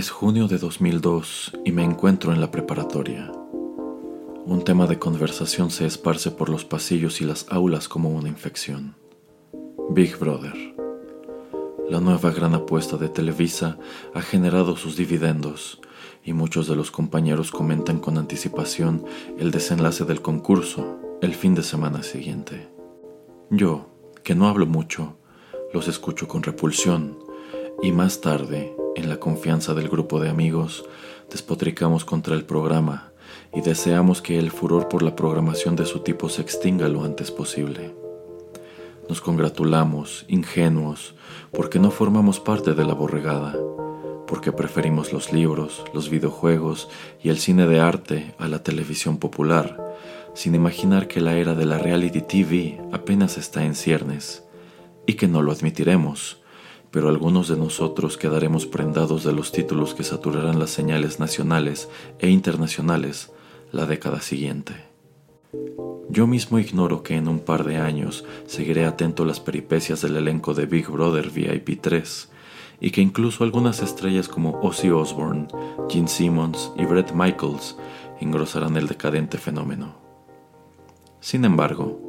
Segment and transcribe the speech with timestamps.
[0.00, 3.30] Es junio de 2002 y me encuentro en la preparatoria.
[4.46, 8.96] Un tema de conversación se esparce por los pasillos y las aulas como una infección.
[9.90, 10.54] Big Brother.
[11.90, 13.76] La nueva gran apuesta de Televisa
[14.14, 15.82] ha generado sus dividendos
[16.24, 19.04] y muchos de los compañeros comentan con anticipación
[19.38, 22.70] el desenlace del concurso el fin de semana siguiente.
[23.50, 23.90] Yo,
[24.24, 25.18] que no hablo mucho,
[25.74, 27.18] los escucho con repulsión
[27.82, 30.84] y más tarde en la confianza del grupo de amigos,
[31.30, 33.12] despotricamos contra el programa
[33.54, 37.30] y deseamos que el furor por la programación de su tipo se extinga lo antes
[37.30, 37.94] posible.
[39.08, 41.14] Nos congratulamos, ingenuos,
[41.52, 43.56] porque no formamos parte de la borregada,
[44.26, 46.88] porque preferimos los libros, los videojuegos
[47.20, 49.96] y el cine de arte a la televisión popular,
[50.34, 54.44] sin imaginar que la era de la reality TV apenas está en ciernes,
[55.06, 56.39] y que no lo admitiremos,
[56.90, 61.88] pero algunos de nosotros quedaremos prendados de los títulos que saturarán las señales nacionales
[62.18, 63.32] e internacionales
[63.72, 64.90] la década siguiente.
[66.08, 70.16] Yo mismo ignoro que en un par de años seguiré atento a las peripecias del
[70.16, 72.28] elenco de Big Brother VIP 3
[72.80, 75.46] y que incluso algunas estrellas como Ozzy Osbourne,
[75.88, 77.76] Gene Simmons y Brett Michaels
[78.20, 79.94] engrosarán el decadente fenómeno.
[81.20, 82.00] Sin embargo,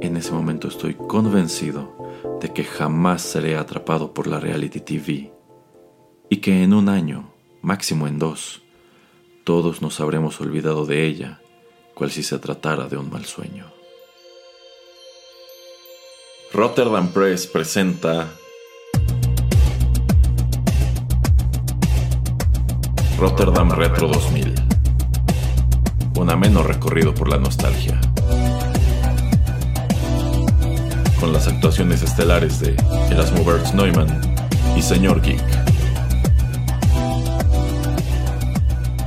[0.00, 1.95] en ese momento estoy convencido
[2.40, 5.32] de que jamás seré atrapado por la reality TV
[6.28, 7.32] y que en un año,
[7.62, 8.62] máximo en dos,
[9.44, 11.40] todos nos habremos olvidado de ella,
[11.94, 13.72] cual si se tratara de un mal sueño.
[16.52, 18.28] Rotterdam Press presenta
[23.18, 24.54] Rotterdam Retro 2000,
[26.18, 28.00] un ameno recorrido por la nostalgia
[31.20, 32.76] con las actuaciones estelares de
[33.10, 34.08] Erasmo Bertz Neumann
[34.76, 35.40] y Señor Geek.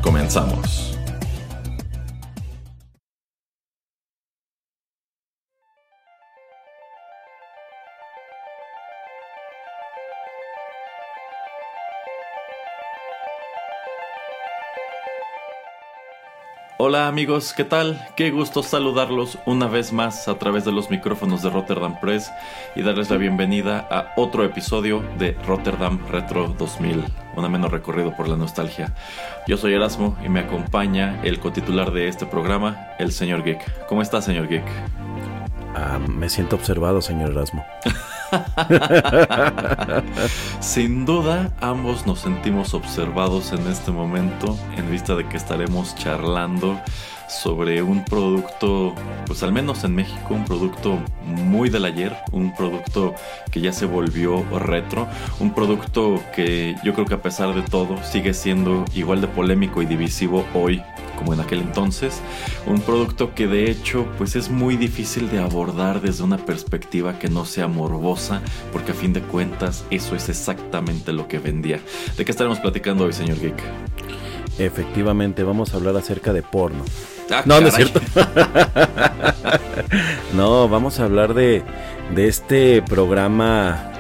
[0.02, 0.89] Comenzamos.
[16.82, 18.08] Hola amigos, ¿qué tal?
[18.16, 22.32] Qué gusto saludarlos una vez más a través de los micrófonos de Rotterdam Press
[22.74, 27.04] y darles la bienvenida a otro episodio de Rotterdam Retro 2000,
[27.36, 28.96] un ameno recorrido por la nostalgia.
[29.46, 33.86] Yo soy Erasmo y me acompaña el cotitular de este programa, el señor Geek.
[33.88, 34.64] ¿Cómo está, señor Geek?
[35.76, 37.66] Ah, me siento observado, señor Erasmo.
[40.60, 46.80] Sin duda, ambos nos sentimos observados en este momento, en vista de que estaremos charlando
[47.30, 48.94] sobre un producto,
[49.26, 53.14] pues al menos en México, un producto muy del ayer, un producto
[53.52, 55.08] que ya se volvió retro,
[55.40, 59.82] un producto que yo creo que a pesar de todo sigue siendo igual de polémico
[59.82, 60.82] y divisivo hoy
[61.20, 62.22] como en aquel entonces,
[62.66, 67.28] un producto que de hecho pues es muy difícil de abordar desde una perspectiva que
[67.28, 68.42] no sea morbosa,
[68.72, 71.82] porque a fin de cuentas eso es exactamente lo que vendía.
[72.16, 73.62] ¿De qué estaremos platicando hoy, señor Geek?
[74.60, 76.84] Efectivamente, vamos a hablar acerca de porno.
[77.32, 78.02] Ah, no, no es cierto.
[80.34, 81.64] no, vamos a hablar de,
[82.14, 83.92] de este programa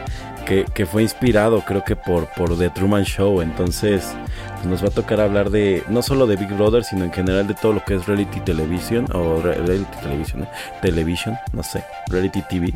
[0.46, 3.42] que, que fue inspirado, creo que por, por The Truman Show.
[3.42, 4.14] Entonces,
[4.60, 7.48] pues nos va a tocar hablar de no solo de Big Brother, sino en general
[7.48, 10.48] de todo lo que es reality television o re- reality television, ¿eh?
[10.82, 12.74] television, no sé, reality TV,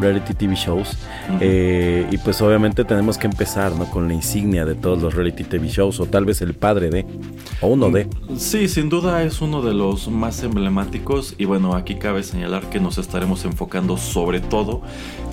[0.00, 0.98] reality TV shows.
[1.40, 3.86] Eh, y pues obviamente tenemos que empezar ¿no?
[3.90, 7.04] con la insignia de todos los reality TV shows, o tal vez el padre de,
[7.60, 8.08] o uno de.
[8.36, 12.80] Sí, sin duda es uno de los más emblemáticos y bueno, aquí cabe señalar que
[12.80, 14.82] nos estaremos enfocando sobre todo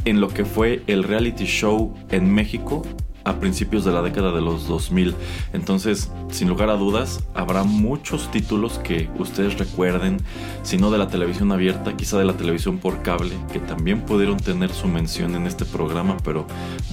[0.06, 2.82] en lo que fue el reality show en México
[3.24, 5.16] a principios de la década de los 2000.
[5.54, 10.22] Entonces, sin lugar a dudas, habrá muchos títulos que ustedes recuerden,
[10.64, 14.38] si no de la televisión abierta, quizá de la televisión por cable, que también pudieron
[14.38, 16.46] tener su mención en este programa, pero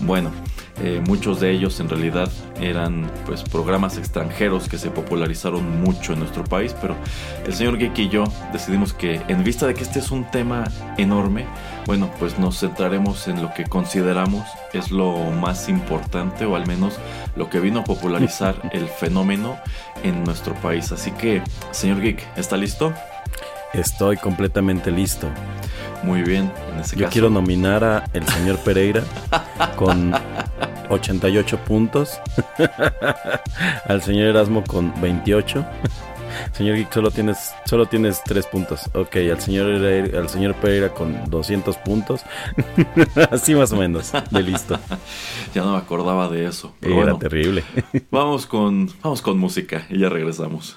[0.02, 0.30] bueno,
[0.82, 2.30] eh, muchos de ellos en realidad
[2.60, 6.96] eran pues programas extranjeros que se popularizaron mucho en nuestro país, pero
[7.46, 10.64] el señor Geek y yo decidimos que en vista de que este es un tema
[10.96, 11.46] enorme,
[11.86, 16.98] bueno, pues nos centraremos en lo que consideramos es lo más importante o al menos
[17.36, 19.56] lo que vino a popularizar el fenómeno
[20.02, 20.92] en nuestro país.
[20.92, 22.92] Así que, señor Geek, ¿está listo?
[23.72, 25.28] Estoy completamente listo.
[26.02, 27.12] Muy bien, en ese Yo caso.
[27.12, 29.02] quiero nominar a el señor Pereira
[29.76, 30.14] con
[30.88, 32.20] 88 puntos,
[33.86, 35.64] al señor Erasmo con 28
[36.52, 38.90] Señor Geek, solo tienes, solo tienes tres puntos.
[38.94, 42.22] Ok, al señor, al señor Pereira con 200 puntos.
[43.30, 44.78] Así más o menos, de listo.
[45.54, 46.74] ya no me acordaba de eso.
[46.80, 47.64] Era terrible.
[48.10, 50.76] vamos, con, vamos con música y ya regresamos.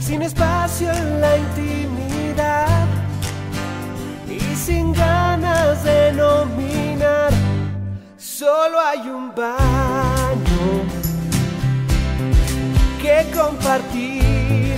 [0.00, 2.86] Sin espacio en la intimidad
[4.28, 7.32] y sin ganas de nominar,
[8.16, 10.36] solo hay un bar
[13.00, 14.76] que compartir.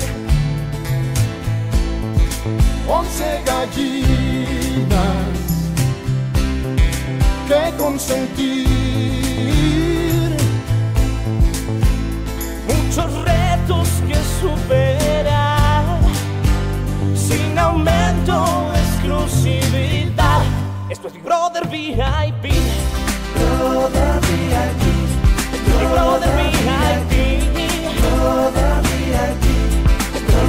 [2.89, 4.89] Once gallinas
[7.49, 9.18] que consentir.
[12.99, 15.85] Muchos retos que superar.
[17.15, 20.43] Sin aumento, exclusividad.
[20.91, 22.51] Esto es mi brother VIP.
[23.35, 24.83] Brother VIP.
[25.79, 27.13] Mi brother VIP.
[28.03, 29.45] Brother VIP.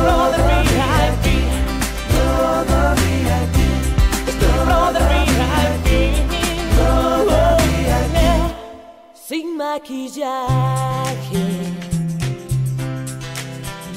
[0.02, 1.26] Brother VIP.
[2.10, 3.58] Brother VIP.
[4.66, 5.90] Brother VIP.
[6.76, 8.18] Brother VIP.
[9.14, 10.50] Sin maquillaje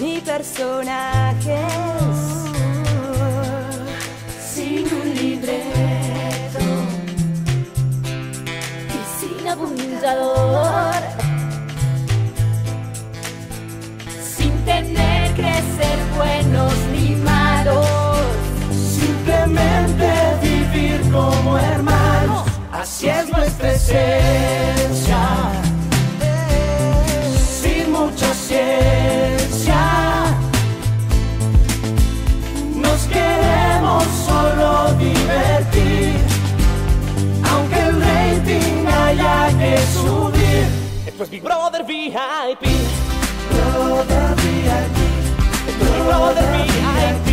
[0.02, 1.72] ni personajes.
[4.52, 6.64] Sin un libreto
[8.96, 11.02] y sin apuntador.
[14.37, 17.87] Sin tener que ser buenos ni malos.
[18.99, 20.08] Simplemente
[20.43, 22.49] vivir como hermanos.
[22.72, 24.81] Así es nuestra esencia.
[41.40, 42.61] Brother VIP.
[43.49, 44.99] Brother VIP.
[46.05, 47.31] Brother VIP.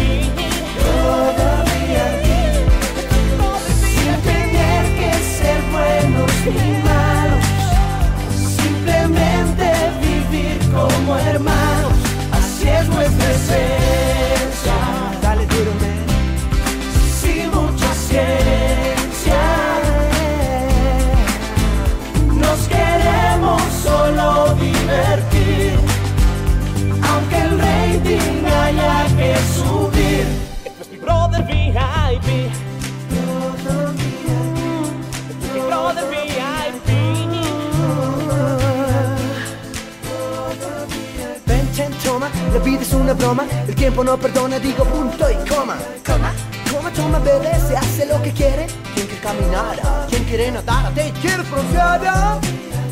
[42.53, 45.77] La vida es una broma, el tiempo no perdona, digo punto y coma.
[46.05, 46.33] Coma,
[46.71, 48.67] coma, toma, bebé, se hace lo que quiere.
[48.95, 52.39] Quien quiere caminar, quien quiere nadar, te quieres broncear.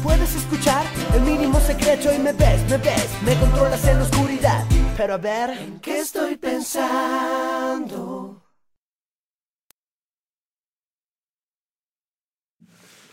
[0.04, 4.66] Puedes escuchar el mínimo secreto y me ves, me ves, me controlas en la oscuridad.
[4.96, 7.57] Pero a ver, ¿en qué estoy pensando?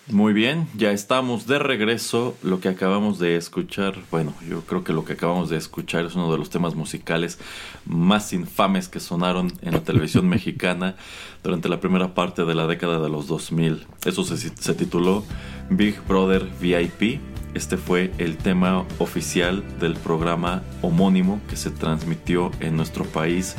[0.09, 2.37] Muy bien, ya estamos de regreso.
[2.43, 6.15] Lo que acabamos de escuchar, bueno, yo creo que lo que acabamos de escuchar es
[6.15, 7.39] uno de los temas musicales
[7.87, 10.97] más infames que sonaron en la televisión mexicana
[11.43, 13.87] durante la primera parte de la década de los 2000.
[14.05, 15.25] Eso se, se tituló
[15.71, 17.21] Big Brother VIP.
[17.55, 23.57] Este fue el tema oficial del programa homónimo que se transmitió en nuestro país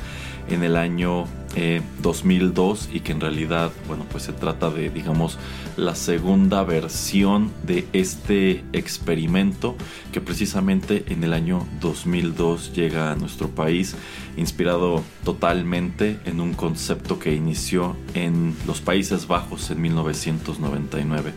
[0.47, 1.25] en el año
[1.55, 5.37] eh, 2002 y que en realidad, bueno, pues se trata de, digamos,
[5.77, 9.75] la segunda versión de este experimento
[10.11, 13.95] que precisamente en el año 2002 llega a nuestro país,
[14.37, 21.33] inspirado totalmente en un concepto que inició en los Países Bajos en 1999,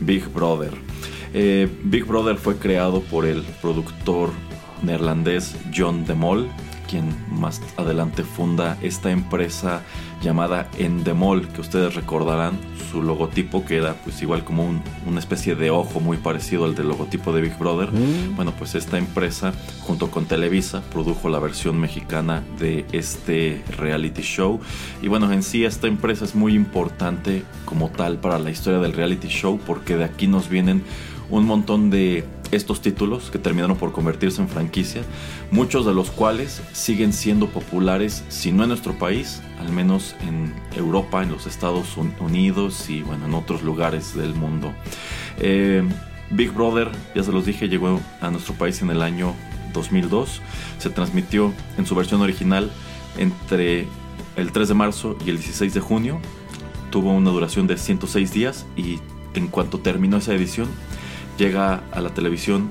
[0.00, 0.72] Big Brother.
[1.34, 4.30] Eh, Big Brother fue creado por el productor
[4.82, 6.48] neerlandés John de Mol,
[6.88, 9.82] quien más adelante funda esta empresa
[10.22, 12.58] llamada Endemol, que ustedes recordarán
[12.90, 16.88] su logotipo, que era pues igual como una especie de ojo muy parecido al del
[16.88, 17.92] logotipo de Big Brother.
[17.92, 18.36] Mm.
[18.36, 24.60] Bueno, pues esta empresa, junto con Televisa, produjo la versión mexicana de este reality show.
[25.02, 28.92] Y bueno, en sí esta empresa es muy importante como tal para la historia del
[28.92, 30.82] reality show, porque de aquí nos vienen
[31.30, 35.02] un montón de estos títulos que terminaron por convertirse en franquicia,
[35.50, 40.54] muchos de los cuales siguen siendo populares, si no en nuestro país, al menos en
[40.76, 44.72] Europa, en los Estados Unidos y bueno, en otros lugares del mundo.
[45.38, 45.82] Eh,
[46.30, 49.34] Big Brother, ya se los dije, llegó a nuestro país en el año
[49.72, 50.40] 2002.
[50.78, 52.70] Se transmitió en su versión original
[53.18, 53.86] entre
[54.36, 56.20] el 3 de marzo y el 16 de junio.
[56.90, 58.98] Tuvo una duración de 106 días y
[59.34, 60.68] en cuanto terminó esa edición,
[61.38, 62.70] llega a la televisión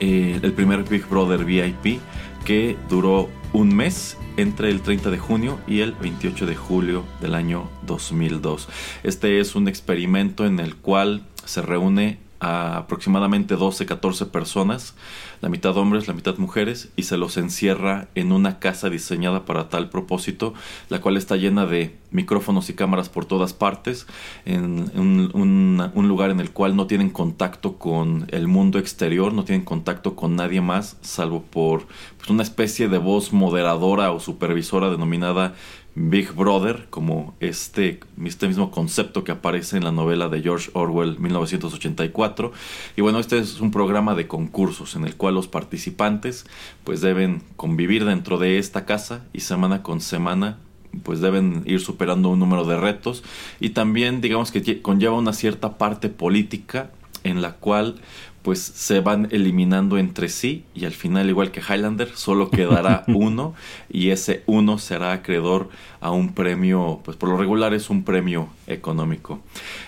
[0.00, 2.00] eh, el primer Big Brother VIP
[2.44, 7.34] que duró un mes entre el 30 de junio y el 28 de julio del
[7.34, 8.68] año 2002.
[9.02, 14.94] Este es un experimento en el cual se reúne a aproximadamente 12-14 personas,
[15.40, 19.68] la mitad hombres, la mitad mujeres, y se los encierra en una casa diseñada para
[19.68, 20.54] tal propósito,
[20.88, 24.06] la cual está llena de micrófonos y cámaras por todas partes,
[24.44, 29.64] en un, lugar en el cual no tienen contacto con el mundo exterior, no tienen
[29.64, 35.54] contacto con nadie más, salvo por pues, una especie de voz moderadora o supervisora denominada
[35.98, 41.18] Big Brother, como este, este mismo concepto que aparece en la novela de George Orwell
[41.18, 42.52] 1984.
[42.96, 46.44] Y bueno, este es un programa de concursos en el cual los participantes
[46.84, 50.58] pues deben convivir dentro de esta casa y semana con semana
[51.02, 53.22] pues deben ir superando un número de retos
[53.60, 56.90] y también digamos que conlleva una cierta parte política
[57.24, 57.96] en la cual
[58.46, 63.56] pues se van eliminando entre sí y al final igual que Highlander solo quedará uno
[63.90, 65.68] y ese uno será acreedor
[66.00, 69.40] a un premio pues por lo regular es un premio económico.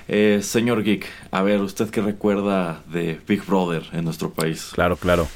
[0.08, 4.96] Eh, señor Geek a ver usted qué recuerda de Big Brother en nuestro país claro
[4.96, 5.28] claro.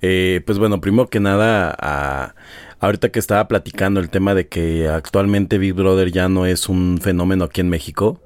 [0.00, 2.36] Eh, pues bueno primero que nada a
[2.78, 7.00] ahorita que estaba platicando el tema de que actualmente Big Brother ya no es un
[7.02, 8.20] fenómeno aquí en México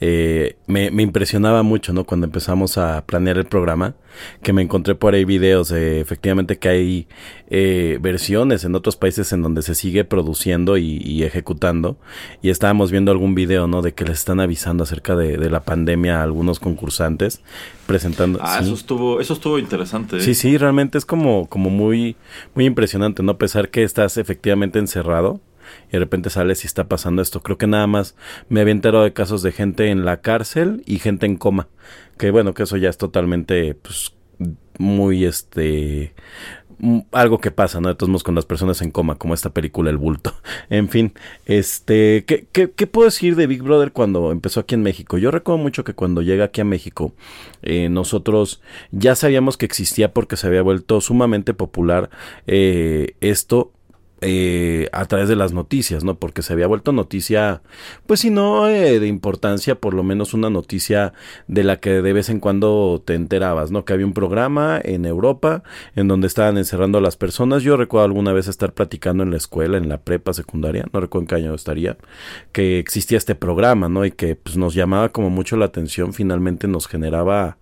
[0.00, 2.04] eh, me, impresionaba mucho, ¿no?
[2.04, 3.94] Cuando empezamos a planear el programa,
[4.42, 7.08] que me encontré por ahí videos, efectivamente que hay
[7.50, 11.98] eh, versiones en otros países en donde se sigue produciendo y, ejecutando,
[12.42, 13.82] y estábamos viendo algún video, ¿no?
[13.82, 17.42] De que les están avisando acerca de, la pandemia a algunos concursantes,
[17.86, 18.38] presentando.
[18.42, 20.18] Ah, eso estuvo, eso estuvo interesante.
[20.18, 20.20] ¿eh?
[20.20, 22.16] Sí, sí, realmente es como, como muy,
[22.54, 23.32] muy impresionante, ¿no?
[23.32, 25.40] A pesar que estás efectivamente encerrado,
[25.88, 27.42] y de repente sales y está pasando esto.
[27.42, 28.16] Creo que nada más
[28.48, 31.68] me había enterado de casos de gente en la cárcel y gente en coma.
[32.18, 34.14] Que bueno, que eso ya es totalmente, pues,
[34.78, 36.14] muy este
[37.12, 37.88] algo que pasa, ¿no?
[37.88, 40.34] De todos modos con las personas en coma, como esta película El Bulto.
[40.70, 41.12] En fin,
[41.46, 45.18] este, ¿qué, qué, qué puedo decir de Big Brother cuando empezó aquí en México?
[45.18, 47.12] Yo recuerdo mucho que cuando llega aquí a México,
[47.62, 48.62] eh, nosotros
[48.92, 52.08] ya sabíamos que existía porque se había vuelto sumamente popular
[52.46, 53.72] eh, esto
[54.22, 56.16] eh, a través de las noticias, ¿no?
[56.16, 57.62] Porque se había vuelto noticia,
[58.06, 61.12] pues si no eh, de importancia, por lo menos una noticia
[61.48, 63.84] de la que de vez en cuando te enterabas, ¿no?
[63.84, 65.62] Que había un programa en Europa
[65.96, 67.62] en donde estaban encerrando a las personas.
[67.62, 71.22] Yo recuerdo alguna vez estar platicando en la escuela, en la prepa secundaria, no recuerdo
[71.22, 71.96] en qué año estaría,
[72.52, 74.04] que existía este programa, ¿no?
[74.04, 77.56] Y que pues, nos llamaba como mucho la atención, finalmente nos generaba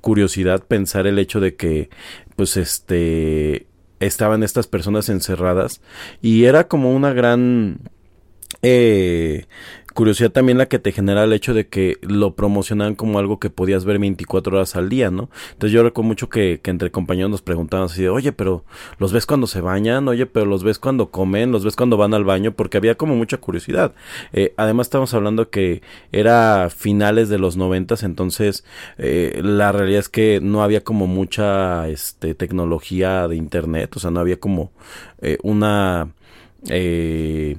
[0.00, 1.90] curiosidad pensar el hecho de que,
[2.36, 3.66] pues este
[4.00, 5.80] estaban estas personas encerradas
[6.20, 7.78] y era como una gran
[8.62, 9.46] eh,
[9.94, 13.48] curiosidad también la que te genera el hecho de que lo promocionaban como algo que
[13.48, 15.30] podías ver 24 horas al día, ¿no?
[15.52, 18.64] Entonces yo recuerdo mucho que, entre compañeros nos preguntaban así de, oye, pero
[18.98, 22.12] los ves cuando se bañan, oye, pero los ves cuando comen, los ves cuando van
[22.12, 23.94] al baño, porque había como mucha curiosidad.
[24.32, 25.82] Eh, además estamos hablando que
[26.12, 28.64] era finales de los noventas, entonces
[28.98, 34.10] eh, la realidad es que no había como mucha este, tecnología de internet, o sea,
[34.10, 34.72] no había como
[35.22, 36.08] eh, una...
[36.68, 37.56] Eh,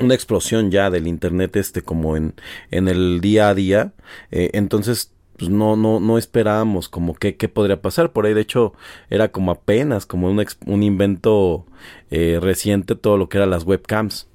[0.00, 2.34] una explosión ya del internet este como en,
[2.70, 3.92] en el día a día
[4.30, 8.12] eh, entonces pues no, no, no esperábamos como que qué podría pasar.
[8.12, 8.74] Por ahí, de hecho,
[9.08, 11.64] era como apenas como un, un invento
[12.10, 14.26] eh, reciente todo lo que eran las webcams.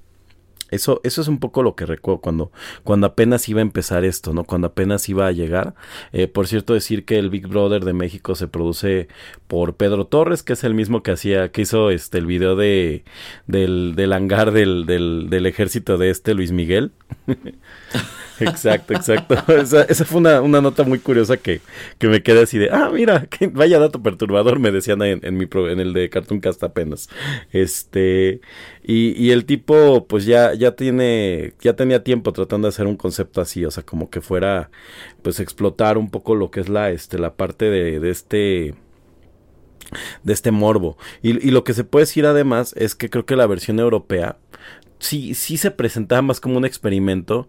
[0.73, 2.51] Eso, eso es un poco lo que recuerdo cuando,
[2.83, 4.43] cuando apenas iba a empezar esto, ¿no?
[4.43, 5.75] Cuando apenas iba a llegar.
[6.11, 9.07] Eh, por cierto, decir que el Big Brother de México se produce
[9.47, 13.03] por Pedro Torres, que es el mismo que hacía, que hizo este el video de
[13.47, 16.91] del, del hangar del, del, del ejército de este Luis Miguel.
[18.39, 19.35] Exacto, exacto.
[19.89, 21.61] Esa, fue una, una, nota muy curiosa que,
[21.97, 25.37] que, me quedé así de, ah, mira, que vaya dato perturbador, me decían en, en,
[25.37, 27.09] mi pro, en el de Cartoon Cast apenas.
[27.51, 28.41] Este,
[28.83, 33.41] y, y, el tipo, pues ya tiene, ya tenía tiempo tratando de hacer un concepto
[33.41, 34.71] así, o sea, como que fuera,
[35.21, 38.75] pues explotar un poco lo que es la, este, la parte de, de este,
[40.23, 40.97] de este morbo.
[41.21, 44.37] Y, y, lo que se puede decir además es que creo que la versión europea
[44.99, 47.47] sí, sí se presentaba más como un experimento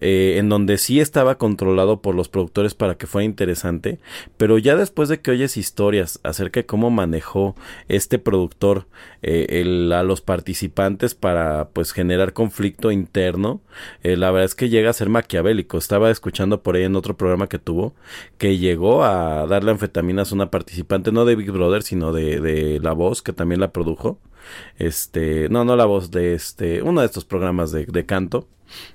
[0.00, 4.00] eh, en donde sí estaba controlado por los productores para que fuera interesante,
[4.36, 7.54] pero ya después de que oyes historias acerca de cómo manejó
[7.88, 8.86] este productor
[9.22, 13.60] eh, el, a los participantes para pues generar conflicto interno,
[14.02, 15.78] eh, la verdad es que llega a ser maquiavélico.
[15.78, 17.94] Estaba escuchando por ahí en otro programa que tuvo
[18.38, 22.80] que llegó a darle anfetaminas a una participante, no de Big Brother, sino de, de
[22.80, 24.18] La Voz, que también la produjo.
[24.78, 28.48] Este, no, no la voz de este, uno de estos programas de, de canto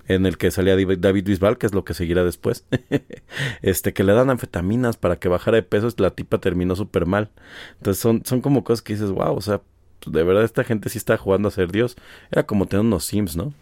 [0.08, 2.66] en el que salía David Bisbal, que es lo que seguirá después,
[3.62, 7.30] este, que le dan anfetaminas para que bajara de peso, la tipa terminó súper mal.
[7.78, 9.62] Entonces son, son como cosas que dices, wow, o sea,
[10.06, 11.96] de verdad esta gente sí está jugando a ser Dios.
[12.32, 13.54] Era como tener unos Sims, ¿no?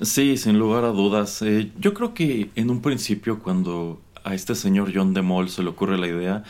[0.00, 1.40] Sí, sin lugar a dudas.
[1.42, 5.62] Eh, yo creo que en un principio cuando a este señor John de Mol se
[5.62, 6.44] le ocurre la idea,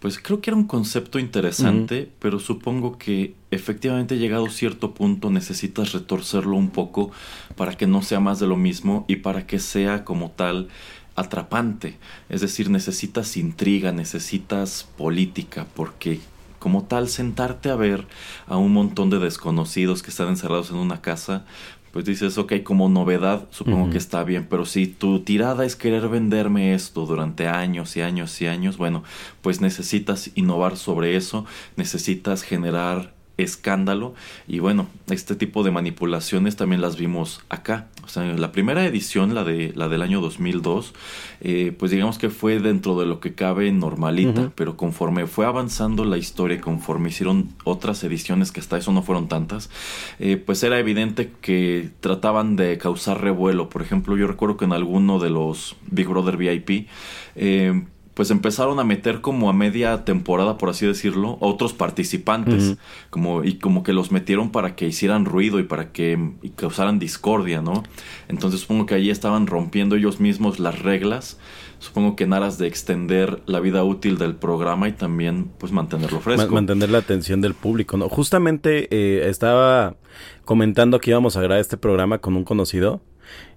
[0.00, 2.08] pues creo que era un concepto interesante, uh -huh.
[2.18, 7.10] pero supongo que efectivamente llegado a cierto punto necesitas retorcerlo un poco
[7.54, 10.68] para que no sea más de lo mismo y para que sea como tal
[11.16, 11.98] atrapante.
[12.30, 16.20] Es decir, necesitas intriga, necesitas política, porque
[16.58, 18.06] como tal sentarte a ver
[18.46, 21.44] a un montón de desconocidos que están encerrados en una casa,
[21.92, 23.92] pues dices, ok, como novedad supongo uh -huh.
[23.92, 28.40] que está bien, pero si tu tirada es querer venderme esto durante años y años
[28.40, 29.02] y años, bueno,
[29.42, 34.14] pues necesitas innovar sobre eso, necesitas generar escándalo
[34.46, 37.88] y bueno, este tipo de manipulaciones también las vimos acá.
[38.04, 40.94] O sea, la primera edición, la, de, la del año 2002,
[41.40, 44.52] eh, pues digamos que fue dentro de lo que cabe normalita, uh -huh.
[44.54, 49.28] pero conforme fue avanzando la historia, conforme hicieron otras ediciones que hasta eso no fueron
[49.28, 49.70] tantas,
[50.18, 53.68] eh, pues era evidente que trataban de causar revuelo.
[53.68, 56.88] Por ejemplo, yo recuerdo que en alguno de los Big Brother VIP,
[57.36, 57.84] eh,
[58.20, 62.78] pues empezaron a meter como a media temporada, por así decirlo, otros participantes, uh -huh.
[63.08, 66.98] como, y como que los metieron para que hicieran ruido y para que y causaran
[66.98, 67.82] discordia, ¿no?
[68.28, 71.38] Entonces supongo que ahí estaban rompiendo ellos mismos las reglas,
[71.78, 76.20] supongo que en aras de extender la vida útil del programa y también pues mantenerlo
[76.20, 76.52] fresco.
[76.52, 78.10] Mantener la atención del público, ¿no?
[78.10, 79.96] Justamente eh, estaba
[80.44, 83.00] comentando que íbamos a grabar este programa con un conocido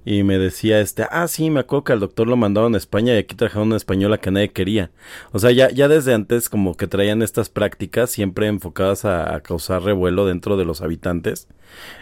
[0.05, 3.13] y me decía este, ah, sí, me acuerdo que al doctor lo mandaron a España
[3.13, 4.91] y aquí trajeron una española que nadie quería.
[5.31, 9.83] O sea, ya, ya desde antes como que traían estas prácticas siempre enfocadas a, causar
[9.83, 11.47] revuelo dentro de los habitantes.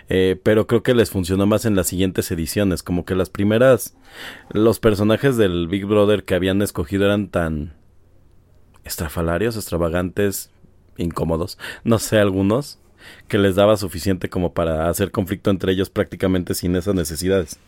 [0.10, 3.96] Eh, pero creo que les funcionó más en las siguientes ediciones, como que las primeras,
[4.52, 7.74] los personajes del Big Brother que habían escogido eran tan
[8.84, 10.52] estrafalarios, extravagantes,
[10.98, 12.80] incómodos, no sé, algunos,
[13.28, 17.60] que les daba suficiente como para hacer conflicto entre ellos prácticamente sin esas necesidades.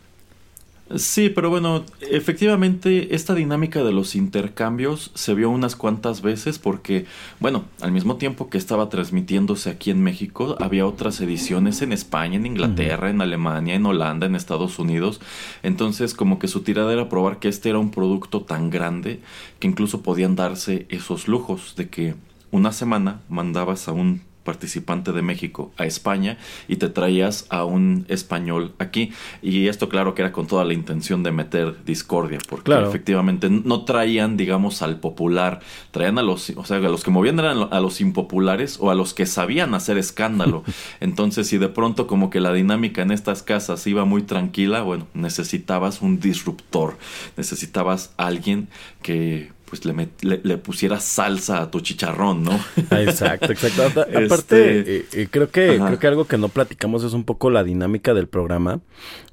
[0.96, 7.06] Sí, pero bueno, efectivamente esta dinámica de los intercambios se vio unas cuantas veces porque,
[7.40, 12.36] bueno, al mismo tiempo que estaba transmitiéndose aquí en México, había otras ediciones en España,
[12.36, 15.22] en Inglaterra, en Alemania, en Holanda, en Estados Unidos.
[15.62, 19.20] Entonces, como que su tirada era probar que este era un producto tan grande
[19.60, 22.14] que incluso podían darse esos lujos de que
[22.50, 28.04] una semana mandabas a un participante de México a España y te traías a un
[28.08, 29.12] español aquí.
[29.42, 32.88] Y esto claro que era con toda la intención de meter discordia, porque claro.
[32.88, 37.38] efectivamente no traían, digamos, al popular, traían a los, o sea, a los que movían
[37.38, 40.62] eran a los impopulares o a los que sabían hacer escándalo.
[41.00, 45.06] Entonces, si de pronto como que la dinámica en estas casas iba muy tranquila, bueno,
[45.14, 46.96] necesitabas un disruptor,
[47.36, 48.68] necesitabas alguien
[49.02, 52.60] que pues le, le, le, pusiera salsa a tu chicharrón, ¿no?
[52.90, 53.82] Exacto, exacto.
[53.82, 54.96] Aparte, este...
[54.98, 55.86] eh, eh, creo que Ajá.
[55.86, 58.80] creo que algo que no platicamos es un poco la dinámica del programa,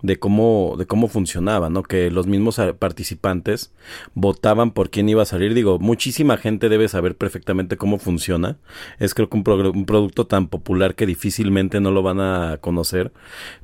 [0.02, 1.84] de cómo, de cómo funcionaba, ¿no?
[1.84, 3.72] Que los mismos participantes
[4.16, 5.54] votaban por quién iba a salir.
[5.54, 8.58] Digo, muchísima gente debe saber perfectamente cómo funciona.
[8.98, 12.58] Es creo que un, pro un producto tan popular que difícilmente no lo van a
[12.62, 13.12] conocer.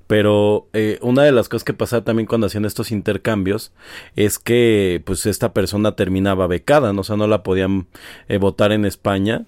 [0.08, 3.72] Pero eh, una de las cosas que pasaba también cuando hacían estos intercambios
[4.16, 7.02] es que pues esta persona terminaba becada, ¿no?
[7.02, 7.88] o sea, no la podían
[8.30, 9.46] eh, votar en España.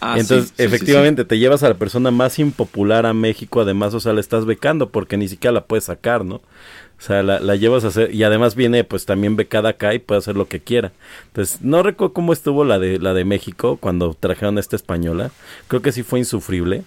[0.00, 4.12] Ah, Entonces, efectivamente, te llevas a la persona más impopular a México, además, o sea,
[4.12, 6.36] la estás becando porque ni siquiera la puedes sacar, ¿no?
[6.36, 9.98] O sea, la, la, llevas a hacer y además viene pues también becada acá y
[9.98, 10.92] puede hacer lo que quiera.
[11.26, 15.30] Entonces, no recuerdo cómo estuvo la de la de México cuando trajeron a esta española.
[15.68, 16.84] Creo que sí fue insufrible,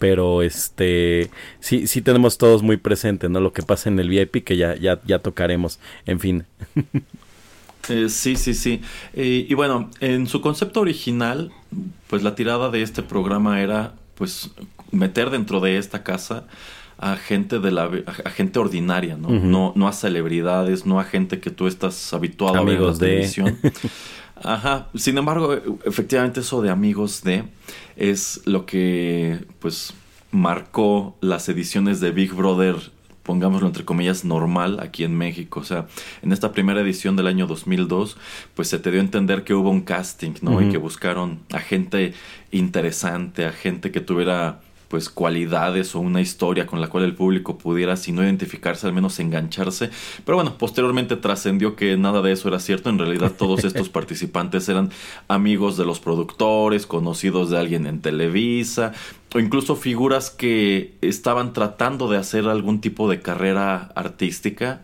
[0.00, 3.38] pero este sí sí tenemos todos muy presente, ¿no?
[3.38, 5.78] Lo que pasa en el VIP que ya ya ya tocaremos.
[6.06, 6.44] En fin.
[7.88, 8.82] Eh, sí, sí, sí.
[9.14, 11.50] Eh, y bueno, en su concepto original,
[12.08, 14.50] pues la tirada de este programa era pues
[14.92, 16.44] meter dentro de esta casa
[16.98, 19.30] a gente de la a gente ordinaria, ¿no?
[19.30, 22.94] no, no a celebridades, no a gente que tú estás habituado a ver en la
[22.94, 23.58] televisión.
[24.42, 24.88] Ajá.
[24.94, 27.44] Sin embargo, efectivamente eso de amigos de
[27.96, 29.92] es lo que pues
[30.30, 32.76] marcó las ediciones de Big Brother
[33.22, 35.60] pongámoslo entre comillas, normal aquí en México.
[35.60, 35.86] O sea,
[36.20, 38.16] en esta primera edición del año 2002,
[38.56, 40.60] pues se te dio a entender que hubo un casting, ¿no?
[40.60, 42.12] Y que buscaron a gente
[42.50, 47.56] interesante, a gente que tuviera pues cualidades o una historia con la cual el público
[47.56, 49.88] pudiera, si no identificarse, al menos engancharse.
[50.24, 52.90] Pero bueno, posteriormente trascendió que nada de eso era cierto.
[52.90, 54.90] En realidad todos estos participantes eran
[55.28, 58.90] amigos de los productores, conocidos de alguien en Televisa,
[59.32, 64.82] o incluso figuras que estaban tratando de hacer algún tipo de carrera artística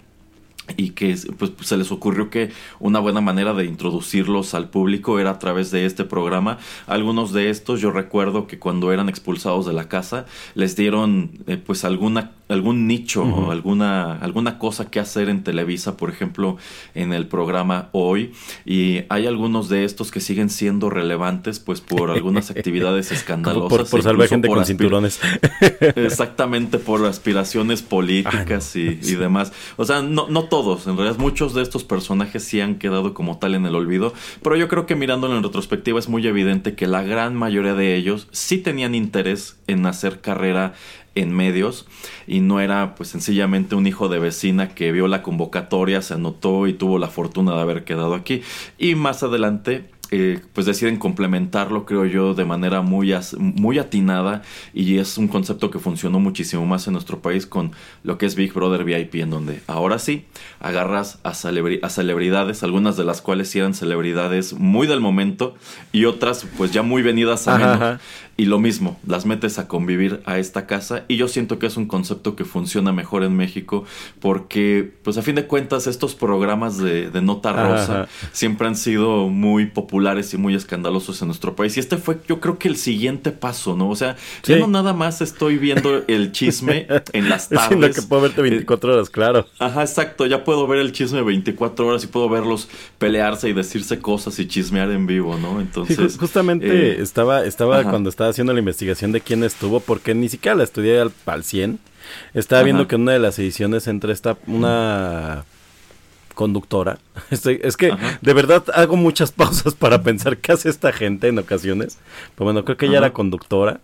[0.77, 2.51] y que pues, se les ocurrió que
[2.81, 6.59] una buena manera de introducirlos al público era a través de este programa.
[6.87, 11.57] Algunos de estos yo recuerdo que cuando eran expulsados de la casa les dieron eh,
[11.57, 16.57] pues alguna algún nicho o alguna alguna cosa que hacer en Televisa, por ejemplo,
[16.95, 18.33] en el programa Hoy
[18.65, 24.03] y hay algunos de estos que siguen siendo relevantes pues por algunas actividades escandalosas por,
[24.03, 25.21] salvar gente con cinturones.
[25.97, 29.53] Exactamente por aspiraciones políticas y, y, demás.
[29.77, 33.39] O sea, no no todos, en realidad muchos de estos personajes sí han quedado como
[33.39, 36.87] tal en el olvido, pero yo creo que mirándolo en retrospectiva es muy evidente que
[36.87, 40.75] la gran mayoría de ellos sí tenían interés en hacer carrera
[41.17, 41.87] en medios
[42.27, 46.69] y no era pues sencillamente un hijo de vecina que vio la convocatoria, se anotó
[46.69, 48.43] y tuvo la fortuna de haber quedado aquí.
[48.79, 54.42] Y más adelante eh, pues deciden complementarlo, creo yo, de manera muy, muy atinada
[54.73, 57.73] y es un concepto que funcionó muchísimo más en nuestro país con
[58.05, 60.27] lo que es Big Brother VIP, en donde ahora sí
[60.61, 65.55] agarras a, a celebridades, algunas de las cuales eran celebridades muy del momento
[65.92, 68.01] y otras pues ya muy venidas a menos.
[68.38, 71.79] Y lo mismo, las metes a convivir a esta casa y yo siento que es
[71.79, 73.85] un concepto que funciona mejor en México
[74.21, 79.64] porque pues a fin de cuentas estos programas de, nota rosa siempre han sido muy
[79.64, 79.96] populares
[80.33, 83.77] y muy escandalosos en nuestro país y este fue yo creo que el siguiente paso,
[83.77, 83.89] ¿no?
[83.89, 87.97] O sea, yo no nada más estoy viendo el chisme en las tardes.
[87.97, 89.47] que puedo verte 24 horas, claro.
[89.59, 93.99] Ajá, exacto, ya puedo ver el chisme 24 horas y puedo verlos pelearse y decirse
[93.99, 95.61] cosas y chismear en vivo, ¿no?
[95.61, 96.17] Entonces...
[96.19, 100.57] justamente eh, estaba, estaba cuando estaba haciendo la investigación de quién estuvo, porque ni siquiera
[100.57, 101.79] la estudié al, al 100.
[102.35, 105.45] Estaba viendo que en una de las ediciones entre esta una
[106.37, 106.99] conductora.
[107.33, 111.40] Estoy, es que de verdad hago muchas pausas para pensar qué hace esta gente en
[111.40, 111.99] ocasiones.
[112.37, 113.81] Pero bueno, creo que ella era conductora.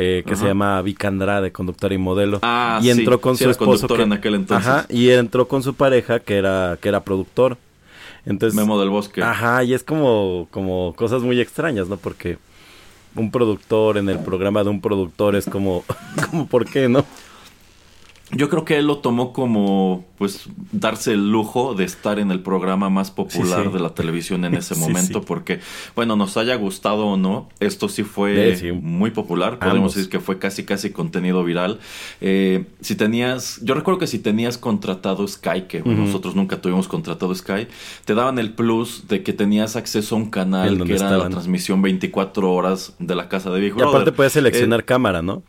[0.00, 2.38] Eh, que se llama Vika Andrade, conductora y modelo.
[2.42, 3.88] Ah, y entró con su esposo.
[3.88, 4.66] Que, en aquel entonces.
[4.66, 7.58] Ajá, y entró con su pareja que era, que era productor.
[8.24, 9.22] Entonces, Memo del Bosque.
[9.22, 11.96] Ajá, y es como, como cosas muy extrañas, ¿no?
[11.96, 12.38] Porque
[13.16, 15.84] un productor en el programa de un productor es como,
[16.30, 17.04] como ¿por qué no?
[18.30, 22.40] Yo creo que él lo tomó como, pues, darse el lujo de estar en el
[22.40, 25.60] programa más popular de la televisión en ese momento, porque,
[25.96, 30.38] bueno, nos haya gustado o no, esto sí fue muy popular, podemos decir que fue
[30.38, 31.78] casi, casi contenido viral.
[32.20, 37.34] Eh, si tenías, yo recuerdo que si tenías contratado Sky, que nosotros nunca tuvimos contratado
[37.34, 37.66] Sky,
[38.04, 41.80] te daban el plus de que tenías acceso a un canal que era la transmisión
[41.80, 43.78] 24 horas de la casa de viejo.
[43.80, 45.42] Y aparte puedes seleccionar eh, cámara, ¿no?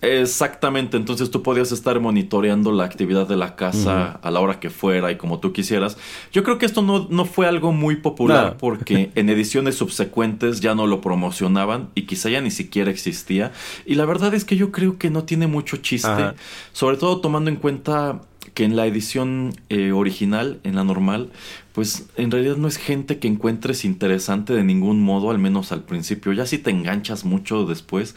[0.00, 4.70] Exactamente, entonces tú podías estar monitoreando la actividad de la casa a la hora que
[4.70, 5.96] fuera y como tú quisieras.
[6.32, 10.74] Yo creo que esto no, no fue algo muy popular porque en ediciones subsecuentes ya
[10.74, 13.52] no lo promocionaban y quizá ya ni siquiera existía.
[13.86, 16.32] Y la verdad es que yo creo que no tiene mucho chiste,
[16.72, 18.20] sobre todo tomando en cuenta
[18.54, 21.30] que en la edición eh, original, en la normal,
[21.72, 25.84] pues en realidad no es gente que encuentres interesante de ningún modo, al menos al
[25.84, 26.32] principio.
[26.32, 28.16] Ya si te enganchas mucho después,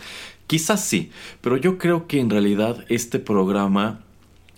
[0.52, 4.02] Quizás sí, pero yo creo que en realidad este programa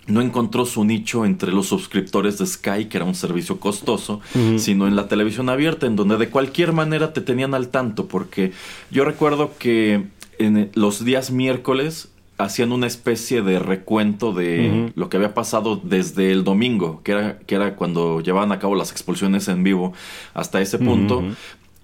[0.08, 4.20] no encontró su nicho entre los suscriptores de Sky, que era un servicio costoso,
[4.56, 8.50] sino en la televisión abierta, en donde de cualquier manera te tenían al tanto, porque
[8.90, 10.08] yo recuerdo que
[10.40, 16.32] en los días miércoles hacían una especie de recuento de lo que había pasado desde
[16.32, 19.92] el domingo, que era, que era cuando llevaban a cabo las expulsiones en vivo
[20.34, 21.22] hasta ese punto.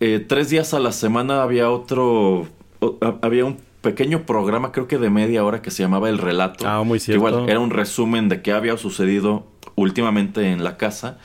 [0.01, 2.49] Eh, tres días a la semana había otro
[3.23, 6.69] había un pequeño programa, creo que de media hora, que se llamaba El Relato.
[6.69, 7.19] Ah, muy cierto.
[7.19, 11.19] igual era un resumen de qué había sucedido últimamente en la casa.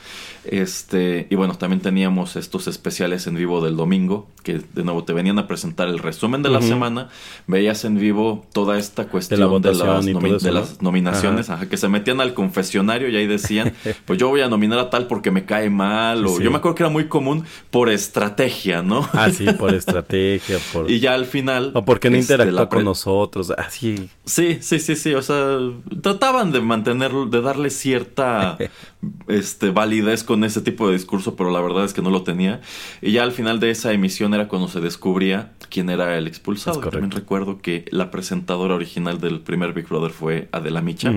[0.50, 5.12] Este, y bueno, también teníamos estos especiales en vivo del domingo, que de nuevo te
[5.12, 7.08] venían a presentar el resumen de la semana.
[7.46, 13.16] Veías en vivo toda esta cuestión de, las, nominaciones, que se metían al confesionario y
[13.16, 16.26] ahí decían, pues yo voy a nominar a tal porque me cae mal.
[16.26, 19.08] O yo me acuerdo que era muy común por estrategia, ¿no?
[19.12, 20.58] Ah, sí, por estrategia.
[20.72, 20.90] Por...
[20.90, 21.72] y ya al final.
[21.74, 23.50] O porque no este, interactuó con nosotros.
[23.56, 24.08] Así.
[24.24, 25.14] Sí, sí, sí, sí.
[25.14, 25.58] O sea,
[26.02, 28.58] trataban de mantener, de darle cierta
[29.28, 32.60] este, validez con ese tipo de discurso, pero la verdad es que no lo tenía.
[33.02, 36.80] Y ya al final de esa emisión era cuando se descubría quién era el expulsado.
[36.80, 41.12] También recuerdo que la presentadora original del primer Big Brother fue Adela Micha.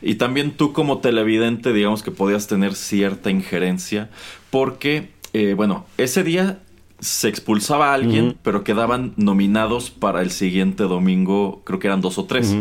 [0.00, 4.10] Y también tú como televidente, digamos que podías tener cierta injerencia,
[4.50, 6.60] porque, eh, bueno, ese día
[7.02, 12.16] se expulsaba a alguien, pero quedaban nominados para el siguiente domingo, creo que eran dos
[12.16, 12.54] o tres.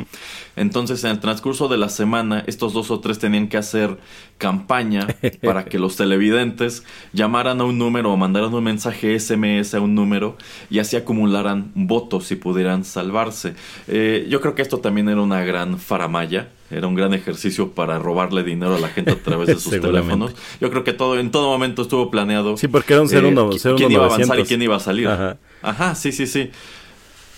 [0.61, 3.97] Entonces, en el transcurso de la semana, estos dos o tres tenían que hacer
[4.37, 5.07] campaña
[5.41, 9.95] para que los televidentes llamaran a un número o mandaran un mensaje SMS a un
[9.95, 10.37] número
[10.69, 13.55] y así acumularan votos y pudieran salvarse.
[13.87, 17.99] Eh, yo creo que esto también era una gran faramaya era un gran ejercicio para
[17.99, 20.33] robarle dinero a la gente a través de sus teléfonos.
[20.61, 22.55] Yo creo que todo en todo momento estuvo planeado.
[22.55, 25.09] Sí, porque era un ser uno, quién iba a avanzar y quién iba a salir.
[25.09, 26.49] Ajá, Ajá sí, sí, sí.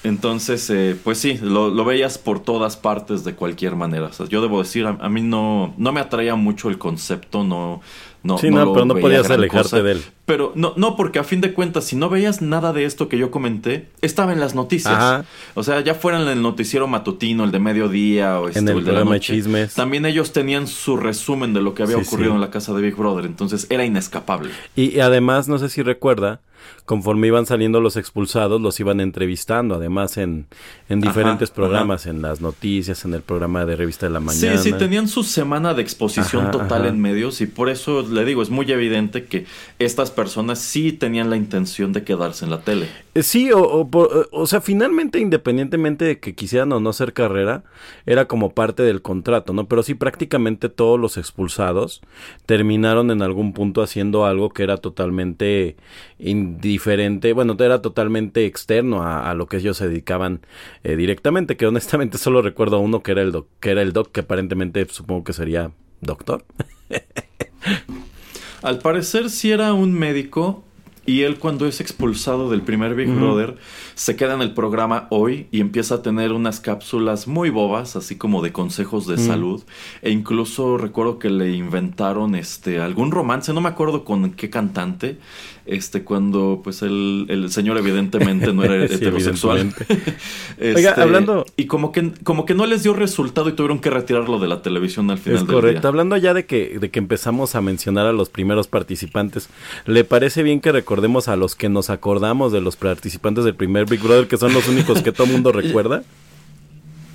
[0.03, 4.07] Entonces, eh, pues sí, lo, veías por todas partes de cualquier manera.
[4.07, 7.81] O sea, yo debo decir, a, mí no, no me atraía mucho el concepto, no,
[8.21, 10.01] no, sí, no, pero no podías alejarte de él.
[10.25, 13.17] Pero no, no, porque a fin de cuentas, si no veías nada de esto que
[13.17, 15.25] yo comenté, estaba en las noticias.
[15.53, 18.83] O sea, ya fuera en el noticiero matutino, el de mediodía o este, en el,
[18.83, 19.73] de la noche, chismes.
[19.73, 22.95] También ellos tenían su resumen de lo que había ocurrido en la casa de Big
[22.95, 23.25] Brother.
[23.25, 24.51] Entonces era inescapable.
[24.75, 26.41] y además, no sé si recuerda
[26.85, 30.47] conforme iban saliendo los expulsados, los iban entrevistando, además en,
[30.89, 34.57] en diferentes programas, en las noticias, en el programa de Revista de la Mañana.
[34.57, 38.41] Sí, sí, tenían su semana de exposición total en medios y por eso le digo,
[38.41, 39.45] es muy evidente que
[39.79, 42.87] estas personas sí tenían la intención de quedarse en la tele.
[43.15, 43.87] Eh, sí, o,
[44.31, 47.63] o, sea, finalmente, independientemente de que quisieran o no hacer carrera,
[48.05, 49.67] era como parte del contrato, ¿no?
[49.67, 52.01] Pero sí, prácticamente todos los expulsados
[52.45, 55.75] terminaron en algún punto haciendo algo que era totalmente
[56.23, 60.41] diferente, bueno, era totalmente externo a, lo que ellos se dedicaban
[60.83, 63.93] eh, directamente, que honestamente solo recuerdo a uno que era el doc, que era el
[63.93, 66.45] doc, que aparentemente supongo que sería doctor.
[68.61, 70.63] Al parecer sí era un médico
[71.05, 73.57] y él cuando es expulsado del primer Big Brother,
[73.95, 78.15] se queda en el programa hoy y empieza a tener unas cápsulas muy bobas, así
[78.15, 79.63] como de consejos de salud.
[80.01, 85.17] E incluso recuerdo que le inventaron este algún romance, no me acuerdo con qué cantante,
[85.65, 89.73] este cuando pues el, el señor evidentemente no era heterosexual.
[90.57, 94.39] este, hablando y como que como que no les dio resultado y tuvieron que retirarlo
[94.39, 95.87] de la televisión al final es correcto.
[95.87, 99.49] Hablando ya de que de que empezamos a mencionar a los primeros participantes,
[99.85, 103.82] ¿le parece bien que recordemos a los que nos acordamos de los participantes del primer
[103.85, 106.03] Big Brother que son los únicos que todo el mundo recuerda?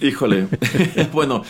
[0.01, 0.47] Híjole,
[1.13, 1.43] bueno,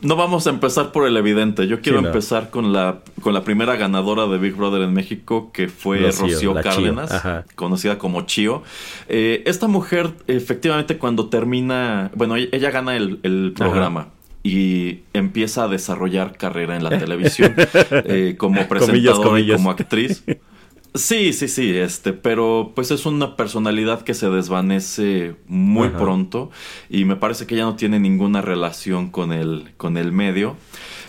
[0.00, 1.68] no vamos a empezar por el evidente.
[1.68, 5.68] Yo quiero empezar con la, con la primera ganadora de Big Brother en México, que
[5.68, 8.62] fue Rocío, Cárdenas, conocida como Chio.
[9.08, 14.08] Eh, esta mujer, efectivamente, cuando termina, bueno, ella, gana el, programa.
[14.42, 17.54] y empieza a desarrollar carrera en la televisión
[17.90, 20.24] eh, como presentadora y como actriz.
[20.96, 26.50] Sí, sí, sí, este, pero pues es una personalidad que se desvanece muy pronto
[26.88, 30.56] y me parece que ya no tiene ninguna relación con el, con el medio.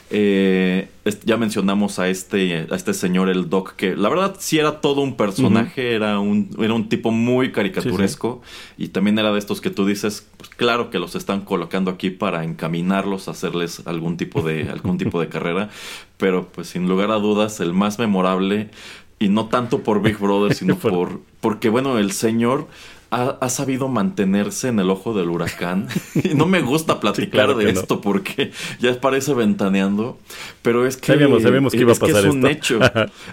[0.10, 0.88] Eh,
[1.26, 5.02] ya mencionamos a este, a este señor, el Doc, que la verdad sí era todo
[5.02, 8.42] un personaje, era, un, era un tipo muy caricaturesco
[8.78, 12.10] y también era de estos que tú dices, pues, claro que los están colocando aquí
[12.10, 15.70] para encaminarlos hacerles algún tipo de, algún tipo de carrera,
[16.16, 18.70] pero pues sin lugar a dudas el más memorable
[19.20, 22.68] y no tanto por Big Brother, sino por, porque bueno, el señor
[23.10, 25.88] ha, sabido mantenerse en el ojo del huracán.
[26.16, 30.18] y no me gusta platicar de esto porque ya parece ventaneando,
[30.62, 32.80] pero es que sabíamos, que iba a pasar es un hecho.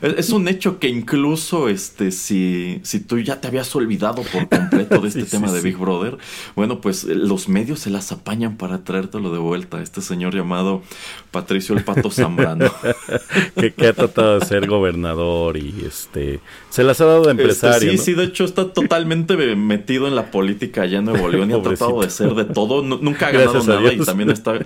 [0.02, 5.00] es, un hecho que incluso este si si tú ya te habías olvidado por completo
[5.00, 6.18] de este tema de Big Brother,
[6.54, 9.82] bueno, pues eh, los medios se las apañan para traértelo de vuelta.
[9.82, 10.82] Este señor llamado
[11.30, 12.72] Patricio el Pato Zambrano.
[13.56, 17.90] que, ha tratado de ser gobernador y este se las ha dado de este, empresario.
[17.92, 21.55] sí, sí, de hecho está totalmente metido en la política allá en Nuevo León y
[21.55, 22.83] ha tratado de ser de todo.
[22.83, 24.59] nunca ha ganado nada y también está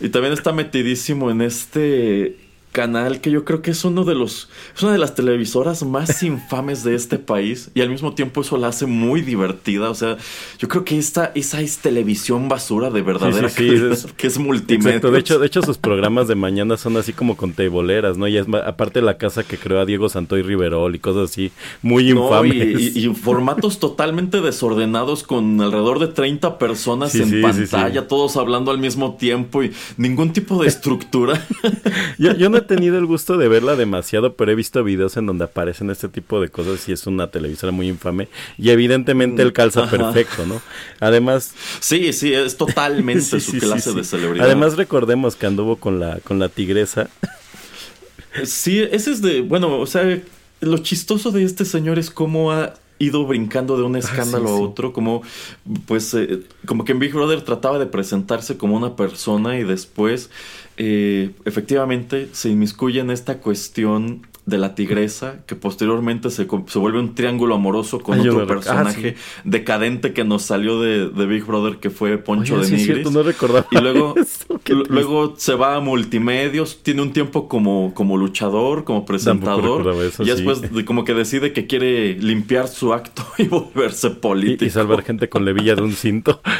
[0.00, 2.36] y también está metidísimo en este
[2.72, 6.22] canal que yo creo que es uno de los es una de las televisoras más
[6.22, 10.16] infames de este país y al mismo tiempo eso la hace muy divertida, o sea,
[10.58, 14.06] yo creo que esta esa es televisión basura de verdadera Sí, sí, sí, calidad, es-
[14.16, 14.88] que es multimedia.
[14.90, 18.28] Exacto, de hecho, de hecho sus programas de mañana son así como con teiboleras, ¿no?
[18.28, 21.50] Y es aparte la casa que creó a Diego Santoy Riverol y cosas así
[21.82, 22.80] muy No, infames.
[22.94, 28.70] y, y- y formatos totalmente desordenados con alrededor de 30 personas en pantalla, todos hablando
[28.70, 31.44] al mismo tiempo y ningún tipo de estructura.
[32.18, 35.26] Yo, yo no he tenido el gusto de verla demasiado, pero he visto videos en
[35.26, 38.28] donde aparecen este tipo de cosas y es una televisora muy infame.
[38.56, 39.90] Y evidentemente él calza Ajá.
[39.90, 40.60] perfecto, ¿no?
[41.00, 44.46] Además, sí, sí, es totalmente sí, su sí, clase sí, de celebridad.
[44.46, 47.10] Además recordemos que anduvo con la, con la tigresa.
[48.44, 50.20] Sí, ese es de, bueno, o sea,
[50.60, 54.54] lo chistoso de este señor es cómo ha ido brincando de un escándalo Ah, sí,
[54.54, 54.62] a sí.
[54.64, 55.22] otro, como
[55.86, 60.30] pues eh, como que en Big Brother trataba de presentarse como una persona y después
[60.78, 66.98] eh, efectivamente se inmiscuye en esta cuestión de la tigresa que posteriormente se, se vuelve
[66.98, 69.14] un triángulo amoroso con Ay, otro ah, personaje
[69.44, 72.94] decadente que nos salió de, de Big Brother que fue Poncho Oye, de sí Nigris.
[72.94, 77.92] cierto, no recordaba Y luego, eso, luego se va a multimedios, tiene un tiempo como,
[77.92, 79.86] como luchador, como presentador.
[80.02, 80.32] eso, y sí.
[80.32, 84.64] después de- como que decide que quiere limpiar su acto y volverse Y, político.
[84.64, 86.40] y salvar gente con levilla de un cinto.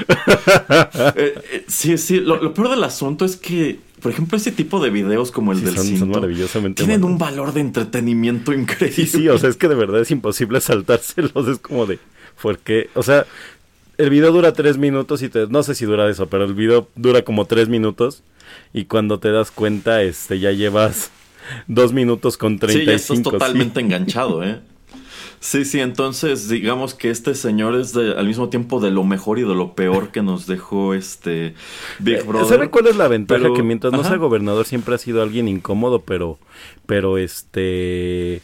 [1.16, 4.82] Eh, eh, sí, sí, lo, lo peor del asunto es que, por ejemplo, ese tipo
[4.82, 7.14] de videos como el Sí, del son- son cinto maravillosamente tienen buenos.
[7.14, 8.92] un valor de entretenimiento increíble.
[8.94, 11.48] Sí, sí, o sea, es que de verdad es imposible saltárselos.
[11.48, 11.98] Es como de,
[12.42, 12.88] ¿por qué?
[12.94, 13.26] O sea,
[13.96, 16.88] el video dura tres minutos y te, no sé si dura eso, pero el video
[16.94, 18.22] dura como tres minutos
[18.72, 21.10] y cuando te das cuenta, este, ya llevas
[21.66, 22.94] dos minutos con Sí, ya 35.
[22.94, 23.22] estás sí.
[23.22, 24.60] totalmente enganchado, ¿eh?
[25.40, 29.38] Sí, sí, entonces digamos que este señor es de, al mismo tiempo de lo mejor
[29.38, 31.54] y de lo peor que nos dejó este
[32.00, 32.48] Big Eh, Brother.
[32.48, 33.40] ¿Sabe cuál es la ventaja?
[33.42, 36.38] Pero- que mientras no sea gobernador siempre ha sido alguien incómodo, pero,
[36.86, 38.42] pero este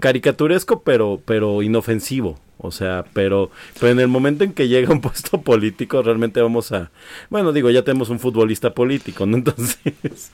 [0.00, 2.38] caricaturesco, pero, pero inofensivo.
[2.60, 6.72] O sea, pero, pero en el momento en que llega un puesto político, realmente vamos
[6.72, 6.90] a,
[7.30, 9.36] bueno, digo, ya tenemos un futbolista político, ¿no?
[9.38, 10.32] Entonces,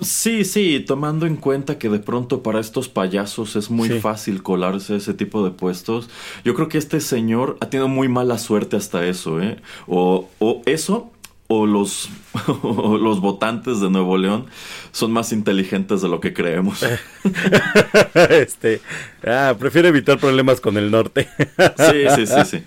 [0.00, 4.00] Sí, sí, tomando en cuenta que de pronto para estos payasos es muy Sí.
[4.00, 6.08] fácil colarse ese tipo de puestos,
[6.44, 9.58] yo creo que este señor ha tenido muy mala suerte hasta eso, ¿eh?
[9.86, 11.10] O, o eso,
[11.48, 12.08] o los,
[12.62, 14.46] o los votantes de Nuevo León
[14.92, 16.84] son más inteligentes de lo que creemos.
[18.30, 18.80] este,
[19.26, 21.28] ah, prefiero evitar problemas con el norte.
[21.76, 22.62] Sí, sí, sí, sí.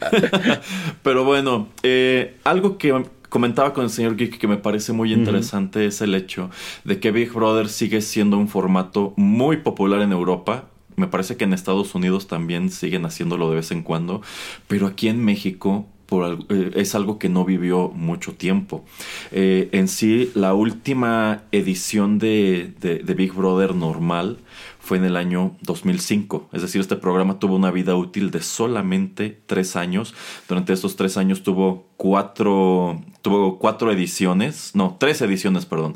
[1.04, 5.88] Pero bueno, eh, algo que comentaba con el señor Geek que me parece muy interesante
[5.88, 6.52] es el hecho
[6.84, 10.65] de que Big Brother sigue siendo un formato muy popular en Europa.
[10.98, 14.22] Me parece que en Estados Unidos también siguen haciéndolo de vez en cuando,
[14.67, 18.86] pero aquí en México eh, es algo que no vivió mucho tiempo.
[19.32, 24.39] Eh, en sí, la última edición de, de- de Big Brother normal
[24.80, 26.50] fue en el año 2005.
[26.52, 30.13] Es decir, este programa tuvo una vida útil de solamente tres años.
[30.48, 35.96] Durante estos tres años tuvo cuatro, tuvo cuatro ediciones, no, tres ediciones, perdón.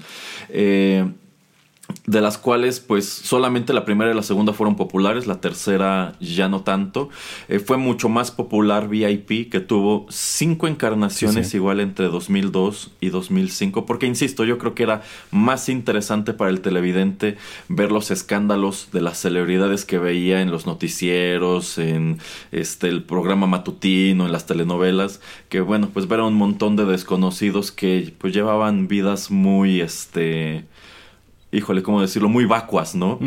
[0.49, 1.05] Eh,
[2.05, 6.47] de las cuales pues solamente la primera y la segunda fueron populares, la tercera ya
[6.49, 7.09] no tanto.
[7.49, 11.57] Eh, fue mucho más popular VIP que tuvo cinco encarnaciones Sí, sí.
[11.57, 16.61] igual entre 2002 y 2005, porque insisto, yo creo que era más interesante para el
[16.61, 22.19] televidente ver los escándalos de las celebridades que veía en los noticieros, en
[22.51, 25.19] este el programa matutino, en las telenovelas,
[25.49, 30.65] que bueno, pues ver a un montón de desconocidos que pues llevaban vidas muy este
[31.51, 32.29] híjole, ¿cómo decirlo?
[32.29, 33.19] Muy vacuas, ¿no?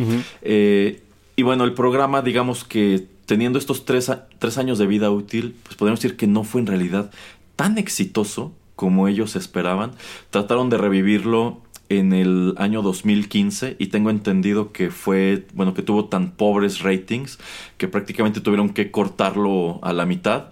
[0.43, 1.03] Eh,
[1.37, 5.77] y bueno, el programa, digamos que teniendo estos tres, tres años de vida útil, pues
[5.77, 7.11] podemos decir que no fue en realidad
[7.57, 9.93] tan exitoso como ellos esperaban.
[10.31, 16.07] Trataron de revivirlo en el año 2015 y tengo entendido que fue, bueno, que tuvo
[16.07, 17.39] tan pobres ratings
[17.77, 20.51] que prácticamente tuvieron que cortarlo a la mitad.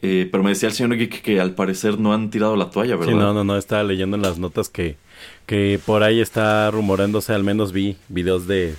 [0.00, 2.96] Eh, pero me decía el señor Geek que al parecer no han tirado la toalla,
[2.96, 3.12] ¿verdad?
[3.12, 4.96] Sí, no, no, no, estaba leyendo en las notas que,
[5.52, 8.74] que por ahí está rumorándose, al menos vi videos de,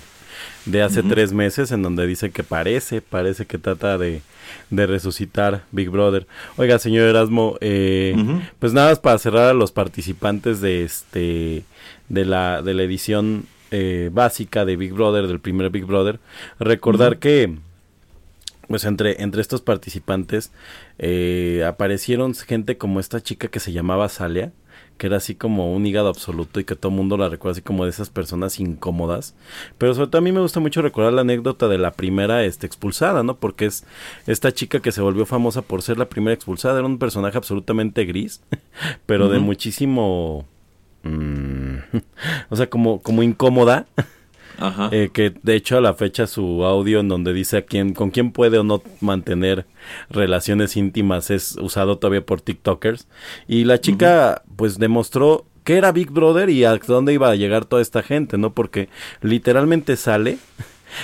[0.66, 4.22] de hace tres meses en donde dice que parece, parece que trata de,
[4.70, 6.26] de resucitar Big Brother.
[6.56, 8.16] Oiga, señor Erasmo, eh,
[8.58, 11.62] pues nada más para cerrar a los participantes de este
[12.08, 16.18] de la, de la edición eh, básica de Big Brother, del primer Big Brother,
[16.58, 17.54] recordar que
[18.66, 20.50] pues entre, entre estos participantes
[20.98, 24.50] eh, aparecieron gente como esta chica que se llamaba Salia,
[24.98, 27.62] que era así como un hígado absoluto y que todo el mundo la recuerda así
[27.62, 29.34] como de esas personas incómodas.
[29.78, 32.66] Pero sobre todo a mí me gusta mucho recordar la anécdota de la primera este,
[32.66, 33.36] expulsada, ¿no?
[33.36, 33.84] Porque es
[34.26, 38.04] esta chica que se volvió famosa por ser la primera expulsada, era un personaje absolutamente
[38.04, 38.42] gris,
[39.06, 40.46] pero de muchísimo...
[41.02, 41.76] mm,
[42.50, 43.86] o sea, como, como incómoda.
[44.58, 44.88] Ajá.
[44.92, 48.10] Eh, que de hecho a la fecha su audio en donde dice a quién, con
[48.10, 49.66] quién puede o no mantener
[50.10, 53.08] relaciones íntimas es usado todavía por TikTokers.
[53.48, 57.64] Y la chica pues demostró que era Big Brother y a dónde iba a llegar
[57.64, 58.52] toda esta gente, ¿no?
[58.52, 58.88] Porque
[59.22, 60.38] literalmente sale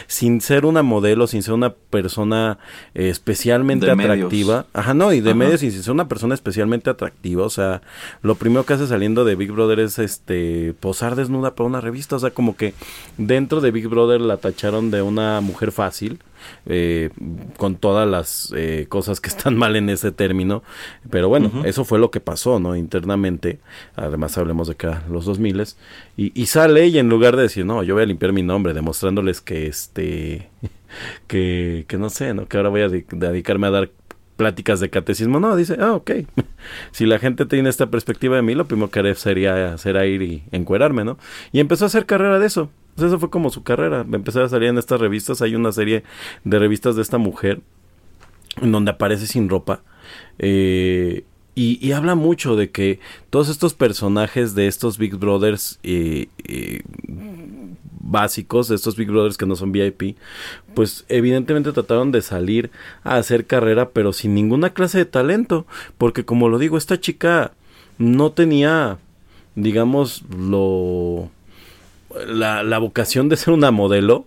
[0.07, 2.59] sin ser una modelo, sin ser una persona
[2.95, 4.55] eh, especialmente De atractiva.
[4.57, 4.66] medios.
[4.72, 5.38] Ajá, no, y de Ajá.
[5.38, 7.45] medios y sin ser una persona especialmente atractiva.
[7.45, 7.82] O sea,
[8.22, 12.16] lo primero que hace saliendo de Big Brother es este posar desnuda para una revista.
[12.16, 12.74] O sea, como que
[13.18, 16.18] dentro de Big Brother la tacharon de una mujer fácil.
[16.66, 17.11] Eh,
[17.57, 20.62] con todas las eh, cosas que están mal en ese término.
[21.11, 23.61] Pero bueno eso fue lo que pasó no internamente.
[23.97, 25.51] Además hablemos de acá los 2000
[26.16, 28.72] y, y sale y en lugar de decir no yo voy a limpiar mi nombre
[28.72, 30.49] demostrándoles que este
[31.26, 33.91] que, que no sé no que ahora voy a de- dedicarme a dar
[34.36, 35.38] pláticas de catecismo.
[35.41, 36.11] No dice ah ok
[36.93, 40.22] si la gente tiene esta perspectiva de mí lo primero que haré sería hacer ir
[40.22, 41.18] y encuerarme no
[41.53, 42.70] y empezó a hacer carrera de eso
[43.01, 46.03] Pues eso fue como su carrera empezó a salir en estas revistas hay una serie
[46.44, 47.62] de revistas de esta mujer
[48.61, 49.80] en donde aparece sin ropa.
[50.38, 51.24] eh,
[51.55, 56.82] y, habla mucho de que todos estos personajes de estos Big Brothers eh, eh,
[58.01, 60.16] básicos, de estos Big Brothers que no son VIP,
[60.74, 62.70] pues evidentemente trataron de salir
[63.03, 65.66] a hacer carrera, pero sin ninguna clase de talento.
[65.96, 67.53] Porque como lo digo, esta chica
[67.96, 68.98] no tenía,
[69.55, 71.30] digamos, lo...
[72.27, 74.27] La, la vocación de ser una modelo,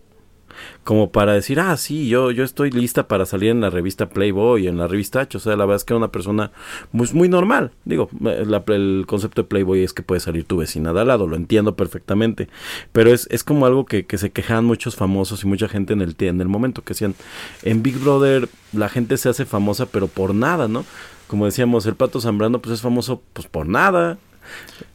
[0.83, 4.67] como para decir, ah, sí, yo, yo estoy lista para salir en la revista Playboy,
[4.67, 5.37] en la revista H.
[5.37, 6.51] O sea, la verdad es que una persona
[6.95, 7.71] pues, muy normal.
[7.85, 11.27] Digo, la- el concepto de Playboy es que puede salir tu vecina de al lado,
[11.27, 12.47] lo entiendo perfectamente.
[12.91, 16.01] Pero es, es como algo que, que se quejaban muchos famosos y mucha gente en
[16.01, 17.15] el, en el momento, que decían,
[17.63, 20.85] en Big Brother la gente se hace famosa, pero por nada, ¿no?
[21.27, 24.17] Como decíamos, el Pato Zambrano pues es famoso pues por nada.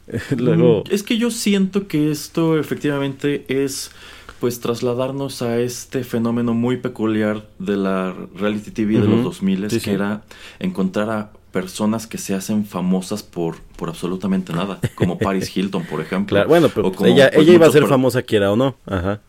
[0.37, 0.83] Luego...
[0.85, 3.91] Mm, Es que yo siento que esto efectivamente es
[4.39, 9.75] pues trasladarnos a este fenómeno muy peculiar de la reality TV de los 2000 Sí,
[9.77, 9.89] que sí.
[9.91, 10.21] era
[10.59, 15.99] encontrar a personas que se hacen famosas por, por absolutamente nada, como Paris Hilton, por
[15.99, 16.35] ejemplo.
[16.35, 18.77] Claro, bueno, pero como, ella, pues, ella iba a ser famosa quiera o no.
[18.85, 19.19] Ajá.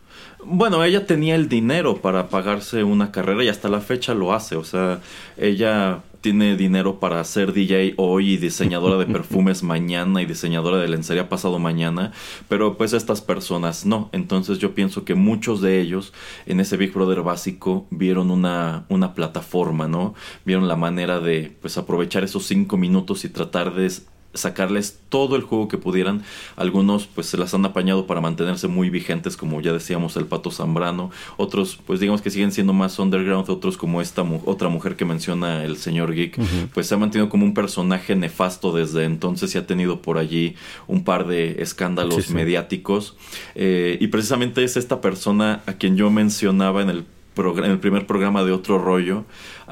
[0.43, 4.55] Bueno, ella tenía el dinero para pagarse una carrera y hasta la fecha lo hace.
[4.55, 5.01] O sea,
[5.37, 10.87] ella tiene dinero para ser DJ hoy y diseñadora de perfumes mañana y diseñadora de
[10.87, 12.11] lencería pasado mañana.
[12.47, 14.09] Pero pues estas personas no.
[14.11, 16.13] Entonces yo pienso que muchos de ellos
[16.45, 20.13] en ese Big Brother básico vieron una, una plataforma, ¿no?
[20.45, 23.85] Vieron la manera de pues aprovechar esos cinco minutos y tratar de
[24.33, 26.23] sacarles todo el juego que pudieran.
[26.55, 30.51] Algunos pues se las han apañado para mantenerse muy vigentes, como ya decíamos el Pato
[30.51, 31.11] Zambrano.
[31.37, 33.49] Otros pues digamos que siguen siendo más underground.
[33.49, 36.39] Otros como esta mu- otra mujer que menciona el señor Geek,
[36.73, 40.55] pues se ha mantenido como un personaje nefasto desde entonces y ha tenido por allí
[40.87, 42.33] un par de escándalos Sí, sí.
[42.33, 43.15] mediáticos.
[43.55, 47.05] Eh, y precisamente es esta persona a quien yo mencionaba en el
[47.37, 49.23] en el primer programa de Otro Rollo,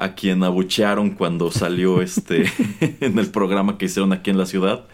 [0.04, 2.46] a quien abuchearon cuando salió este
[3.02, 4.86] en el programa que hicieron aquí en la ciudad.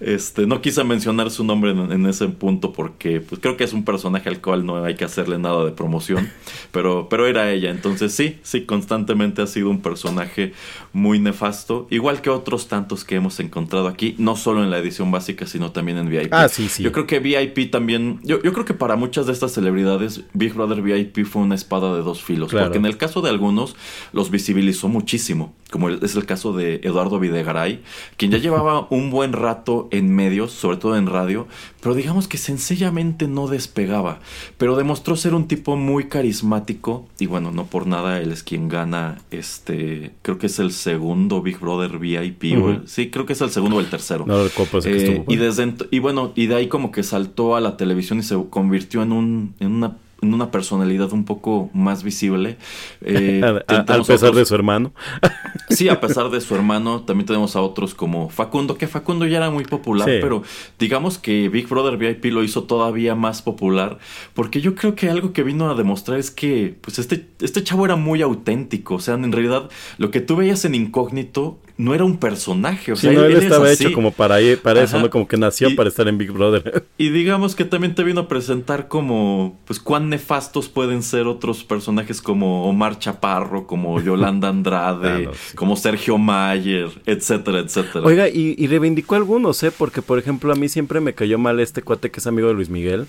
[0.00, 3.72] Este, no quise mencionar su nombre en, en ese punto porque pues, creo que es
[3.72, 6.30] un personaje al cual no hay que hacerle nada de promoción,
[6.72, 7.70] pero, pero era ella.
[7.70, 10.52] Entonces sí, sí, constantemente ha sido un personaje
[10.92, 15.10] muy nefasto, igual que otros tantos que hemos encontrado aquí, no solo en la edición
[15.10, 16.32] básica, sino también en VIP.
[16.32, 16.82] Ah, sí, sí.
[16.82, 20.54] Yo creo que VIP también, yo, yo creo que para muchas de estas celebridades, Big
[20.54, 22.66] Brother VIP fue una espada de dos filos, Claro.
[22.66, 23.76] porque en el caso de algunos
[24.12, 27.82] los visibilizó muchísimo, como el- es el caso de Eduardo Videgaray,
[28.16, 31.46] quien ya llevaba un buen rato en medios, sobre todo en radio,
[31.80, 34.18] pero digamos que sencillamente no despegaba,
[34.58, 38.68] pero demostró ser un tipo muy carismático y bueno, no por nada él es quien
[38.68, 43.34] gana este, creo que es el segundo Big Brother VIP, o el- sí, creo que
[43.34, 44.24] es el segundo o el tercero.
[44.26, 47.54] No sé que Eh, estuvo y desde y bueno y de ahí como que saltó
[47.54, 51.70] a la televisión y se convirtió en un en una en una personalidad un poco
[51.72, 52.56] más visible
[53.02, 54.00] Eh, A- pesar
[54.30, 54.92] otros- de su hermano.
[55.70, 59.36] Sí, a pesar de su hermano, también tenemos a otros como Facundo, que Facundo ya
[59.36, 60.18] era muy popular, Sí.
[60.20, 60.42] pero
[60.80, 63.98] digamos que Big Brother VIP lo hizo todavía más popular,
[64.34, 67.84] porque yo creo que algo que vino a demostrar es que pues este, este chavo
[67.84, 72.04] era muy auténtico, o sea, en realidad lo que tú veías en incógnito no era
[72.04, 74.98] un personaje, o Sí, sea, no, él, es estaba hecho como para, ir- para eso.
[75.00, 75.08] ¿no?
[75.08, 76.84] Como que nació Y- para estar en Big Brother.
[76.98, 81.64] Y digamos que también te vino a presentar como, pues, cuán nefastos pueden ser otros
[81.64, 85.56] personajes como Omar Chaparro, como Yolanda Andrade, Ah, sí.
[85.56, 88.04] como Sergio Mayer, etcétera, etcétera.
[88.04, 89.70] Oiga, y, y reivindicó algunos, ¿eh?
[89.70, 92.54] Porque, por ejemplo, a mí siempre me cayó mal este cuate que es amigo de
[92.54, 93.06] Luis Miguel.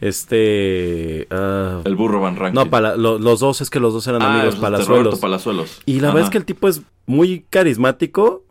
[0.00, 1.26] Este...
[1.30, 2.64] ah, el burro Van no,
[2.96, 4.88] lo- los dos, es que los dos eran Ah, amigos palazuelos.
[5.04, 5.80] Roberto Palazuelos.
[5.86, 6.14] Y la Ajá.
[6.14, 8.44] verdad es que el tipo es muy carismático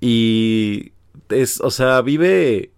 [0.00, 0.92] y
[1.28, 2.70] es, o sea, vive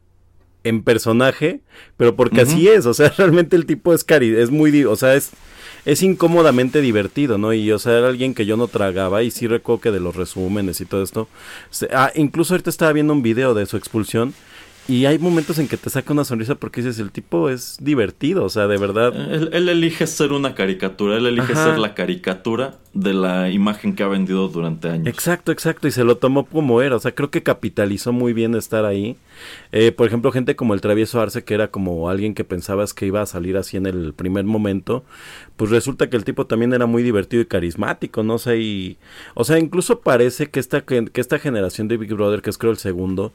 [0.65, 1.61] en personaje,
[1.97, 5.15] pero porque así es, o sea, realmente el tipo es cari es muy, o sea,
[5.15, 5.31] es
[5.85, 7.53] es incómodamente divertido, ¿no?
[7.53, 10.17] Y o sea, era alguien que yo no tragaba y sí recuerdo que de los
[10.17, 11.29] resúmenes y todo esto,
[11.93, 14.35] ah, incluso ahorita estaba viendo un video de su expulsión
[14.91, 18.43] y hay momentos en que te saca una sonrisa porque dices, el tipo es divertido,
[18.43, 19.15] o sea, de verdad.
[19.15, 24.09] Él, elige ser una caricatura, él elige ser la caricatura de la imagen que ha
[24.09, 25.07] vendido durante años.
[25.07, 28.57] Exacto, exacto, y se lo tomó como era, o sea, creo que capitalizó muy bien
[28.57, 29.17] estar ahí.
[29.71, 33.07] Eh, por ejemplo, gente como el travieso Arce, que era como alguien que pensabas que
[33.07, 35.05] iba a salir así en el primer momento,
[35.57, 38.97] pues resulta que el tipo también era muy divertido y carismático, no sé, y,
[39.35, 42.73] o sea, incluso parece que esta, que esta generación de Big Brother, que es creo
[42.73, 43.33] el segundo,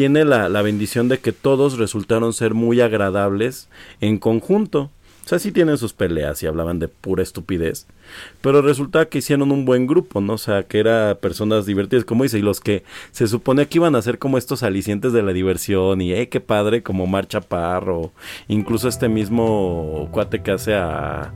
[0.00, 3.68] tiene la, la, bendición de que todos resultaron ser muy agradables
[4.00, 4.90] en conjunto.
[5.26, 7.86] O sea, sí tienen sus peleas y hablaban de pura estupidez.
[8.40, 10.32] Pero resulta que hicieron un buen grupo, ¿no?
[10.32, 13.94] O sea, que era personas divertidas, como dice, y los que se supone que iban
[13.94, 18.10] a ser como estos alicientes de la diversión, y eh, qué padre, como Marcha Parro,
[18.48, 21.34] incluso este mismo cuate que hace a,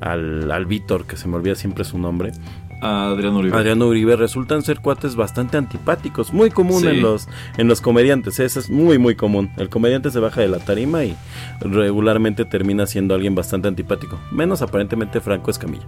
[0.00, 0.66] al, al
[1.06, 2.32] que se me olvida siempre su nombre,
[2.80, 3.56] Adriano Uribe.
[3.56, 8.60] Adriano Uribe resultan ser cuates bastante antipáticos, muy común en los en los comediantes, eso
[8.60, 9.50] es muy muy común.
[9.56, 11.16] El comediante se baja de la tarima y
[11.60, 15.86] regularmente termina siendo alguien bastante antipático, menos aparentemente Franco Escamilla.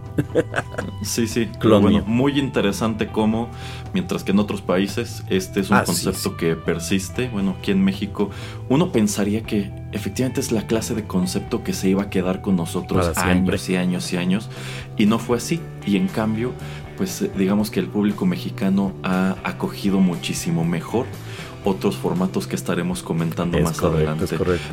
[1.03, 3.51] sí, sí, bueno, muy interesante cómo
[3.93, 8.31] mientras que en otros países este es un concepto que persiste, bueno, aquí en México
[8.69, 12.57] uno pensaría que efectivamente es la clase de concepto que se iba a quedar con
[12.57, 14.51] nosotros años y años y años
[14.97, 15.61] y no fue así.
[15.87, 16.53] Y en cambio
[16.99, 21.07] pues eh, digamos que el público mexicano ha acogido muchísimo mejor
[21.65, 24.27] otros formatos que estaremos comentando más adelante.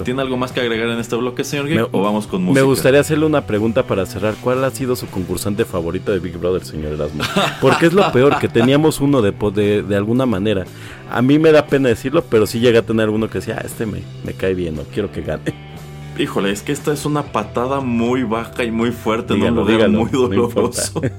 [0.03, 2.61] ¿Tiene algo más que agregar en este bloque, señor Geek, o vamos con música?
[2.61, 4.35] Me gustaría hacerle una pregunta para cerrar.
[4.41, 7.23] ¿Cuál ha sido su concursante favorito de Big Brother, señor Erasmo?
[7.61, 10.65] Porque es lo peor, que teníamos uno de, de, de alguna manera.
[11.11, 13.63] A mí me da pena decirlo, pero sí llega a tener uno que decía, ah,
[13.65, 15.43] este me, me cae bien, no quiero que gane.
[16.17, 19.89] Híjole, es que esta es una patada muy baja y muy fuerte, no lo diga
[19.89, 21.01] muy doloroso.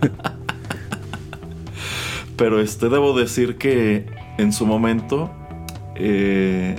[2.37, 4.07] Pero este debo decir que
[4.39, 5.31] en su momento,
[5.99, 6.77] eh,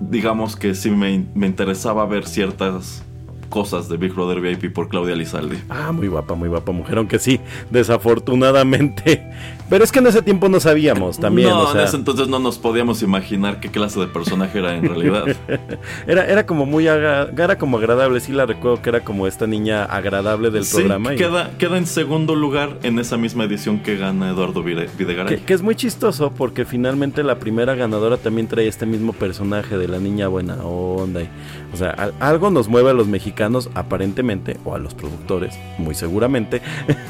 [0.00, 3.02] digamos que sí me, me interesaba ver ciertas
[3.48, 5.56] cosas de Big Brother VIP por Claudia Lizaldi.
[5.68, 7.40] Ah, muy guapa, muy guapa mujer, aunque sí,
[7.70, 9.30] desafortunadamente.
[9.68, 11.48] Pero es que en ese tiempo no sabíamos también.
[11.48, 15.24] No, en ese entonces no nos podíamos imaginar qué clase de personaje era en realidad.
[16.06, 19.84] era, era como muy era como agradable, sí la recuerdo que era como esta niña
[19.84, 21.14] agradable del programa.
[21.14, 25.36] Queda, queda en segundo lugar en esa misma edición que gana Eduardo Videgaray.
[25.36, 29.78] Que, que es muy chistoso porque finalmente la primera ganadora también trae este mismo personaje
[29.78, 31.22] de la niña buena onda.
[31.22, 31.28] Y,
[31.72, 36.60] o sea, algo nos mueve a los mexicanos aparentemente, o a los productores, muy seguramente,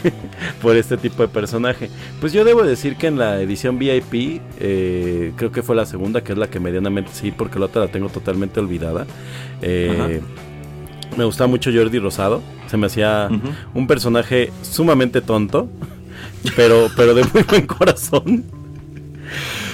[0.62, 1.90] por este tipo de personaje.
[2.20, 6.22] Pues yo debo decir que en la edición VIP, eh, creo que fue la segunda,
[6.22, 9.06] que es la que medianamente sí, porque la otra la tengo totalmente olvidada.
[9.62, 10.20] Eh,
[11.16, 13.28] me gustaba mucho Jordi Rosado, se me hacía
[13.72, 15.68] un personaje sumamente tonto,
[16.56, 18.44] pero, pero de muy buen corazón.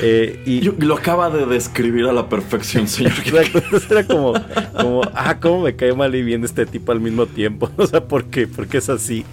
[0.02, 3.12] Eh, y lo acaba de describir a la perfección, señor.
[3.90, 4.34] Era como,
[4.72, 7.70] como, ah, cómo me cae mal y bien este tipo al mismo tiempo.
[7.80, 8.46] O sea, ¿por qué?
[8.46, 9.24] Porque es así.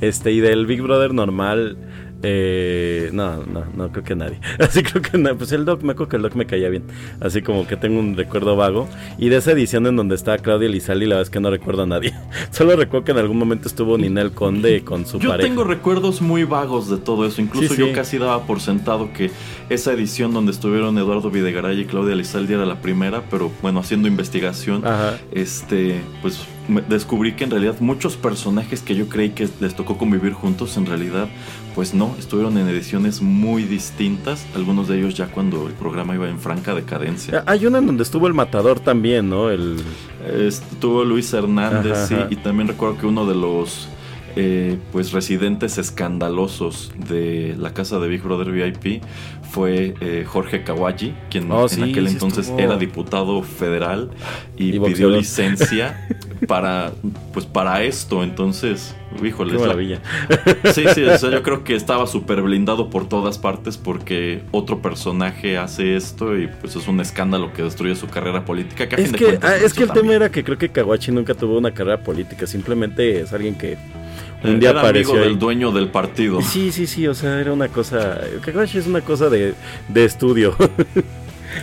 [0.00, 1.76] Este, y del Big Brother normal,
[2.26, 4.40] eh, no, no, no creo que nadie.
[4.58, 5.36] Así creo que no.
[5.36, 6.84] Pues el Doc, me acuerdo que el Doc me caía bien.
[7.20, 8.88] Así como que tengo un recuerdo vago.
[9.18, 11.82] Y de esa edición en donde estaba Claudia Lizali, la verdad es que no recuerdo
[11.82, 12.14] a nadie.
[12.50, 15.36] Solo recuerdo que en algún momento estuvo Ninel Conde con su pareja.
[15.36, 17.42] Yo tengo recuerdos muy vagos de todo eso.
[17.42, 19.30] Incluso yo casi daba por sentado que
[19.68, 24.08] esa edición donde estuvieron Eduardo Videgaray y Claudia Lizaldi era la primera, pero bueno, haciendo
[24.08, 24.82] investigación,
[25.30, 26.46] este, pues
[26.88, 30.86] descubrí que en realidad muchos personajes que yo creí que les tocó convivir juntos, en
[30.86, 31.28] realidad,
[31.74, 36.28] pues no, estuvieron en ediciones muy distintas, algunos de ellos ya cuando el programa iba
[36.28, 37.44] en franca decadencia.
[37.46, 39.50] Hay una en donde estuvo el matador también, ¿no?
[39.50, 39.76] El...
[40.26, 43.88] Estuvo Luis Hernández, sí, y también recuerdo que uno de los
[44.36, 49.00] eh, pues residentes escandalosos de la casa de Big Brother VIP
[49.54, 54.10] fue eh, Jorge Kawaji, quien oh, en aquel entonces era diputado federal
[54.56, 56.08] y, pidió licencia
[56.48, 56.90] para
[57.32, 58.24] pues para esto.
[58.24, 60.00] Entonces, híjole, Qué maravilla.
[60.74, 64.82] Sí, sí, o sea, yo creo que estaba súper blindado por todas partes porque otro
[64.82, 68.84] personaje hace esto y pues es un escándalo que destruye su carrera política.
[68.96, 71.70] es, que, ah, es que el tema era que creo que Kawachi nunca tuvo una
[71.70, 73.78] carrera política, simplemente es alguien que
[74.44, 76.40] un día apareció amigo del dueño del partido.
[76.42, 78.20] Sí, sí, sí, o sea, era una cosa.
[78.42, 79.54] Kakashi es una cosa de,
[79.88, 80.54] de estudio.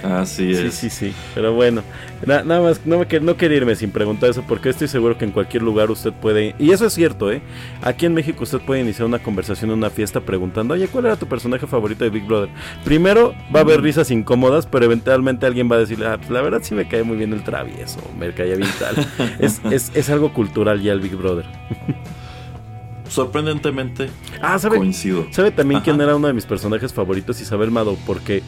[0.04, 0.74] Así es.
[0.74, 1.14] Sí, sí, sí.
[1.36, 1.84] Pero bueno,
[2.26, 5.32] nada más, no, me, no quería irme sin preguntar eso, porque estoy seguro que en
[5.32, 7.42] cualquier lugar usted puede, y eso es cierto, ¿eh?
[7.82, 11.16] Aquí en México usted puede iniciar una conversación en una fiesta preguntando, oye, ¿cuál era
[11.16, 12.50] tu personaje favorito de Big Brother?
[12.84, 16.42] Primero va a haber risas incómodas, pero eventualmente alguien va a decir, ah, pues la
[16.42, 19.08] verdad sí me cae muy bien el travieso, me caía bien tal.
[19.40, 21.46] es, es, es algo cultural ya el Big Brother.
[23.12, 24.10] Sorprendentemente
[24.42, 25.28] ah, ¿sabe, coincido.
[25.32, 27.42] ¿Sabe también quién era uno de mis personajes favoritos?
[27.42, 28.42] Isabel Mado, porque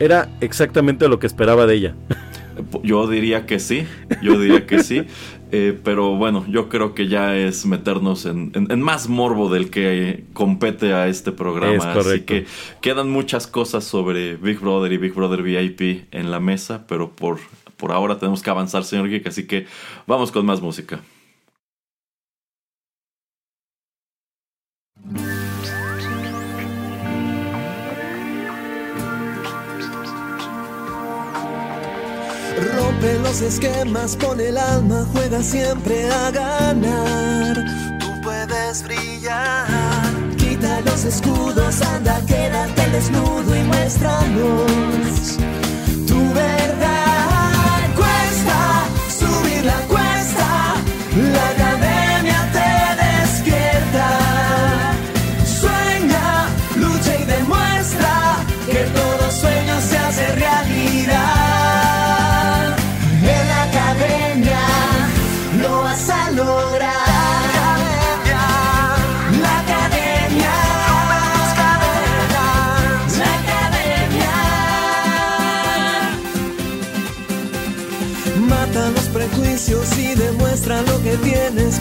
[0.00, 1.94] era exactamente lo que esperaba de ella.
[2.82, 3.86] Yo diría que sí,
[4.20, 5.04] yo diría que sí,
[5.52, 8.50] eh, pero bueno, yo creo que ya es meternos en,
[8.80, 11.92] más morbo del que compete a este programa.
[11.92, 12.46] Así que
[12.80, 17.38] quedan muchas cosas sobre Big Brother y Big Brother VIP en la mesa, pero por,
[17.76, 19.66] por ahora tenemos que avanzar, señor Geek, así que
[20.08, 20.98] vamos con más música.
[33.00, 37.64] Rompe los esquemas, pone el alma, juega siempre a ganar.
[38.00, 39.68] Tú puedes brillar.
[40.36, 45.38] Quita los escudos, anda, quédate desnudo y muéstranos
[46.08, 47.88] tu verdad.
[47.94, 50.74] Cuesta subir la cuesta,
[51.34, 51.57] la
[81.08, 81.80] que tienes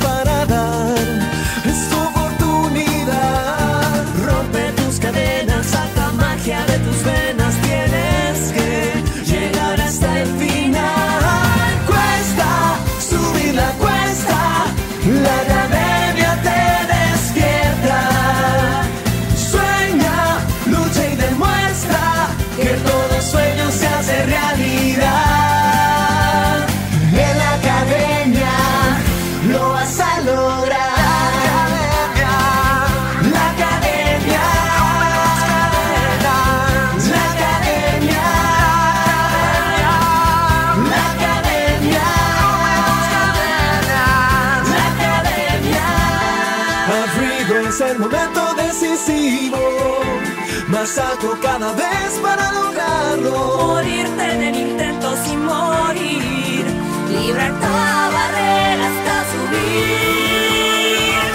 [50.67, 53.57] más alto cada vez para lograrlo.
[53.67, 56.65] Morirte en el intento sin morir,
[57.09, 59.97] libertad, barrera hasta subir.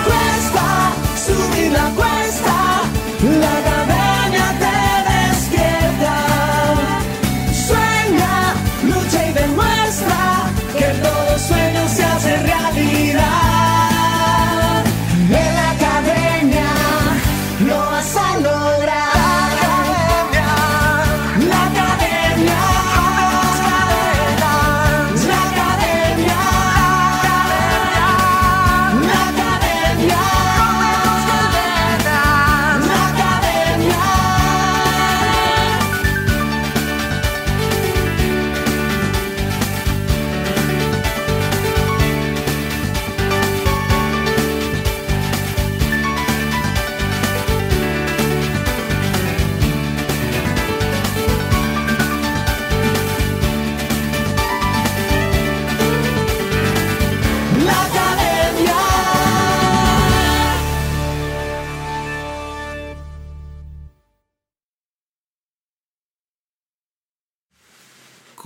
[0.07, 0.67] Cuesta,
[1.27, 2.22] subir la cuesta,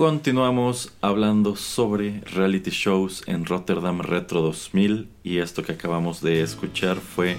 [0.07, 6.95] Continuamos hablando sobre reality shows en Rotterdam Retro 2000 y esto que acabamos de escuchar
[6.95, 7.35] fue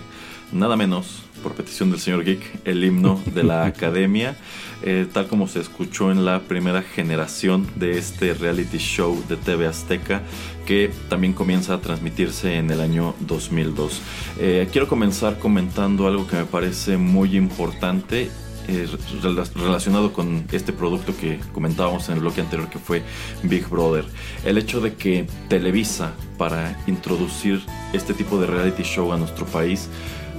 [0.53, 4.37] nada menos, por petición del señor Geek, el himno de la academia,
[4.83, 9.67] eh, tal como se escuchó en la primera generación de este reality show de TV
[9.67, 10.21] Azteca
[10.67, 14.03] que también comienza a transmitirse en el año 2002.
[14.41, 18.31] Eh, quiero comenzar comentando algo que me parece muy importante
[18.69, 18.87] eh,
[19.23, 23.03] rela- relacionado con este producto que comentábamos en el bloque anterior que fue
[23.43, 24.05] Big Brother.
[24.45, 27.61] El hecho de que Televisa, para introducir
[27.93, 29.89] este tipo de reality show a nuestro país,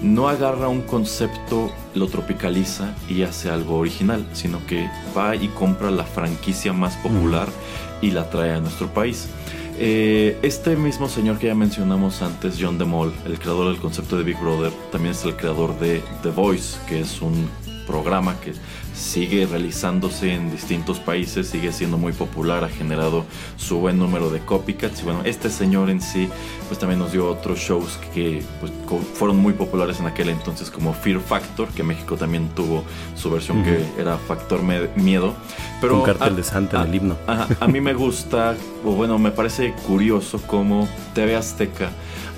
[0.02, 5.92] no agarra un concepto, lo tropicaliza y hace algo original, sino que va y compra
[5.92, 7.50] la franquicia más popular
[8.02, 9.28] y la trae a nuestro país.
[9.82, 14.24] Eh, este mismo señor que ya mencionamos antes, John DeMol, el creador del concepto de
[14.24, 17.50] Big Brother, también es el creador de The Voice, que es un
[17.90, 18.54] programa que
[18.94, 23.26] sigue realizándose en distintos países, sigue siendo muy popular, ha generado
[23.58, 26.30] su buen número de copycats y bueno, este señor en sí
[26.68, 28.72] pues también nos dio otros shows que pues,
[29.16, 32.84] fueron muy populares en aquel entonces como Fear Factor, que México también tuvo
[33.16, 35.34] su versión que era Factor Miedo.
[35.82, 37.18] Pero Un cartel de Santa en el himno.
[37.28, 41.90] a mí me gusta, o bueno, me parece curioso cómo TV Azteca,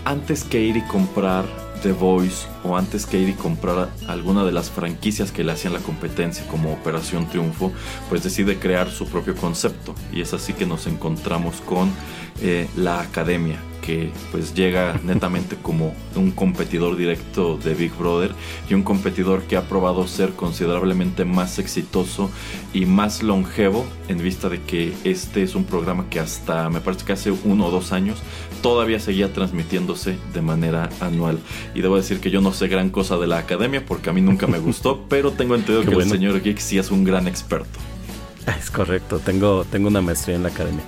[0.06, 1.44] antes que ir y comprar
[1.82, 5.74] The Voice o antes que ir y comprar alguna de las franquicias que le hacían
[5.74, 7.72] la competencia como Operación Triunfo,
[8.10, 9.96] pues decide crear su propio concepto.
[10.12, 11.92] Y es así que nos encontramos con
[12.42, 18.32] eh, la academia, que pues llega netamente como un competidor directo de Big Brother
[18.70, 22.30] y un competidor que ha probado ser considerablemente más exitoso
[22.74, 27.06] y más longevo en vista de que este es un programa que hasta me parece
[27.06, 28.20] que hace uno o dos años
[28.62, 31.40] todavía seguía transmitiéndose de manera anual.
[31.74, 34.22] Y debo decir que yo no sé gran cosa de la academia porque a mí
[34.22, 37.80] nunca me gustó pero tengo entendido que el señor Geek sí es un gran experto.
[38.60, 40.84] Es correcto, tengo, tengo una maestría en la academia.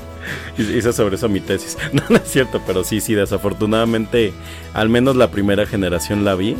[0.58, 1.76] Hice sobre eso mi tesis.
[1.92, 4.32] No, no es cierto, pero sí, sí, desafortunadamente,
[4.74, 6.56] al menos la primera generación la vi.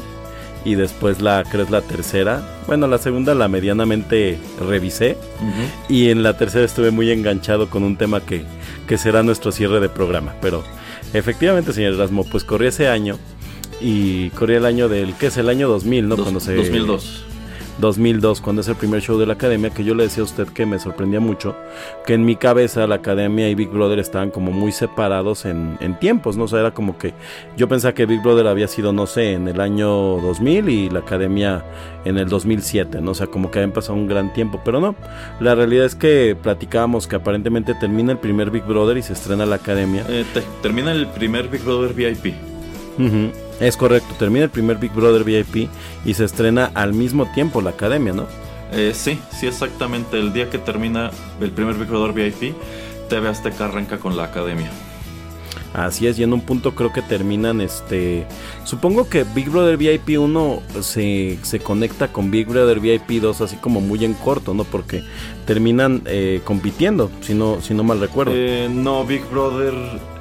[0.63, 2.43] Y después la, creo es la tercera.
[2.67, 5.17] Bueno, la segunda la medianamente revisé.
[5.89, 8.45] Y en la tercera estuve muy enganchado con un tema que,
[8.87, 10.35] que será nuestro cierre de programa.
[10.43, 10.63] Pero
[11.15, 13.19] efectivamente, señor Erasmo, pues corrí ese año.
[13.81, 15.39] Y corrí el año del, ¿qué es?
[15.39, 16.17] El año 2000, ¿no?
[16.19, 16.55] Cuando se...
[16.55, 17.25] 2002.
[17.81, 20.49] 2002, cuando es el primer show de la academia, que yo le decía a usted
[20.49, 21.57] que me sorprendía mucho,
[22.07, 26.37] que en mi cabeza la academia y Big Brother estaban como muy separados en, tiempos,
[26.37, 26.45] ¿no?
[26.45, 27.15] O sea, era como que
[27.57, 31.01] yo pensaba que Big Brother había sido, no sé, en el año 2000 y la
[31.01, 31.65] academia
[32.05, 33.11] en el 2007, ¿no?
[33.11, 34.95] O sea, como que había pasado un gran tiempo, pero no.
[35.41, 39.45] La realidad es que platicábamos que aparentemente termina el primer Big Brother y se estrena
[39.47, 40.05] la academia.
[40.09, 40.25] Eh,
[40.63, 42.35] termina el primer Big Brother VIP.
[43.61, 45.69] Es correcto, termina el primer Big Brother VIP
[46.05, 48.27] y se estrena al mismo tiempo la academia, ¿no?
[48.73, 50.19] Eh, sí, sí, exactamente.
[50.19, 52.55] El día que termina el primer Big Brother VIP,
[53.09, 54.71] TV Azteca arranca con la academia.
[55.73, 58.27] Así es, y en un punto creo que terminan este.
[58.65, 63.57] Supongo que Big Brother VIP 1 se, se conecta con Big Brother VIP 2 así
[63.57, 64.65] como muy en corto, ¿no?
[64.65, 65.05] Porque
[65.47, 68.33] terminan eh, compitiendo, si no, si no mal recuerdo.
[68.35, 69.75] Eh, no, Big Brother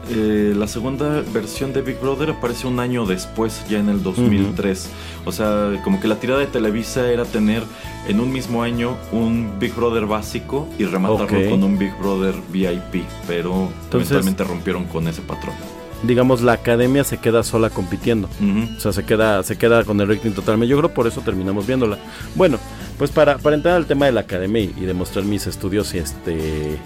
[0.09, 4.89] eh, la segunda versión de Big Brother aparece un año después, ya en el 2003.
[5.25, 7.63] O sea, como que la tirada de Televisa era tener
[8.07, 13.03] en un mismo año un Big Brother básico y rematarlo con un Big Brother VIP,
[13.27, 15.55] pero eventualmente rompieron con ese patrón
[16.03, 18.29] digamos la academia se queda sola compitiendo.
[18.77, 20.69] O sea, se queda, se queda con el rating totalmente.
[20.69, 21.97] Yo creo por eso terminamos viéndola.
[22.35, 22.57] Bueno,
[22.97, 26.77] pues para, para entrar al tema de la academia y, demostrar mis estudios, este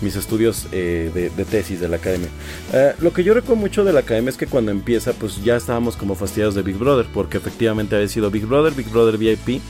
[0.00, 2.28] mis estudios eh, de, tesis de la academia.
[2.72, 5.56] Eh, lo que yo recuerdo mucho de la academia es que cuando empieza, pues ya
[5.56, 9.60] estábamos como fastidiados de Big Brother, porque efectivamente había sido Big Brother, Big Brother VIP.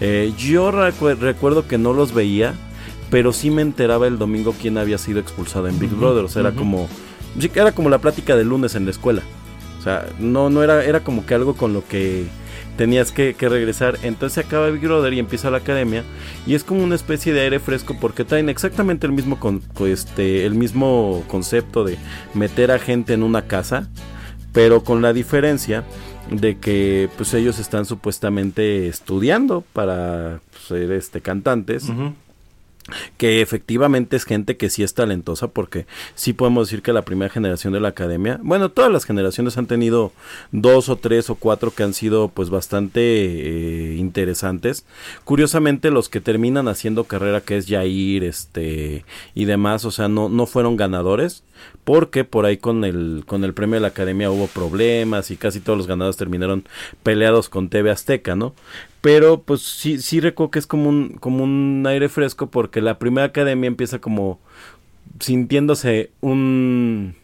[0.00, 2.54] Eh, yo recuerdo que no los veía,
[3.10, 6.24] pero sí me enteraba el domingo quién había sido expulsado en Big Brother.
[6.24, 6.88] O sea, era como.
[7.54, 9.22] Era como la plática de lunes en la escuela.
[9.78, 12.26] O sea, no, no era, era como que algo con lo que
[12.76, 13.98] tenías que, regresar.
[14.02, 16.04] Entonces acaba Big Brother y empieza la academia.
[16.46, 20.44] Y es como una especie de aire fresco porque traen exactamente el mismo, con, este,
[20.46, 21.98] el mismo concepto de
[22.34, 23.88] meter a gente en una casa.
[24.52, 25.84] Pero con la diferencia
[26.30, 31.90] de que pues ellos están supuestamente estudiando para ser este cantantes
[33.16, 37.32] que efectivamente es gente que sí es talentosa porque sí podemos decir que la primera
[37.32, 40.12] generación de la academia, bueno, todas las generaciones han tenido
[40.52, 44.84] dos o tres o cuatro que han sido pues bastante eh, interesantes.
[45.24, 49.04] Curiosamente los que terminan haciendo carrera que es Jair, este
[49.34, 51.42] y demás, o sea, no, no fueron ganadores
[51.84, 55.60] porque por ahí con el con el premio de la academia hubo problemas y casi
[55.60, 56.64] todos los ganadores terminaron
[57.02, 58.54] peleados con TV Azteca, ¿no?
[59.04, 62.98] Pero pues sí, sí recuerdo que es como un, como un aire fresco porque la
[62.98, 64.40] primera academia empieza como
[65.20, 67.14] sintiéndose un,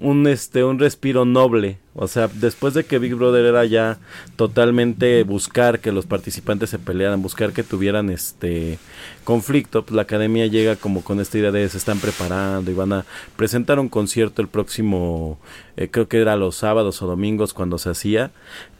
[0.00, 1.78] un, este, un respiro noble.
[1.94, 3.98] O sea, después de que Big Brother era ya
[4.36, 8.78] totalmente buscar que los participantes se pelearan, buscar que tuvieran este
[9.24, 12.94] conflicto, pues la academia llega como con esta idea de se están preparando y van
[12.94, 13.04] a
[13.36, 15.38] presentar un concierto el próximo,
[15.76, 18.30] eh, creo que era los sábados o domingos cuando se hacía,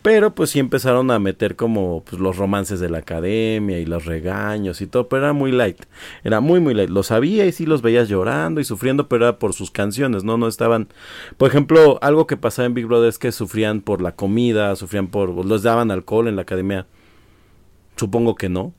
[0.03, 4.07] pero pues sí empezaron a meter como pues, los romances de la academia y los
[4.07, 5.83] regaños y todo, pero era muy light,
[6.25, 9.39] era muy muy light, lo sabía y sí los veías llorando y sufriendo, pero era
[9.39, 10.89] por sus canciones, no, no estaban,
[11.37, 15.09] por ejemplo, algo que pasaba en Big Brother es que sufrían por la comida, sufrían
[15.09, 15.45] por...
[15.45, 16.87] ¿Les daban alcohol en la academia?
[17.97, 18.73] Supongo que no.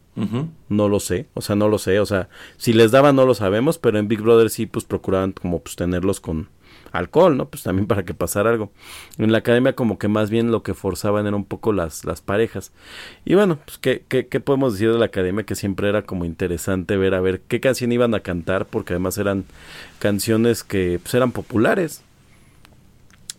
[0.69, 3.33] No lo sé, o sea, no lo sé, o sea, si les daban no lo
[3.33, 6.49] sabemos, pero en Big Brother sí, pues procuraban como pues tenerlos con,
[6.91, 7.49] alcohol, ¿no?
[7.49, 8.71] Pues también para que pasara algo.
[9.17, 12.21] En la academia como que más bien lo que forzaban era un poco las, las
[12.21, 12.71] parejas.
[13.25, 15.43] Y bueno, pues ¿qué, qué, podemos decir de la academia?
[15.43, 19.17] Que siempre era como interesante ver a ver qué canción iban a cantar, porque además
[19.17, 19.45] eran
[19.99, 22.03] canciones que pues, eran populares.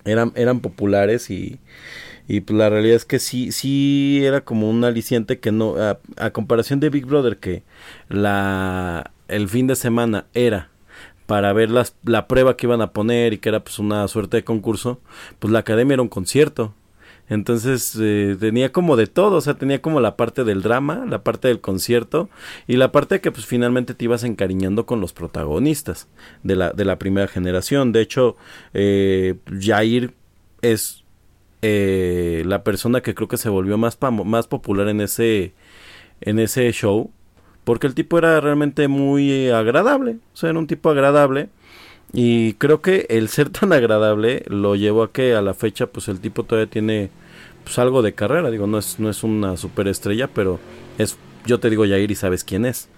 [0.04, 1.60] Eran, eran populares y,
[2.26, 6.00] y pues la realidad es que sí, sí era como un aliciente que no, a,
[6.16, 7.62] a comparación de Big Brother, que
[8.08, 10.71] la, el fin de semana era
[11.26, 14.38] para ver las, la prueba que iban a poner y que era pues una suerte
[14.38, 15.00] de concurso,
[15.38, 16.74] pues la academia era un concierto.
[17.28, 21.22] Entonces eh, tenía como de todo, o sea, tenía como la parte del drama, la
[21.22, 22.28] parte del concierto
[22.66, 26.08] y la parte que pues finalmente te ibas encariñando con los protagonistas
[26.42, 27.92] de la, de la primera generación.
[27.92, 28.36] De hecho,
[28.74, 30.14] eh, Jair
[30.60, 31.04] es
[31.62, 35.54] eh, la persona que creo que se volvió más, más popular en ese,
[36.20, 37.12] en ese show
[37.64, 41.48] porque el tipo era realmente muy agradable, o sea, era un tipo agradable.
[42.12, 46.08] Y creo que el ser tan agradable lo llevó a que a la fecha, pues
[46.08, 47.10] el tipo todavía tiene
[47.64, 48.50] pues algo de carrera.
[48.50, 50.60] Digo, no es, no es una superestrella, pero
[50.98, 52.88] es, yo te digo Yair y sabes quién es.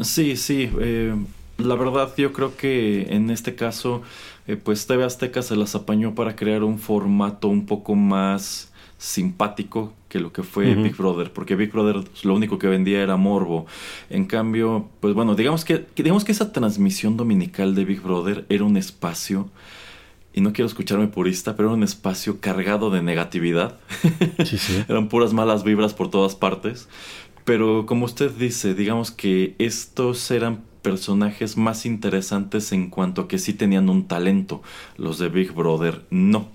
[0.00, 0.70] Sí, sí.
[0.80, 1.14] Eh,
[1.58, 4.02] la verdad, yo creo que en este caso,
[4.46, 9.92] eh, pues TV Azteca se las apañó para crear un formato un poco más simpático
[10.08, 13.66] que lo que fue Big Brother, porque Big Brother lo único que vendía era morbo.
[14.08, 18.64] En cambio, pues bueno, digamos que, digamos que esa transmisión dominical de Big Brother era
[18.64, 19.50] un espacio,
[20.36, 23.78] y no quiero escucharme purista, pero era un espacio cargado de negatividad.
[24.88, 26.90] Eran puras malas vibras por todas partes.
[27.46, 33.38] Pero como usted dice, digamos que estos eran personajes más interesantes en cuanto a que
[33.38, 34.62] sí tenían un talento.
[34.98, 36.48] Los de Big Brother no.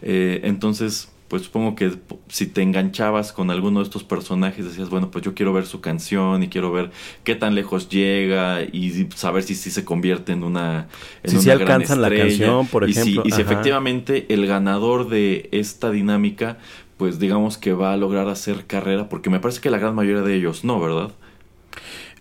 [0.00, 1.92] Eh, entonces, pues supongo que
[2.28, 5.80] si te enganchabas con alguno de estos personajes decías, bueno, pues yo quiero ver su
[5.80, 6.90] canción y quiero ver
[7.24, 10.88] qué tan lejos llega y saber si, si se convierte en una
[11.22, 13.22] en si, si alcanzan la canción, por ejemplo.
[13.24, 16.58] y si efectivamente el ganador de esta dinámica,
[16.96, 20.22] pues digamos que va a lograr hacer carrera, porque me parece que la gran mayoría
[20.22, 21.10] de ellos no, ¿verdad?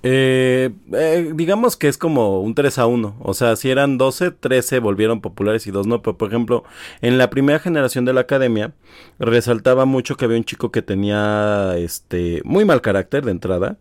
[0.05, 3.15] Eh, eh, digamos que es como un 3 a 1.
[3.19, 6.01] O sea, si eran 12, 13 volvieron populares y dos no.
[6.01, 6.63] Pero por ejemplo,
[7.01, 8.73] en la primera generación de la academia,
[9.17, 13.77] resaltaba mucho que había un chico que tenía este muy mal carácter de entrada.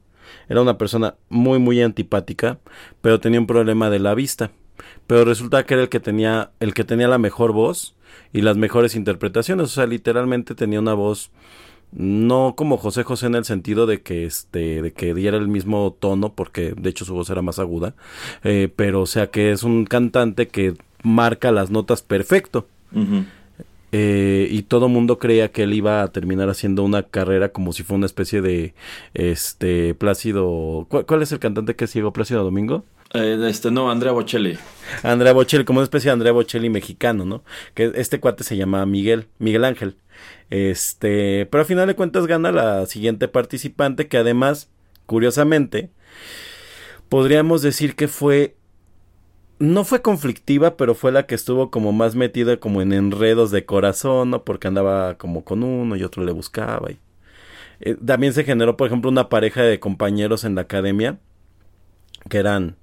[0.49, 2.59] Era una persona muy, muy antipática,
[3.01, 4.51] pero tenía un problema de la vista.
[5.07, 7.97] Pero resulta que era el que tenía, el que tenía la mejor voz
[8.33, 9.64] y las mejores interpretaciones.
[9.66, 11.31] O sea, literalmente tenía una voz
[11.93, 15.95] no como José José en el sentido de que este de que diera el mismo
[15.99, 17.95] tono porque de hecho su voz era más aguda
[18.45, 22.66] eh, pero o sea que es un cantante que marca las notas perfecto
[23.93, 27.82] eh, y todo mundo creía que él iba a terminar haciendo una carrera como si
[27.82, 28.74] fuera una especie de
[29.12, 32.84] este Plácido ¿cuál, es el cantante que es ciego Plácido Domingo?
[33.15, 34.59] Eh, este no, Andrea Bocelli.
[35.03, 37.45] Andrea Bocelli, como una especie de Andrea Bocelli mexicano, ¿no?
[37.75, 39.97] Que este cuate se llama Miguel, Miguel Ángel.
[40.51, 44.71] Este, pero a final de cuentas gana la siguiente participante que además,
[45.07, 45.91] curiosamente,
[47.09, 48.57] podríamos decir que fue
[49.59, 53.65] no fue conflictiva, pero fue la que estuvo como más metida como en enredos de
[53.65, 54.45] corazón, ¿no?
[54.45, 56.91] Porque andaba como con uno y otro le buscaba.
[56.91, 56.99] Y,
[57.81, 61.21] eh, también se generó, por ejemplo, una pareja de compañeros en la academia
[62.29, 62.77] que eran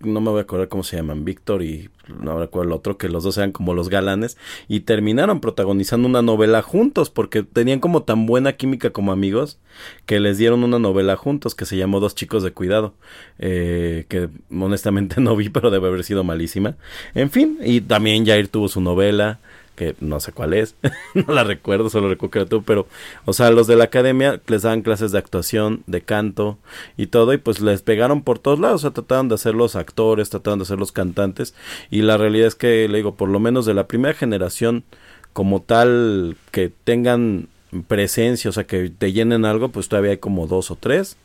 [0.00, 2.96] no me voy a acordar cómo se llaman, Víctor y no me acuerdo el otro,
[2.98, 4.36] que los dos eran como los galanes
[4.68, 9.58] y terminaron protagonizando una novela juntos porque tenían como tan buena química como amigos
[10.06, 12.94] que les dieron una novela juntos que se llamó Dos chicos de cuidado,
[13.38, 16.76] eh, que honestamente no vi pero debe haber sido malísima.
[17.14, 19.40] En fin, y también Jair tuvo su novela
[19.76, 20.76] que no sé cuál es,
[21.14, 22.86] no la recuerdo, solo recuerdo que tú, pero,
[23.24, 26.58] o sea, los de la academia les daban clases de actuación, de canto
[26.96, 29.76] y todo, y pues les pegaron por todos lados, o sea, trataban de ser los
[29.76, 31.54] actores, trataban de ser los cantantes,
[31.90, 34.84] y la realidad es que, le digo, por lo menos de la primera generación,
[35.32, 37.48] como tal, que tengan
[37.88, 41.16] presencia, o sea, que te llenen algo, pues todavía hay como dos o tres.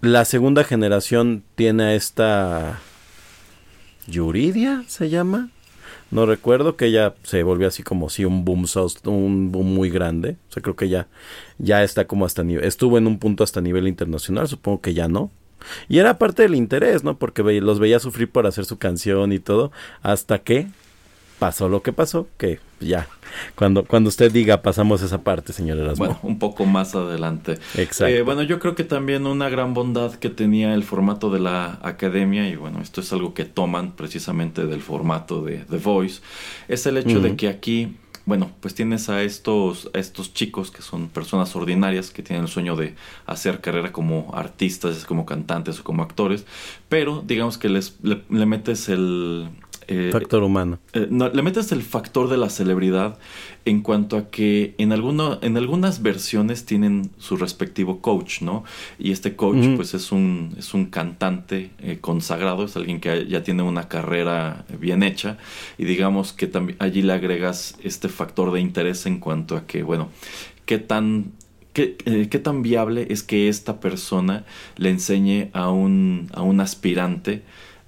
[0.00, 2.80] La segunda generación tiene a esta...
[4.06, 5.50] Yuridia se llama
[6.12, 8.66] no recuerdo que ella se volvió así como si un boom
[9.06, 10.36] un boom muy grande.
[10.50, 11.08] O sea, creo que ya,
[11.58, 15.08] ya está como hasta nivel, estuvo en un punto hasta nivel internacional, supongo que ya
[15.08, 15.30] no.
[15.88, 17.16] Y era parte del interés, ¿no?
[17.18, 20.68] Porque los veía sufrir por hacer su canción y todo, hasta que
[21.42, 23.08] pasó lo que pasó, que ya,
[23.56, 26.04] cuando, cuando usted diga pasamos esa parte, señor Erasmo.
[26.04, 27.58] Bueno, un poco más adelante.
[27.74, 28.06] Exacto.
[28.14, 31.80] Eh, bueno, yo creo que también una gran bondad que tenía el formato de la
[31.82, 36.20] academia, y bueno, esto es algo que toman precisamente del formato de The Voice,
[36.68, 40.80] es el hecho de que aquí bueno, pues tienes a estos, a estos chicos que
[40.80, 42.94] son personas ordinarias que tienen el sueño de
[43.26, 46.46] hacer carrera como artistas, como cantantes o como actores,
[46.88, 49.48] pero digamos que les, le metes el,
[49.88, 50.78] eh, Factor humano.
[50.92, 53.18] eh, no, le metes el factor de la celebridad
[53.64, 58.64] en cuanto a que en, alguno, en algunas versiones tienen su respectivo coach, ¿no?
[58.98, 63.42] Y este coach, pues es un, es un cantante eh, consagrado, es alguien que ya
[63.42, 65.38] tiene una carrera bien hecha.
[65.78, 69.82] Y digamos que también allí le agregas este factor de interés en cuanto a que,
[69.82, 70.08] bueno,
[70.66, 71.32] qué tan
[71.72, 74.44] ¿Qué, eh, qué tan viable es que esta persona
[74.76, 77.44] le enseñe a un, a un aspirante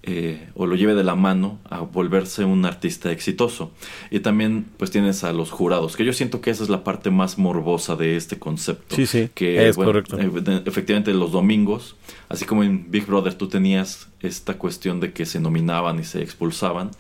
[0.07, 3.73] eh, o lo lleve de la mano a volverse un artista exitoso?
[4.11, 7.11] Y también pues tienes a los jurados, que yo siento que esa es la parte
[7.11, 8.97] más morbosa de este concepto.
[8.97, 10.19] Sí, sí, que, es correcto.
[10.19, 10.31] eh,
[10.67, 11.97] efectivamente los domingos,
[12.29, 16.23] así como en Big Brother tú tenías esta cuestión de que se nominaban y se
[16.23, 16.91] expulsaban,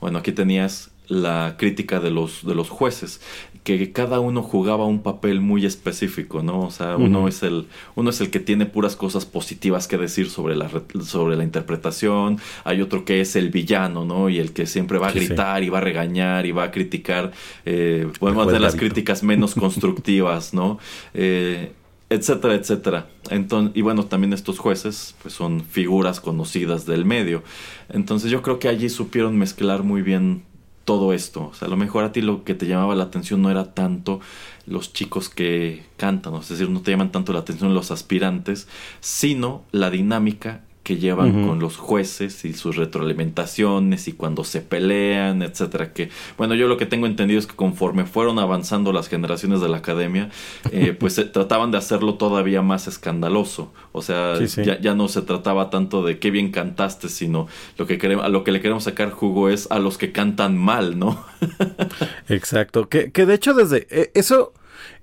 [0.00, 3.20] bueno, aquí tenías la crítica de los, de los jueces,
[3.64, 6.60] que cada uno jugaba un papel muy específico, ¿no?
[6.60, 10.28] O sea, uno es el, uno es el que tiene puras cosas positivas que decir
[10.30, 14.28] sobre la, re- sobre la interpretación, hay otro que es el villano, ¿no?
[14.28, 15.26] Y el que siempre va a Sí, sí.
[15.28, 17.32] gritar y va a regañar y va a criticar,
[17.64, 20.78] eh, podemos juez hacer las críticas menos constructivas, ¿no?
[21.14, 21.72] Eh,
[22.10, 23.08] etcétera, etcétera.
[23.30, 27.42] Enton- y bueno, también estos jueces pues son figuras conocidas del medio.
[27.88, 30.42] Entonces yo creo que allí supieron mezclar muy bien
[30.84, 31.48] todo esto.
[31.48, 33.74] O sea, a lo mejor a ti lo que te llamaba la atención no era
[33.74, 34.20] tanto
[34.66, 38.68] los chicos que cantan, es decir, no te llaman tanto la atención los aspirantes,
[39.00, 45.42] sino la dinámica que llevan con los jueces y sus retroalimentaciones y cuando se pelean,
[45.42, 45.92] etcétera.
[45.92, 49.68] Que bueno, yo lo que tengo entendido es que conforme fueron avanzando las generaciones de
[49.68, 50.30] la academia,
[50.70, 53.72] eh, pues se trataban de hacerlo todavía más escandaloso.
[53.92, 54.62] O sea, Sí, sí.
[54.64, 58.28] Ya, ya no se trataba tanto de qué bien cantaste, sino lo que queremos, a
[58.28, 61.24] lo que le queremos sacar jugo es a los que cantan mal, ¿no?
[62.28, 62.88] Exacto.
[62.88, 63.86] Que, que de hecho desde...
[63.90, 64.52] eh, eso,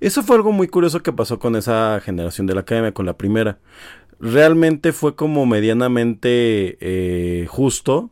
[0.00, 3.16] eso fue algo muy curioso que pasó con esa generación de la academia, con la
[3.16, 3.58] primera.
[4.22, 8.10] Realmente fue como medianamente eh, justo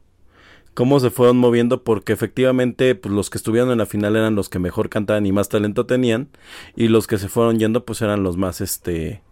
[0.74, 4.48] cómo se fueron moviendo porque efectivamente pues, los que estuvieron en la final eran los
[4.48, 6.28] que mejor cantaban y más talento tenían
[6.74, 9.22] y los que se fueron yendo pues eran los más este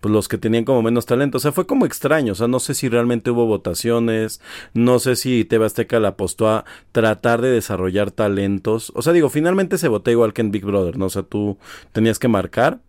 [0.00, 2.60] pues los que tenían como menos talento, o sea, fue como extraño, o sea, no
[2.60, 4.40] sé si realmente hubo votaciones,
[4.74, 9.28] no sé si TV Azteca la apostó a tratar de desarrollar talentos, o sea, digo,
[9.28, 11.06] finalmente se votó igual que en Big Brother, ¿no?
[11.06, 11.56] O sea, tú
[11.92, 12.80] tenías que marcar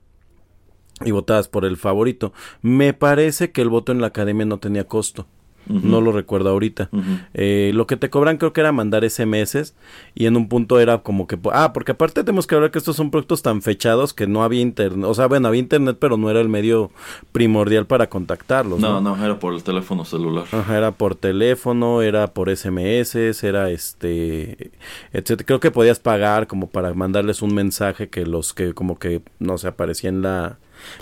[1.05, 2.33] y votabas por el favorito.
[2.61, 5.27] Me parece que el voto en la academia no tenía costo.
[5.65, 6.89] No lo recuerdo ahorita.
[7.33, 9.73] Eh, lo que te cobran creo que era mandar SMS
[10.13, 11.37] y en un punto era como que...
[11.51, 14.61] Ah, porque aparte tenemos que hablar que estos son productos tan fechados que no había
[14.61, 15.05] internet.
[15.05, 16.91] O sea, bueno, había internet pero no era el medio
[17.31, 18.79] primordial para contactarlos.
[18.79, 20.45] No, no, era por el teléfono celular.
[20.51, 24.71] Ajá, era por teléfono, era por SMS, era este,
[25.13, 25.45] etcétera.
[25.45, 29.57] Creo que podías pagar como para mandarles un mensaje que los que como que no
[29.57, 30.57] se aparecía en la,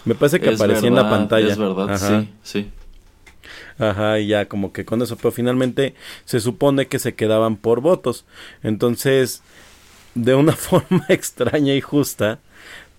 [0.06, 1.52] me parece que Es aparecía en la pantalla.
[1.52, 2.22] Es verdad, Ajá.
[2.22, 2.70] sí, sí.
[3.80, 7.82] Ajá, y ya como que con eso, pero finalmente se supone que se quedaban por
[7.82, 8.26] votos.
[8.64, 9.42] Entonces,
[10.14, 12.40] de una forma extraña y justa,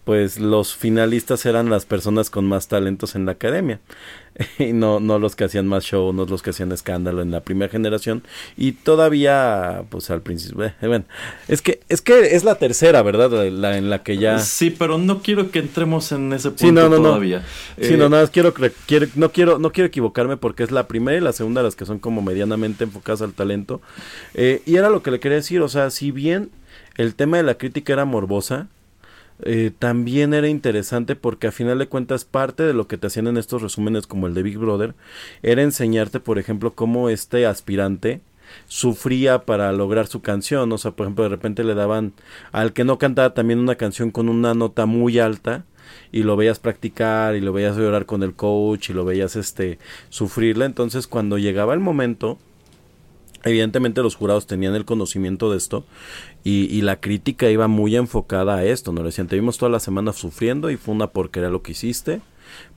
[0.05, 3.81] pues los finalistas eran las personas con más talentos en la academia.
[4.59, 7.41] Y no, no los que hacían más show, no los que hacían escándalo en la
[7.41, 8.23] primera generación.
[8.57, 11.05] Y todavía, pues al principio, eh, bueno,
[11.49, 13.31] es que, es que es la tercera, ¿verdad?
[13.31, 14.39] La, la en la que ya...
[14.39, 17.03] Sí, pero no quiero que entremos en ese punto Sí, no, no, no.
[17.11, 17.45] todavía.
[17.79, 18.55] Sí, Eh, no, nada quiero,
[18.87, 21.85] quiero, no quiero, no quiero equivocarme porque es la primera y la segunda las que
[21.85, 23.83] son como medianamente enfocadas al talento.
[24.33, 26.51] Eh, y era lo que le quería decir, o sea, si bien
[26.97, 28.69] el tema de la crítica era morbosa,
[29.45, 33.27] eh, también era interesante porque a final de cuentas parte de lo que te hacían
[33.27, 34.95] en estos resúmenes como el de Big Brother
[35.43, 38.21] era enseñarte, por ejemplo, cómo este aspirante
[38.69, 42.13] sufría para lograr su canción, o sea, por ejemplo, de repente le daban
[42.53, 45.65] al que no cantaba también una canción con una nota muy alta
[46.13, 49.79] y lo veías practicar y lo veías llorar con el coach y lo veías este
[50.11, 52.39] sufrirla, entonces cuando llegaba el momento
[53.45, 55.85] Evidentemente los jurados tenían el conocimiento de esto
[56.45, 59.01] y, y la crítica iba muy enfocada a esto, ¿no?
[59.01, 62.21] Le decían, te vimos toda la semana sufriendo y fue una porquería lo que hiciste,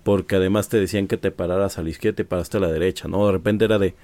[0.03, 2.72] porque además te decían que te pararas a la izquierda y te paraste a la
[2.72, 3.26] derecha, ¿no?
[3.26, 3.95] De repente era de,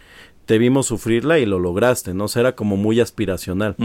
[0.45, 2.25] te vimos sufrirla y lo lograste, ¿no?
[2.25, 3.75] O sea, era como muy aspiracional.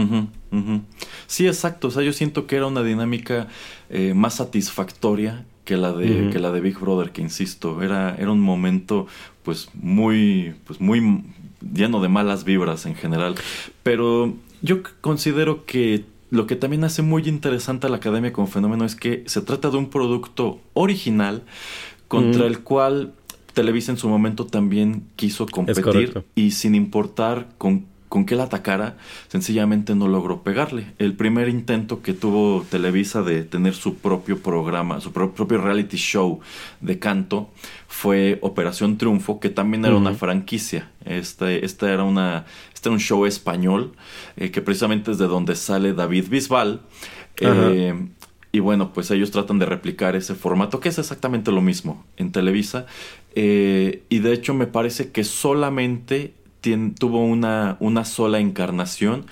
[1.27, 1.89] Sí, exacto.
[1.89, 3.47] O sea, yo siento que era una dinámica
[3.89, 8.31] eh, más satisfactoria que la de que la de Big Brother, que insisto, era era
[8.31, 9.05] un momento
[9.43, 11.23] pues muy pues muy
[11.73, 13.35] lleno de malas vibras en general,
[13.83, 18.85] pero yo considero que lo que también hace muy interesante a la Academia como fenómeno
[18.85, 21.43] es que se trata de un producto original
[22.07, 22.47] contra Mm.
[22.47, 23.13] el cual
[23.53, 28.97] Televisa en su momento también quiso competir y sin importar con con que él atacara,
[29.27, 30.93] sencillamente no logró pegarle.
[30.97, 36.39] El primer intento que tuvo Televisa de tener su propio programa, su propio reality show
[36.79, 37.49] de canto,
[37.97, 40.91] fue Operación Triunfo, que también era una franquicia.
[41.03, 43.93] Este, esta era una, este era un show español,
[44.35, 46.81] eh, que precisamente es de donde sale David Bisbal.
[47.41, 47.95] Eh,
[48.51, 52.31] y bueno, pues ellos tratan de replicar ese formato, que es exactamente lo mismo en
[52.31, 52.85] Televisa.
[53.33, 56.35] Eh, y de hecho me parece que solamente
[56.99, 59.25] tuvo una, una sola encarnación.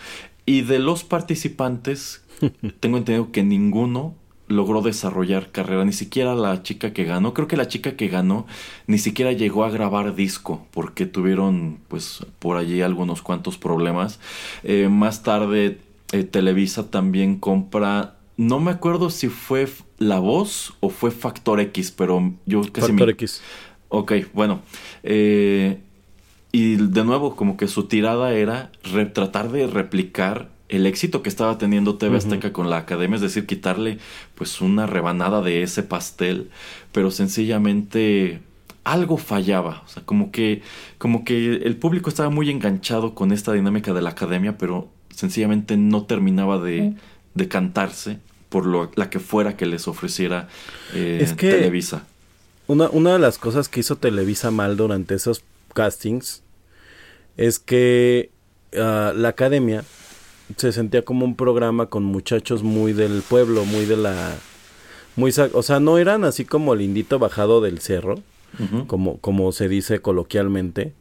[0.48, 2.24] Y de los participantes,
[2.80, 4.16] tengo entendido que ninguno
[4.48, 8.46] logró desarrollar carrera, ni siquiera la chica que ganó, creo que la chica que ganó
[8.88, 14.20] ni siquiera llegó a grabar disco porque tuvieron pues por allí algunos cuantos problemas.
[14.64, 15.80] Eh, más tarde
[16.12, 19.68] eh, Televisa también compra, no me acuerdo si fue
[19.98, 22.88] La Voz o fue Factor X, pero yo casi...
[22.88, 23.42] Factor X.
[23.90, 24.62] Ok, bueno.
[25.04, 25.80] Eh,
[26.52, 28.72] y de nuevo, como que su tirada era
[29.14, 33.46] tratar de replicar el éxito que estaba teniendo TV Azteca con la academia, es decir,
[33.46, 34.00] quitarle
[34.36, 36.50] pues una rebanada de ese pastel,
[36.92, 38.42] pero sencillamente
[38.84, 40.62] algo fallaba, o sea, como que
[40.98, 45.78] como que el público estaba muy enganchado con esta dinámica de la academia, pero sencillamente
[45.78, 46.94] no terminaba de,
[47.34, 50.48] de cantarse por lo, la que fuera que les ofreciera
[50.94, 52.06] eh, Televisa.
[52.68, 55.44] Una, una de las cosas que hizo Televisa mal durante esos
[55.74, 56.42] castings
[57.38, 58.32] es que
[58.78, 59.84] ah, la academia
[60.58, 64.36] se sentía como un programa con muchachos muy del pueblo, muy de la...
[65.16, 68.20] Muy, o sea, no eran así como el indito bajado del cerro,
[68.88, 70.94] como, como se dice coloquialmente.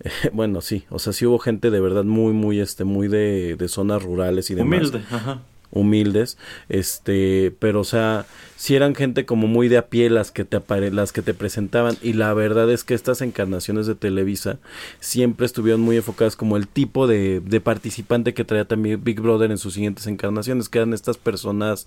[0.32, 3.68] bueno, sí, o sea, sí hubo gente de verdad muy, muy, este, muy de, de
[3.68, 4.78] zonas rurales y demás.
[4.80, 6.36] Humilde, ajá humildes,
[6.68, 10.56] este, pero o sea, si eran gente como muy de a pie las que te
[10.56, 14.58] apare las que te presentaban y la verdad es que estas encarnaciones de Televisa
[14.98, 19.50] siempre estuvieron muy enfocadas como el tipo de, de participante que traía también Big Brother
[19.50, 21.86] en sus siguientes encarnaciones, que eran estas personas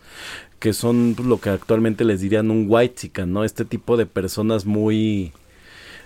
[0.60, 2.94] que son lo que actualmente les dirían un white
[3.26, 3.44] ¿no?
[3.44, 5.34] Este tipo de personas muy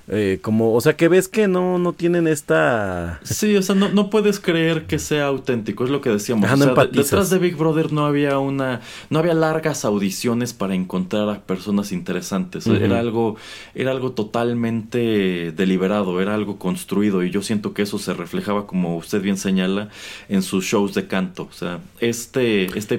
[0.09, 3.19] eh, como, o sea, que ves que no, no tienen esta...
[3.23, 6.49] Sí, o sea, no, no puedes creer que sea auténtico, es lo que decíamos.
[6.91, 8.79] detrás de Big Brother no había una,
[9.09, 12.67] no había largas audiciones para encontrar a personas interesantes.
[12.67, 13.35] Era algo,
[13.75, 18.95] era algo totalmente deliberado, era algo construido y yo siento que eso se reflejaba, como
[18.95, 19.89] usted bien señala,
[20.29, 21.47] en sus shows de canto.
[21.49, 22.97] O sea, este, este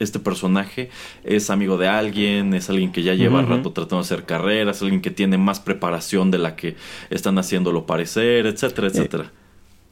[0.00, 0.90] este personaje
[1.22, 5.02] es amigo de alguien, es alguien que ya lleva rato tratando de hacer carreras, alguien
[5.02, 6.74] que tiene más preparación de la que
[7.10, 9.32] están haciéndolo parecer, etcétera, eh, etcétera.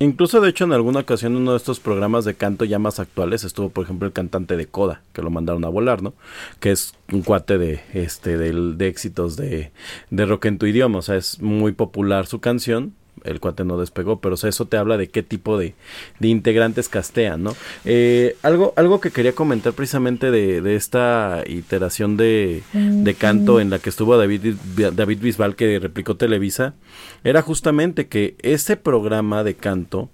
[0.01, 3.45] incluso, de hecho, en alguna ocasión, uno de estos programas de canto ya más actuales,
[3.45, 6.15] estuvo, por ejemplo, el cantante de Coda, que lo mandaron a volar, ¿no?
[6.59, 9.73] Que es un cuate de, este, de éxitos de,
[10.11, 12.95] de rock en tu idioma, o sea, es muy popular su canción,
[13.25, 15.75] el cuate no despegó, pero eso te habla de qué tipo de,
[16.19, 17.57] de integrantes castean, ¿no?
[17.85, 23.71] Eh, algo, algo que quería comentar precisamente de, de esta iteración de, de, canto en
[23.71, 24.55] la que estuvo David,
[24.95, 26.75] David Bisbal que replicó Televisa,
[27.25, 30.11] era justamente que ese programa de canto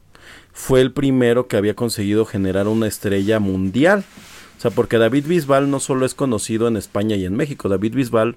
[0.53, 4.05] fue el primero que había conseguido generar una estrella mundial.
[4.57, 7.95] O sea, porque David Bisbal no solo es conocido en España y en México, David
[7.95, 8.37] Bisbal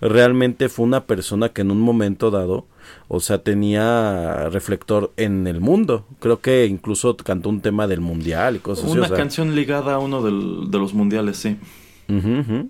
[0.00, 2.66] realmente fue una persona que en un momento dado,
[3.08, 6.06] o sea, tenía reflector en el mundo.
[6.20, 8.98] Creo que incluso cantó un tema del mundial y cosas así.
[8.98, 11.56] Una canción ligada a uno de los mundiales, sí.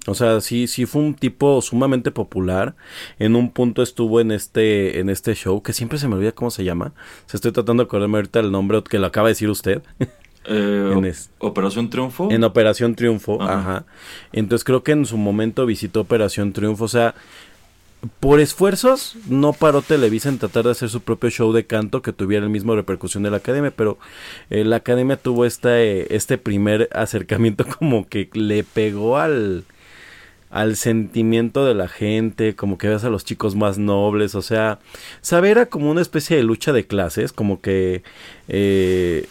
[0.07, 2.75] O sea, sí, sí fue un tipo sumamente popular.
[3.19, 6.51] En un punto estuvo en este, en este show, que siempre se me olvida cómo
[6.51, 6.93] se llama.
[7.27, 9.83] Se estoy tratando de acordarme ahorita el nombre que lo acaba de decir usted.
[10.45, 12.31] Eh, Operación Triunfo.
[12.31, 13.87] En Operación Triunfo, ajá.
[14.33, 16.85] Entonces creo que en su momento visitó Operación Triunfo.
[16.85, 17.15] O sea,
[18.21, 22.13] por esfuerzos no paró Televisa en tratar de hacer su propio show de canto que
[22.13, 23.99] tuviera el mismo repercusión de la academia, pero
[24.49, 29.65] eh, la academia tuvo este, este primer acercamiento como que le pegó al
[30.51, 34.81] al sentimiento de la gente, como que ves a los chicos más nobles, o sea,
[35.21, 38.03] saber era como una especie de lucha de clases, como que
[38.49, 39.29] eh,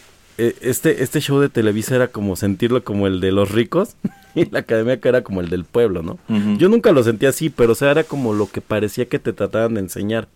[0.61, 3.95] este, este show de Televisa era como sentirlo como el de los ricos
[4.35, 6.17] y la academia que era como el del pueblo, ¿no?
[6.57, 9.33] Yo nunca lo sentí así, pero o sea, era como lo que parecía que te
[9.33, 10.27] trataban de enseñar.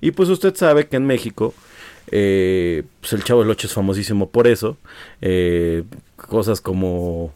[0.00, 1.54] Y pues usted sabe que en México,
[2.10, 4.76] eh, pues el Chavo del Ocho es famosísimo por eso.
[5.20, 5.84] Eh,
[6.16, 7.32] cosas como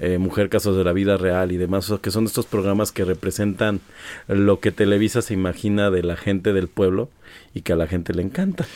[0.00, 3.80] eh, Mujer Casos de la Vida Real y demás, que son estos programas que representan
[4.28, 7.08] lo que Televisa se imagina de la gente del pueblo
[7.54, 8.66] y que a la gente le encanta.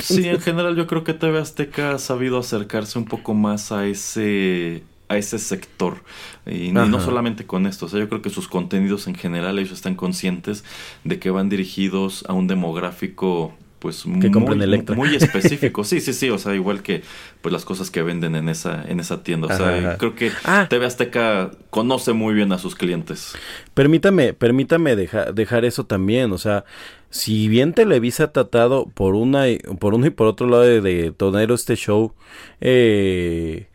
[0.00, 3.86] Sí, en general yo creo que TV Azteca ha sabido acercarse un poco más a
[3.86, 6.04] ese a ese sector
[6.46, 9.72] y, no solamente con esto, o sea, yo creo que sus contenidos en general ellos
[9.72, 10.62] están conscientes
[11.02, 14.28] de que van dirigidos a un demográfico pues Que
[14.60, 14.94] muy, Electra.
[14.94, 15.82] muy específico.
[15.82, 17.02] Sí, sí, sí, o sea, igual que
[17.40, 19.98] pues las cosas que venden en esa en esa tienda, o sea, Ajá, ajá.
[19.98, 20.66] creo que Ah.
[20.70, 23.34] TV Azteca conoce muy bien a sus clientes.
[23.74, 26.64] Permítame, permítame deja- dejar eso también, o sea,
[27.08, 30.80] si bien Televisa ha tratado por una y, por uno y por otro lado de,
[30.80, 32.12] de tener este show
[32.60, 33.66] eh,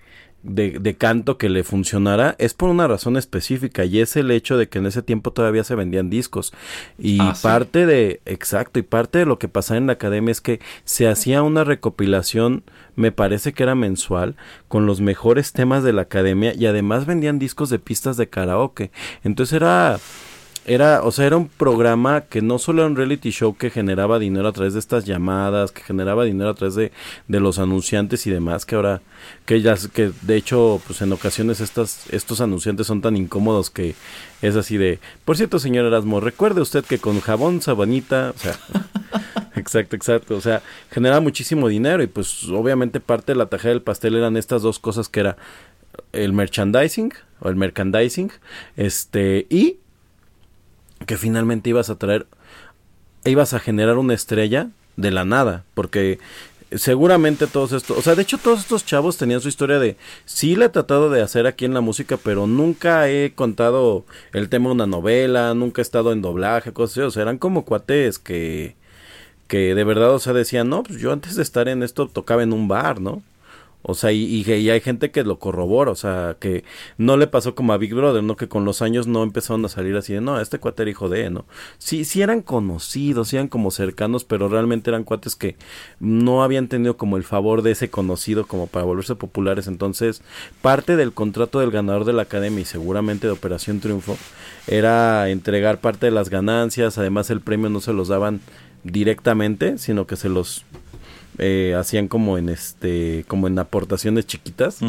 [0.48, 4.58] de, de canto que le funcionara, es por una razón específica y es el hecho
[4.58, 6.54] de que en ese tiempo todavía se vendían discos
[7.00, 7.42] y Ah, sí.
[7.44, 11.08] parte de, exacto, y parte de lo que pasaba en la academia es que se
[11.08, 12.64] hacía una recopilación,
[12.96, 14.36] me parece que era mensual,
[14.68, 18.92] con los mejores temas de la academia y además vendían discos de pistas de karaoke.
[19.24, 20.00] Entonces era
[20.66, 24.18] era, o sea, era un programa que no solo era un reality show que generaba
[24.18, 26.92] dinero a través de estas llamadas, que generaba dinero a través de,
[27.28, 29.02] de los anunciantes y demás, que ahora,
[29.46, 33.94] que ellas, que de hecho, pues en ocasiones estas, estos anunciantes son tan incómodos que
[34.42, 38.58] es así de, por cierto, señor Erasmo, recuerde usted que con jabón, sabanita, o sea,
[39.56, 43.84] exacto, exacto, o sea, generaba muchísimo dinero y pues obviamente parte de la tajada del
[43.84, 45.38] pastel eran estas dos cosas que era
[46.12, 48.32] el merchandising o el merchandising,
[48.76, 49.78] este, y
[51.06, 52.28] que finalmente ibas a traer,
[53.24, 56.20] ibas a generar una estrella de la nada, porque
[56.72, 60.56] seguramente todos estos, o sea, de hecho todos estos chavos tenían su historia de, sí
[60.56, 64.70] la he tratado de hacer aquí en la música, pero nunca he contado el tema
[64.70, 68.20] de una novela, nunca he estado en doblaje, cosas así, o sea, eran como cuates
[68.20, 68.76] que,
[69.48, 72.44] que de verdad, o sea, decían, no, pues yo antes de estar en esto tocaba
[72.44, 73.22] en un bar, ¿no?
[73.88, 76.64] O sea, y, y, hay gente que lo corrobora, o sea, que
[76.98, 78.36] no le pasó como a Big Brother, ¿no?
[78.36, 81.08] Que con los años no empezaron a salir así de, no, este cuate era hijo
[81.08, 81.46] de, ¿no?
[81.78, 85.56] Sí, sí eran conocidos, eran como cercanos, pero realmente eran cuates que
[86.00, 89.68] no habían tenido como el favor de ese conocido como para volverse populares.
[89.68, 90.24] Entonces,
[90.64, 94.18] parte del contrato del ganador de la academia y seguramente de Operación Triunfo
[94.66, 98.42] era entregar parte de las ganancias, además el premio no se los daban
[98.84, 100.64] directamente, sino que se los
[101.38, 104.80] eh, hacían como en este como en aportaciones chiquitas.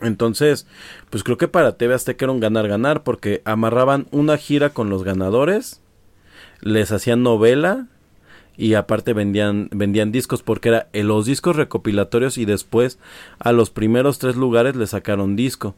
[0.00, 0.66] Entonces
[1.10, 4.90] pues creo que para TV Azteca era un ganar ganar porque amarraban una gira con
[4.90, 5.80] los ganadores
[6.60, 7.88] les hacían novela
[8.56, 12.98] y aparte vendían vendían discos porque era en los discos recopilatorios y después
[13.38, 15.74] a los primeros tres lugares le sacaron disco.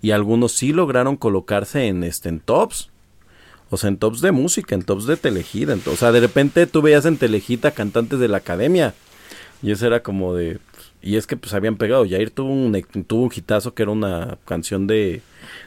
[0.00, 2.90] Y algunos sí lograron colocarse en este en tops
[3.74, 6.82] o sea, en tops de música, en tops de to- o sea, de repente tú
[6.82, 8.94] veías en Telehit a cantantes de la academia.
[9.62, 10.58] Y eso era como de...
[11.02, 12.06] Y es que pues habían pegado.
[12.08, 15.20] Jair tuvo un, tuvo un hitazo que era una canción de,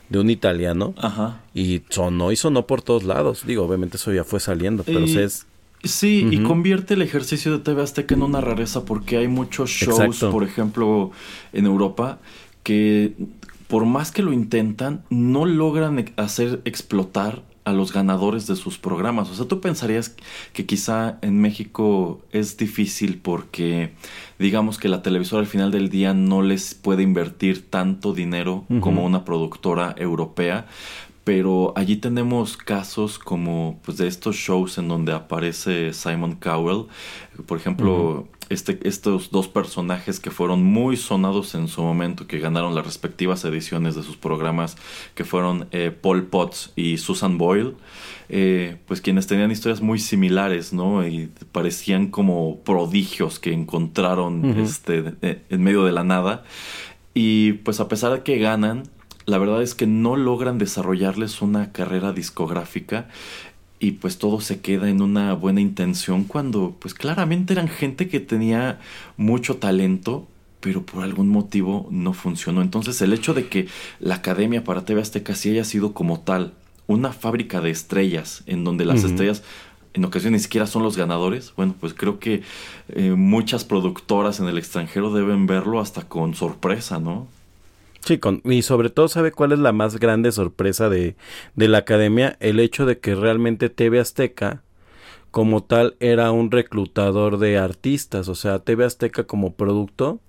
[0.09, 0.93] de un italiano.
[0.97, 1.41] Ajá.
[1.53, 3.43] Y sonó y sonó por todos lados.
[3.45, 4.83] Digo, obviamente eso ya fue saliendo.
[4.83, 5.45] Pero Y- sí es...
[5.83, 9.99] Sí, y convierte el ejercicio de TV Azteca en una rareza porque hay muchos shows,
[9.99, 10.31] Exacto.
[10.31, 11.11] por ejemplo,
[11.53, 12.17] en Europa,
[12.63, 13.13] que
[13.67, 18.77] por más que lo intentan, no logran e- hacer explotar a los ganadores de sus
[18.77, 19.29] programas.
[19.29, 20.15] O sea, tú pensarías
[20.53, 23.91] que quizá en México es difícil porque
[24.39, 29.03] digamos que la televisora al final del día no les puede invertir tanto dinero como
[29.03, 30.65] una productora europea.
[31.27, 36.85] Pero allí tenemos casos como pues de estos shows en donde aparece Simon Cowell,
[37.45, 42.75] por ejemplo, este, estos dos personajes que fueron muy sonados en su momento, que ganaron
[42.75, 44.77] las respectivas ediciones de sus programas,
[45.15, 47.73] que fueron eh, Paul Potts y Susan Boyle,
[48.29, 51.05] eh, pues quienes tenían historias muy similares, ¿no?
[51.05, 56.45] Y parecían como prodigios que encontraron este, en medio de la nada.
[57.13, 58.83] Y pues a pesar de que ganan,
[59.27, 63.09] la verdad es que no logran desarrollarles una carrera discográfica
[63.77, 68.21] y pues todo se queda en una buena intención cuando pues claramente eran gente que
[68.21, 68.79] tenía
[69.17, 70.27] mucho talento
[70.61, 72.61] pero por algún motivo no funcionó.
[72.61, 73.67] Entonces el hecho de que
[73.99, 76.53] la Academia para TV Azteca sí haya sido como tal
[76.87, 79.43] una fábrica de estrellas en donde las estrellas
[79.93, 82.43] en ocasiones ni siquiera son los ganadores, bueno pues creo que
[82.89, 87.27] eh, muchas productoras en el extranjero deben verlo hasta con sorpresa, ¿no?
[88.07, 91.17] Sí, con, y sobre todo, ¿sabe cuál es la más grande sorpresa de,
[91.55, 92.37] de la academia?
[92.39, 94.63] El hecho de que realmente TV Azteca,
[95.29, 98.29] como tal, era un reclutador de artistas.
[98.29, 100.21] O sea, TV Azteca como producto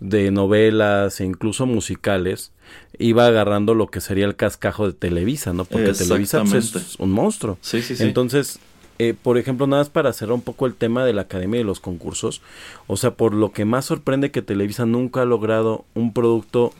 [0.00, 2.52] de novelas e incluso musicales,
[2.98, 5.64] iba agarrando lo que sería el cascajo de Televisa, ¿no?
[5.64, 7.58] Porque Televisa pues, es un monstruo.
[7.60, 8.02] Sí, sí, sí.
[8.02, 8.58] Entonces,
[8.98, 11.64] eh, por ejemplo, nada más para cerrar un poco el tema de la academia y
[11.64, 12.42] los concursos,
[12.88, 16.72] o sea, por lo que más sorprende que Televisa nunca ha logrado un producto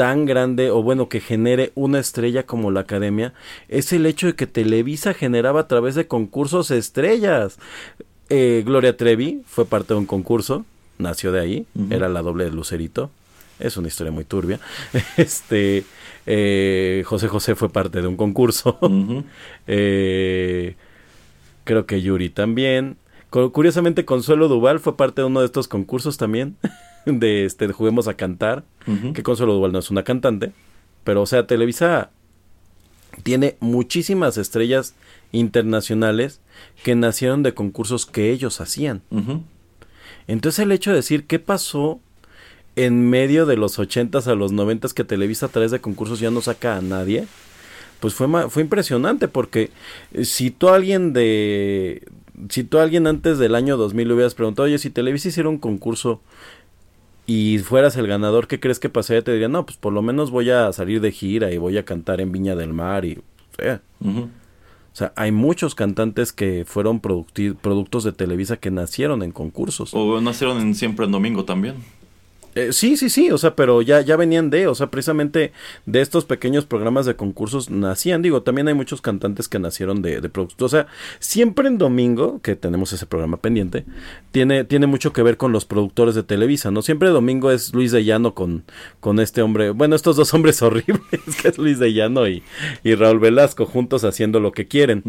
[0.00, 3.34] tan grande o bueno que genere una estrella como la academia
[3.68, 7.58] es el hecho de que Televisa generaba a través de concursos estrellas.
[8.30, 10.64] Eh, Gloria Trevi fue parte de un concurso,
[10.96, 13.10] nació de ahí, era la doble de Lucerito.
[13.58, 14.58] Es una historia muy turbia.
[15.18, 15.84] Este
[16.24, 18.78] eh, José José fue parte de un concurso.
[19.66, 20.76] Eh,
[21.64, 22.96] Creo que Yuri también.
[23.28, 26.56] Cu- Curiosamente, Consuelo Duval fue parte de uno de estos concursos también.
[27.06, 28.64] De este, Juguemos a Cantar.
[28.86, 29.12] Ujú.
[29.12, 30.52] Que Consuelo Duval no es una cantante.
[31.04, 32.10] Pero, o sea, Televisa
[33.22, 34.94] tiene muchísimas estrellas
[35.32, 36.40] internacionales
[36.82, 39.02] que nacieron de concursos que ellos hacían.
[40.26, 42.00] Entonces el hecho de decir qué pasó
[42.76, 46.30] en medio de los 80s a los 90s que Televisa a través de concursos ya
[46.30, 47.26] no saca a nadie,
[48.00, 49.70] pues fue fue impresionante porque
[50.12, 52.06] eh, si tú a alguien de
[52.48, 55.48] si tú a alguien antes del año 2000 le hubieras preguntado, "Oye, si Televisa hiciera
[55.48, 56.22] un concurso
[57.30, 60.30] y fueras el ganador, ¿qué crees que pasaría?" Te diría, "No, pues por lo menos
[60.30, 63.62] voy a salir de gira y voy a cantar en Viña del Mar y o
[63.62, 69.94] sea, o sea, hay muchos cantantes que fueron productos de Televisa que nacieron en concursos.
[69.94, 71.76] O nacieron en siempre en domingo también.
[72.54, 75.52] Eh, sí, sí, sí, o sea, pero ya, ya venían de, o sea, precisamente
[75.86, 80.20] de estos pequeños programas de concursos nacían, digo, también hay muchos cantantes que nacieron de,
[80.20, 80.86] de productos, o sea,
[81.20, 83.84] siempre en domingo, que tenemos ese programa pendiente,
[84.32, 86.82] tiene, tiene mucho que ver con los productores de Televisa, ¿no?
[86.82, 88.64] Siempre domingo es Luis de Llano con,
[88.98, 91.00] con este hombre, bueno, estos dos hombres horribles,
[91.40, 92.42] que es Luis de Llano y,
[92.82, 95.02] y Raúl Velasco, juntos haciendo lo que quieren.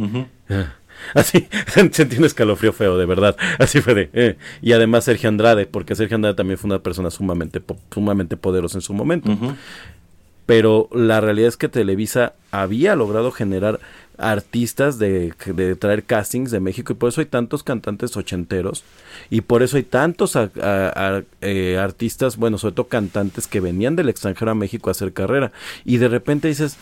[1.14, 1.48] Así,
[1.92, 3.36] sentí un escalofrío feo, de verdad.
[3.60, 4.10] Así fue de.
[4.14, 4.38] eh.
[4.62, 7.62] Y además Sergio Andrade, porque Sergio Andrade también fue una persona sumamente,
[7.94, 9.32] sumamente poderosa en su momento.
[10.46, 13.80] Pero la realidad es que Televisa había logrado generar
[14.18, 18.84] artistas de, de traer castings de México y por eso hay tantos cantantes ochenteros
[19.32, 23.62] y por eso hay tantos a- a- a- eh, artistas, bueno, sobre todo cantantes que
[23.62, 25.52] venían del extranjero a México a hacer carrera
[25.86, 26.76] y de repente dices,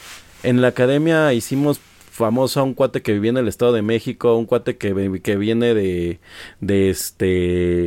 [0.44, 1.80] en la academia hicimos
[2.20, 5.38] famoso a un cuate que vivía en el Estado de México, un cuate que, que
[5.38, 6.20] viene de,
[6.60, 7.86] de este,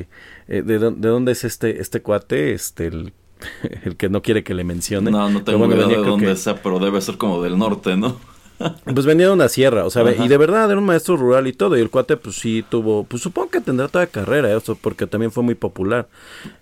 [0.49, 3.13] eh, de, de dónde es este, este cuate, este, el,
[3.85, 5.11] el que no quiere que le mencione.
[5.11, 7.59] No, no tengo bueno, idea venía de dónde que- sea, pero debe ser como del
[7.59, 8.17] norte, ¿no?
[8.95, 10.25] pues venía de una sierra, o sea, Ajá.
[10.25, 13.05] y de verdad era un maestro rural y todo, y el cuate pues sí tuvo,
[13.05, 14.57] pues supongo que tendrá toda carrera, ¿eh?
[14.57, 16.09] eso, porque también fue muy popular.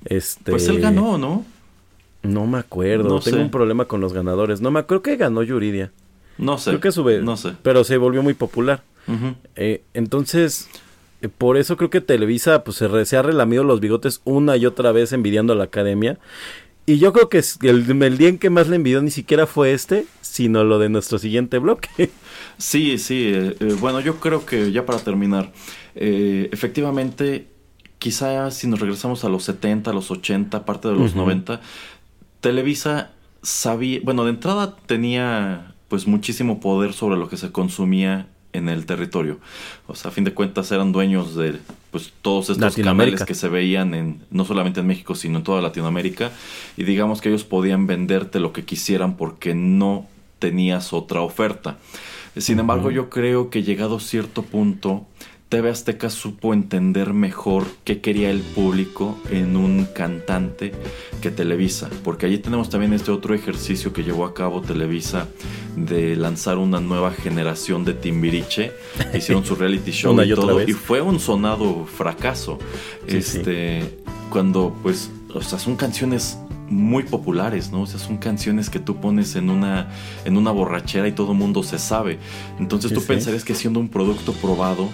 [0.06, 1.44] Este, Pues él ganó, ¿no?
[2.22, 3.42] No me acuerdo, No tengo sé.
[3.42, 5.92] un problema con los ganadores, no me acuerdo que ganó Yuridia,
[6.40, 6.70] No sé.
[6.70, 7.52] creo que sube, No sé.
[7.62, 8.82] pero se volvió muy popular.
[9.56, 10.68] Eh, entonces,
[11.20, 14.56] eh, por eso creo que Televisa pues se, re- se ha relamido los bigotes una
[14.56, 16.18] y otra vez envidiando a la academia.
[16.86, 19.72] Y yo creo que el, el día en que más le envidió ni siquiera fue
[19.72, 21.88] este, sino lo de nuestro siguiente bloque.
[22.58, 23.32] Sí, sí.
[23.34, 25.50] eh, bueno, yo creo que ya para terminar,
[25.94, 27.46] efectivamente,
[27.98, 31.20] quizá si nos regresamos a los 70, a los 80, parte de los Ujú.
[31.20, 31.60] 90,
[32.40, 33.10] Televisa
[33.42, 38.86] sabía, bueno, de entrada tenía pues muchísimo poder sobre lo que se consumía en el
[38.86, 39.40] territorio.
[39.88, 41.58] O sea, a fin de cuentas eran dueños de
[41.90, 45.60] pues todos estos canales que se veían en no solamente en México, sino en toda
[45.60, 46.30] Latinoamérica
[46.76, 50.06] y digamos que ellos podían venderte lo que quisieran porque no
[50.38, 51.76] tenías otra oferta.
[52.36, 55.06] Sin embargo, yo creo que llegado cierto punto,
[55.50, 60.70] TV Azteca supo entender mejor qué quería el público en un cantante
[61.20, 65.26] que Televisa, porque allí tenemos también este otro ejercicio que llevó a cabo Televisa
[65.74, 68.70] de lanzar una nueva generación de Timbiriche,
[69.12, 72.60] hicieron su reality show y todo, y fue un sonado fracaso.
[73.08, 73.98] Sí, este,
[74.30, 77.82] cuando pues, o sea, son canciones muy populares, ¿no?
[77.82, 79.88] O sea, son canciones que tú pones en una
[80.24, 82.18] en una borrachera y todo el mundo se sabe.
[82.60, 84.88] Entonces Sí, tú pensarías que siendo un producto probado,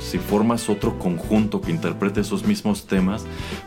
[0.00, 3.24] si formas otro conjunto que interprete esos mismos temas,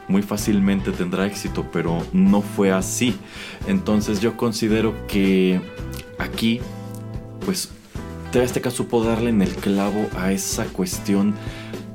[0.08, 3.16] muy fácilmente tendrá éxito, pero no fue así.
[3.68, 5.62] Entonces yo considero que
[6.18, 6.60] aquí,
[7.46, 7.70] pues
[8.32, 11.34] TV Azteca supo darle en el clavo a esa cuestión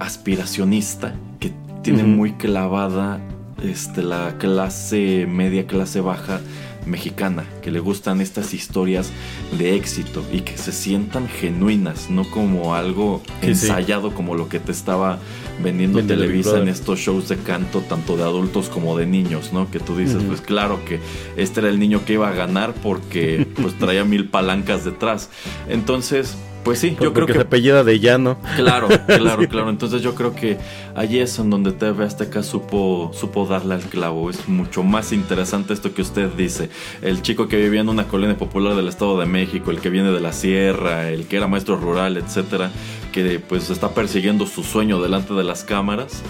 [0.01, 1.53] aspiracionista que
[1.83, 3.21] tiene muy clavada
[3.63, 6.41] este, la clase media, clase baja
[6.87, 9.11] mexicana, que le gustan estas historias
[9.59, 13.67] de éxito y que se sientan genuinas, no como algo Sí, sí.
[13.67, 15.19] ensayado como lo que te estaba
[15.63, 19.71] vendiendo Televisa en estos shows de canto, tanto de adultos como de niños, ¿no?
[19.71, 21.01] Que tú dices, pues claro que
[21.37, 25.31] este era el niño que iba a ganar porque pues traía mil palancas detrás.
[25.69, 28.39] Entonces, pues sí, yo creo que se apellida de llano.
[28.57, 29.71] Claro, claro, claro.
[29.71, 30.59] Entonces yo creo que
[30.95, 34.31] allí es en donde TV Azteca supo, supo darle al clavo.
[34.31, 36.71] Es mucho más interesante esto que usted dice.
[37.03, 40.11] El chico que vivía en una colonia popular del Estado de México, el que viene
[40.11, 42.71] de la sierra, el que era maestro rural, etcétera,
[43.13, 46.23] que pues está persiguiendo su sueño delante de las cámaras,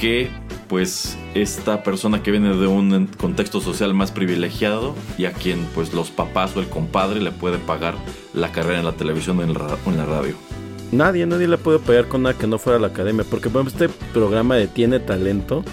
[0.00, 0.30] que
[0.68, 5.92] pues esta persona que viene de un contexto social más privilegiado y a quien pues
[5.92, 7.94] los papás o el compadre le puede pagar
[8.32, 10.34] la carrera en la televisión o en la radio.
[10.92, 13.24] Nadie, nadie le puede pegar con nada que no fuera la academia.
[13.28, 15.64] Porque, por ejemplo, este programa de Tiene Talento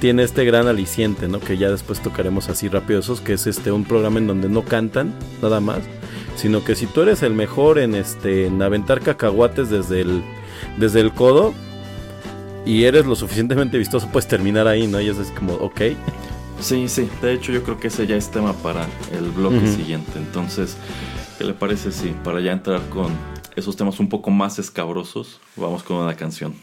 [0.00, 1.40] tiene este gran aliciente, ¿no?
[1.40, 4.62] Que ya después tocaremos así rápido esos, que es este un programa en donde no
[4.62, 5.78] cantan, nada más.
[6.36, 10.22] Sino que si tú eres el mejor en este en aventar cacahuates desde el
[10.78, 11.54] desde el codo
[12.64, 15.00] y eres lo suficientemente vistoso, puedes terminar ahí, ¿no?
[15.00, 15.80] Y es como, ok.
[16.60, 20.12] Sí, sí, de hecho yo creo que ese ya es tema para el bloque siguiente.
[20.16, 20.76] Entonces,
[21.38, 23.12] ¿qué le parece si para ya entrar con
[23.56, 26.54] esos temas un poco más escabrosos, vamos con una canción?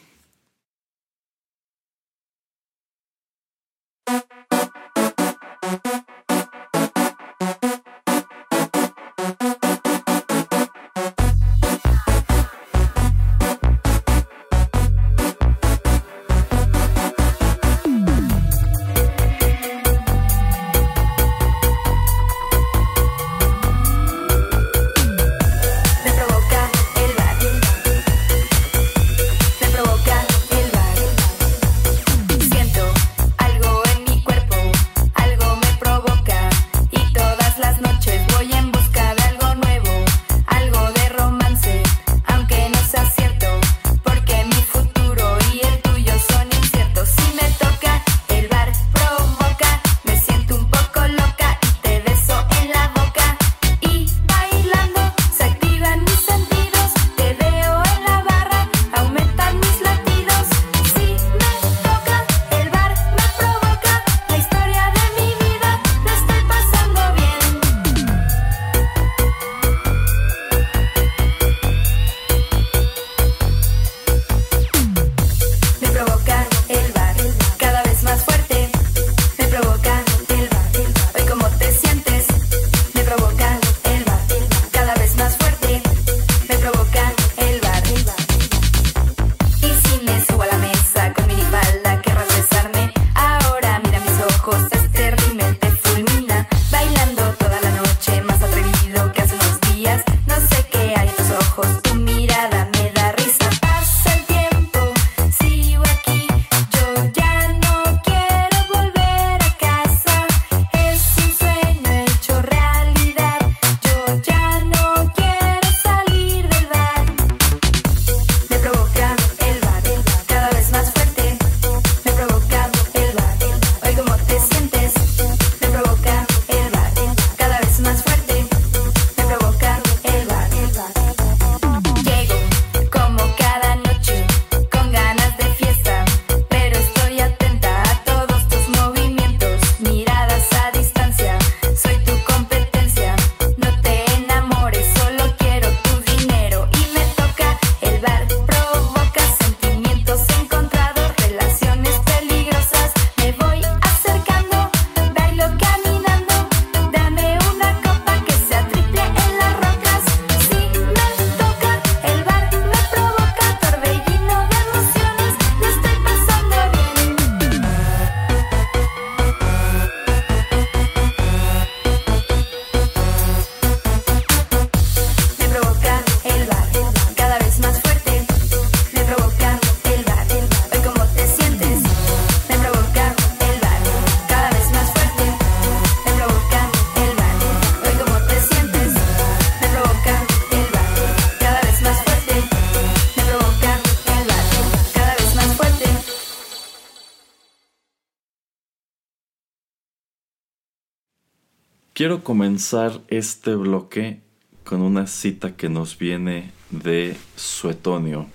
[202.00, 204.22] Quiero comenzar este bloque
[204.64, 208.28] con una cita que nos viene de Suetonio.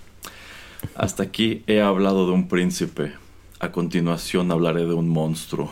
[0.93, 3.13] Hasta aquí he hablado de un príncipe.
[3.59, 5.71] A continuación hablaré de un monstruo.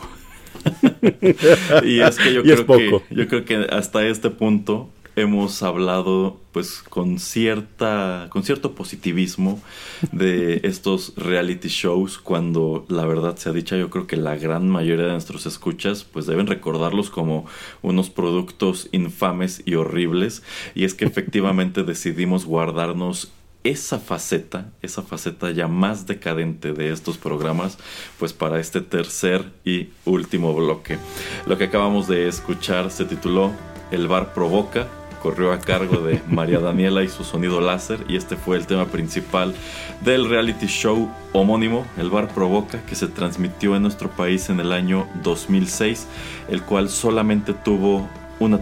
[1.84, 6.82] y es que yo creo que yo creo que hasta este punto hemos hablado pues
[6.82, 9.60] con cierta con cierto positivismo
[10.12, 14.68] de estos reality shows cuando la verdad se ha dicha yo creo que la gran
[14.68, 17.46] mayoría de nuestros escuchas pues deben recordarlos como
[17.82, 20.42] unos productos infames y horribles
[20.74, 23.32] y es que efectivamente decidimos guardarnos
[23.64, 27.78] esa faceta, esa faceta ya más decadente de estos programas,
[28.18, 30.98] pues para este tercer y último bloque.
[31.46, 33.52] Lo que acabamos de escuchar se tituló
[33.90, 34.86] El bar provoca
[35.24, 38.84] corrió a cargo de María Daniela y su sonido láser y este fue el tema
[38.84, 39.54] principal
[40.02, 44.70] del reality show homónimo El Bar Provoca que se transmitió en nuestro país en el
[44.70, 46.06] año 2006,
[46.50, 48.06] el cual solamente tuvo
[48.40, 48.60] una,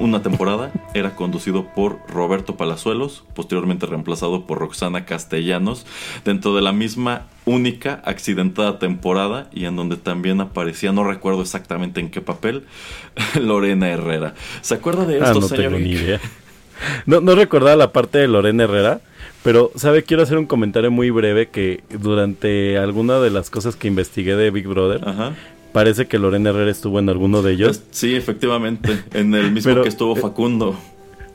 [0.00, 0.70] una, temporada.
[0.94, 5.86] Era conducido por Roberto Palazuelos, posteriormente reemplazado por Roxana Castellanos,
[6.24, 12.00] dentro de la misma única accidentada temporada y en donde también aparecía, no recuerdo exactamente
[12.00, 12.64] en qué papel,
[13.40, 14.34] Lorena Herrera.
[14.60, 15.72] ¿Se acuerda de ah, esto, no señor?
[15.72, 16.20] Tengo ni idea.
[17.06, 19.00] no, no recordaba la parte de Lorena Herrera,
[19.42, 20.02] pero, ¿sabe?
[20.02, 24.50] Quiero hacer un comentario muy breve que durante alguna de las cosas que investigué de
[24.50, 25.34] Big Brother, Ajá.
[25.76, 27.82] Parece que Lorena Herrera estuvo en alguno de ellos.
[27.90, 30.74] Sí, efectivamente, en el mismo Pero, que estuvo eh, Facundo.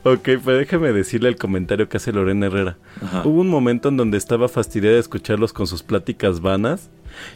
[0.02, 2.76] Ok, pues déjeme decirle el comentario que hace Lorena Herrera.
[3.00, 3.22] Ajá.
[3.24, 6.90] Hubo un momento en donde estaba fastidiada de escucharlos con sus pláticas vanas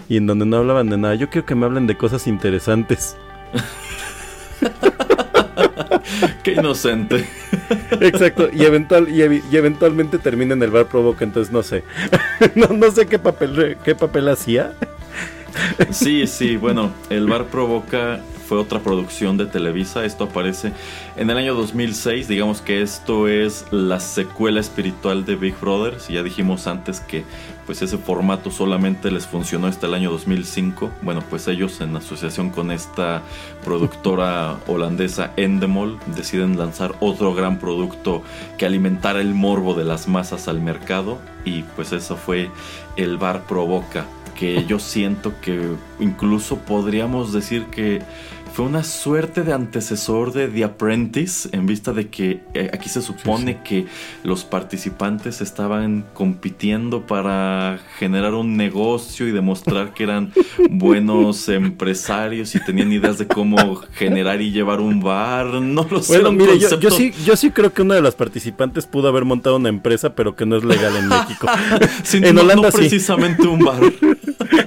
[0.08, 1.14] y en donde no hablaban de nada.
[1.14, 3.16] Yo quiero que me hablen de cosas interesantes.
[6.42, 7.24] Qué inocente.
[8.00, 11.84] Exacto, y, eventual, y eventualmente termina en el bar provoca, entonces no sé.
[12.56, 14.72] no, no sé qué papel, qué papel hacía.
[15.90, 20.04] Sí, sí, bueno, El Bar Provoca fue otra producción de Televisa.
[20.04, 20.72] Esto aparece
[21.16, 22.28] en el año 2006.
[22.28, 25.98] Digamos que esto es la secuela espiritual de Big Brother.
[26.08, 27.24] Ya dijimos antes que
[27.66, 30.90] pues ese formato solamente les funcionó hasta el año 2005.
[31.02, 33.22] Bueno, pues ellos en asociación con esta
[33.64, 38.22] productora holandesa Endemol deciden lanzar otro gran producto
[38.58, 42.50] que alimentara el morbo de las masas al mercado y pues eso fue
[42.96, 44.06] El Bar Provoca
[44.38, 48.02] que yo siento que incluso podríamos decir que
[48.56, 53.02] fue una suerte de antecesor de The Apprentice en vista de que eh, aquí se
[53.02, 53.84] supone que
[54.24, 60.32] los participantes estaban compitiendo para generar un negocio y demostrar que eran
[60.70, 65.48] buenos empresarios y tenían ideas de cómo generar y llevar un bar.
[65.60, 66.14] No lo sé.
[66.14, 69.56] Bueno, mire, yo, sí, yo sí creo que una de las participantes pudo haber montado
[69.56, 71.46] una empresa, pero que no es legal en México.
[72.04, 73.82] Sí, en no- Holanda no precisamente un bar.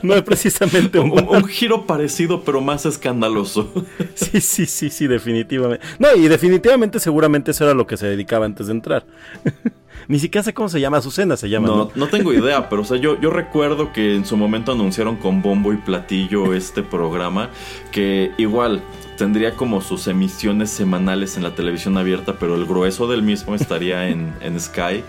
[0.03, 3.71] No es precisamente un un, un giro parecido pero más escandaloso.
[4.15, 5.85] Sí, sí, sí, sí, definitivamente.
[5.97, 9.05] No, y definitivamente seguramente eso era lo que se dedicaba antes de entrar.
[10.07, 11.67] Ni siquiera sé cómo se llama, Azucena se llama.
[11.67, 11.91] No, ¿no?
[11.95, 15.41] no tengo idea, pero o sea, yo, yo recuerdo que en su momento anunciaron con
[15.41, 17.49] bombo y platillo este programa,
[17.91, 18.81] que igual
[19.19, 24.07] tendría como sus emisiones semanales en la televisión abierta, pero el grueso del mismo estaría
[24.09, 25.03] en, en Sky.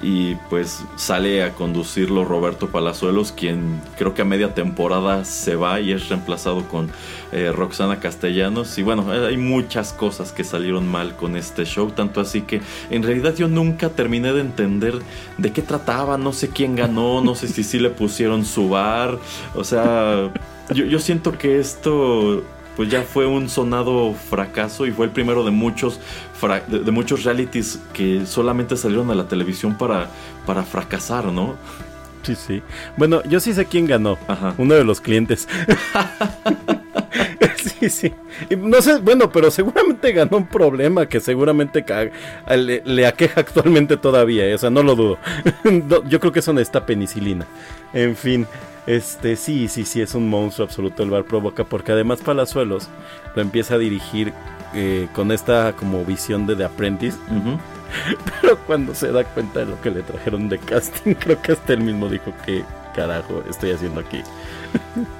[0.00, 5.80] Y pues sale a conducirlo Roberto Palazuelos, quien creo que a media temporada se va
[5.80, 6.90] y es reemplazado con
[7.32, 8.78] eh, Roxana Castellanos.
[8.78, 12.62] Y bueno, eh, hay muchas cosas que salieron mal con este show, tanto así que
[12.90, 15.00] en realidad yo nunca terminé de entender
[15.38, 19.18] de qué trataba, no sé quién ganó, no sé si sí le pusieron su bar,
[19.56, 20.32] o sea,
[20.72, 22.44] yo, yo siento que esto
[22.76, 26.00] pues ya fue un sonado fracaso y fue el primero de muchos
[26.68, 30.10] de, de muchos realities que solamente salieron a la televisión para,
[30.44, 31.56] para fracasar, ¿no?
[32.22, 32.62] Sí, sí.
[32.96, 34.18] Bueno, yo sí sé quién ganó.
[34.26, 34.54] Ajá.
[34.58, 35.48] Uno de los clientes.
[37.56, 38.12] sí, sí.
[38.58, 41.84] No sé, bueno, pero seguramente ganó un problema que seguramente
[42.48, 44.46] le, le aqueja actualmente todavía.
[44.46, 45.18] eh, O sea, no lo dudo.
[45.64, 47.46] No, yo creo que eso necesita penicilina.
[47.92, 48.46] En fin.
[48.86, 52.88] Este, sí, sí, sí, es un monstruo absoluto el bar provoca, porque además Palazuelos
[53.34, 54.32] lo empieza a dirigir
[54.74, 57.18] eh, con esta como visión de The Apprentice,
[58.40, 61.72] pero cuando se da cuenta de lo que le trajeron de casting, creo que hasta
[61.72, 62.64] él mismo dijo que
[62.96, 64.22] carajo estoy haciendo aquí.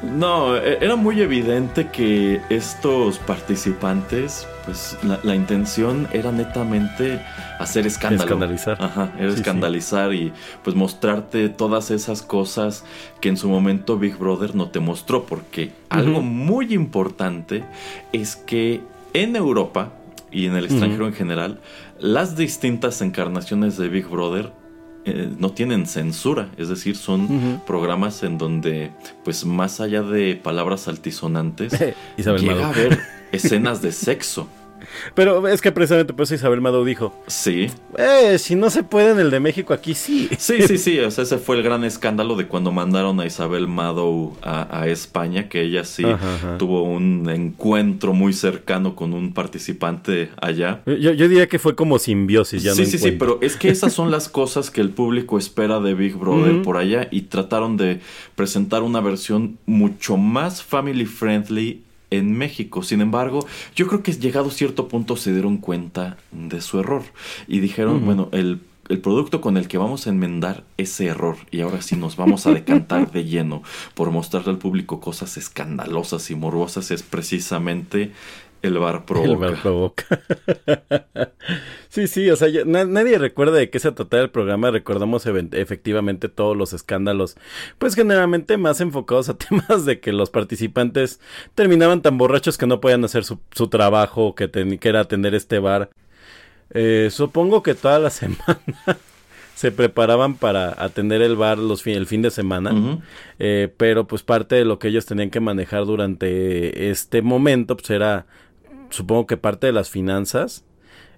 [0.02, 7.20] No, e- era muy evidente que estos participantes, pues la, la intención era netamente
[7.58, 8.24] hacer escándalo.
[8.24, 8.76] Escandalizar.
[8.80, 9.40] Ajá, era Sí, sí.
[9.42, 10.32] escandalizar y
[10.64, 12.84] pues mostrarte todas esas cosas
[13.20, 17.64] que en su momento Big Brother no te mostró, porque algo muy importante
[18.12, 18.80] es que
[19.14, 19.92] en Europa
[20.30, 21.60] y en el extranjero en general,
[21.98, 24.52] las distintas encarnaciones de Big Brother
[25.06, 28.90] eh, no tienen censura, es decir, son programas en donde,
[29.24, 31.72] pues más allá de palabras altisonantes,
[32.16, 32.64] llega Mado.
[32.64, 32.98] a haber
[33.30, 34.48] escenas de sexo.
[35.14, 39.12] Pero es que precisamente por eso Isabel Mado dijo, Sí, eh, si no se puede
[39.12, 40.28] en el de México, aquí sí.
[40.38, 40.98] sí, sí, sí.
[41.00, 44.88] O sea, ese fue el gran escándalo de cuando mandaron a Isabel Madow a, a
[44.88, 46.58] España, que ella sí Ajá, ajá.
[46.58, 50.82] tuvo un encuentro muy cercano con un participante allá.
[50.86, 53.38] Yo, yo diría que fue como simbiosis, ya sí, no sí, sí, encuentro.
[53.38, 56.76] pero es que esas son las cosas que el público espera de Big Brother por
[56.76, 58.00] allá y trataron de
[58.34, 62.82] presentar una versión mucho más family friendly en México.
[62.82, 67.02] Sin embargo, yo creo que llegado a cierto punto se dieron cuenta de su error
[67.46, 71.60] y dijeron, bueno, el el producto con el que vamos a enmendar ese error y
[71.60, 73.62] ahora sí nos vamos a decantar de lleno
[73.94, 78.12] por mostrarle al público cosas escandalosas y morbosas es precisamente
[78.68, 79.30] el bar provoca.
[79.30, 80.05] El bar provoca.
[81.88, 84.70] sí, sí, o sea, ya- na- nadie recuerda de qué se trataba el programa.
[84.70, 87.36] Recordamos efectivamente todos los escándalos,
[87.78, 91.20] pues generalmente más enfocados a temas de que los participantes
[91.55, 95.59] terminaban tan borrachos que no podían hacer su, su trabajo, que, que era atender este
[95.59, 95.90] bar.
[96.70, 98.59] Eh, supongo que toda la semana
[99.55, 103.01] se preparaban para atender el bar los fi- el fin de semana.
[103.38, 107.88] Eh, pero pues parte de lo que ellos tenían que manejar durante este momento pues
[107.90, 108.26] era
[108.90, 110.64] supongo que parte de las finanzas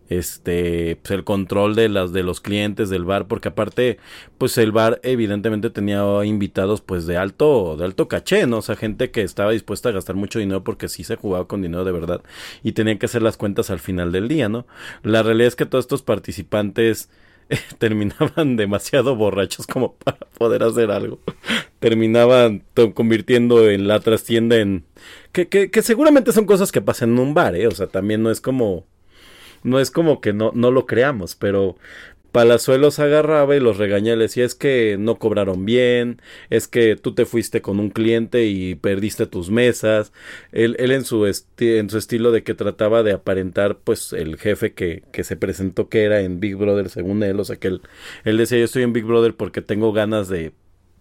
[0.09, 3.99] este pues el control de las de los clientes del bar porque aparte
[4.39, 8.75] pues el bar evidentemente tenía invitados pues de alto de alto caché no o sea
[8.77, 11.93] gente que estaba dispuesta a gastar mucho dinero porque sí se jugaba con dinero de
[11.93, 12.23] verdad
[12.63, 14.67] y tenían que hacer las cuentas al final del día no
[15.03, 17.11] la realidad es que todos estos participantes
[17.79, 21.21] terminaban demasiado borrachos como para poder hacer algo.
[21.81, 22.63] Terminaban
[22.95, 24.85] convirtiendo en la trastienda en...
[25.33, 27.67] Que, que, que seguramente son cosas que pasan en un bar, ¿eh?
[27.67, 28.87] O sea, también no es como
[29.63, 31.77] no es como que no, no lo creamos, pero
[32.33, 37.15] Palazuelos agarraba y los regañaba y decía es que no cobraron bien, es que tú
[37.15, 40.13] te fuiste con un cliente y perdiste tus mesas.
[40.53, 44.75] Él, él en, su en su estilo de que trataba de aparentar pues el jefe
[44.75, 47.83] que, que se presentó que era en Big Brother según él, o sea que él,
[48.25, 50.53] él decía yo estoy en Big Brother porque tengo ganas de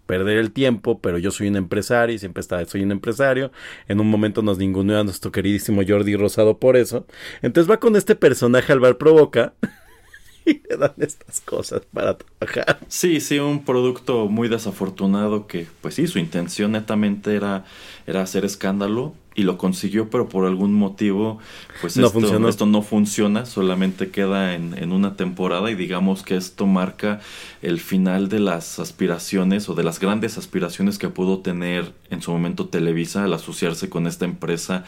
[0.08, 3.52] perder el tiempo, pero yo soy un empresario y siempre está, soy un empresario.
[3.88, 7.06] En un momento nos ninguneó a nuestro queridísimo Jordi Rosado por eso.
[7.42, 9.52] Entonces va con este personaje al bar provoca.
[10.46, 12.78] y le dan estas cosas para trabajar.
[12.88, 17.66] Sí, sí, un producto muy desafortunado que, pues sí, su intención netamente era,
[18.06, 21.38] era hacer escándalo y lo consiguió, pero por algún motivo,
[21.80, 22.48] pues No esto, funcionó.
[22.48, 27.20] esto no funciona, solamente queda en, en una temporada y digamos que esto marca
[27.62, 32.32] el final de las aspiraciones o de las grandes aspiraciones que pudo tener en su
[32.32, 34.82] momento Televisa al asociarse con esta empresa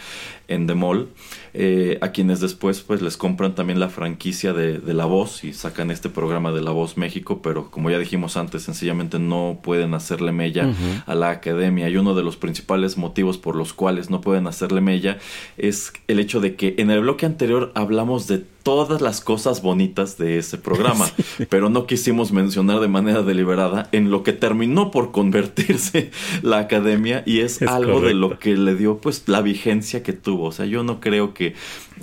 [0.48, 1.10] Endemol,
[1.54, 5.52] eh, a quienes después pues les compran también la franquicia de, de La Voz y
[5.52, 9.94] sacan este programa de La Voz México, pero como ya dijimos antes, sencillamente no pueden
[9.94, 10.72] hacerle mella
[11.06, 14.80] a la academia y uno de los principales motivos por los cuales no pueden hacerle
[14.80, 15.18] mella
[15.56, 20.18] es el hecho de que en el bloque anterior hablamos de todas las cosas bonitas
[20.18, 21.06] de ese programa,
[21.48, 26.10] pero no quisimos mencionar de manera deliberada en lo que terminó por convertirse
[26.42, 30.12] la academia y es, Es algo de lo que le dio pues la vigencia que
[30.12, 30.46] tuvo.
[30.46, 31.54] O sea, yo no creo que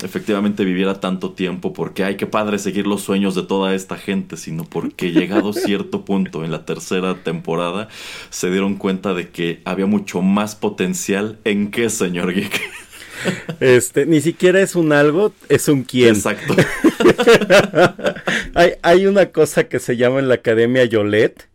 [0.03, 4.37] efectivamente viviera tanto tiempo porque hay que padre seguir los sueños de toda esta gente,
[4.37, 7.87] sino porque llegado cierto punto en la tercera temporada
[8.29, 12.86] se dieron cuenta de que había mucho más potencial en qué, señor Geek.
[13.59, 16.15] Este, ni siquiera es un algo, es un quién.
[16.15, 16.55] Exacto.
[18.53, 21.49] hay, hay una cosa que se llama en la Academia Yolet,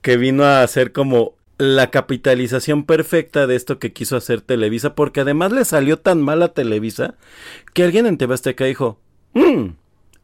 [0.00, 5.20] que vino a hacer como la capitalización perfecta de esto que quiso hacer Televisa, porque
[5.20, 7.14] además le salió tan mal a Televisa
[7.74, 8.98] que alguien en TV Azteca dijo,
[9.34, 9.70] "Mm,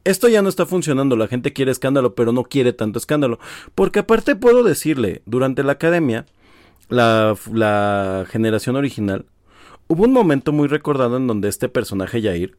[0.04, 3.38] esto ya no está funcionando, la gente quiere escándalo, pero no quiere tanto escándalo.
[3.74, 6.26] Porque aparte puedo decirle, durante la academia,
[6.88, 9.26] la, la generación original,
[9.90, 12.56] hubo un momento muy recordado en donde este personaje Jair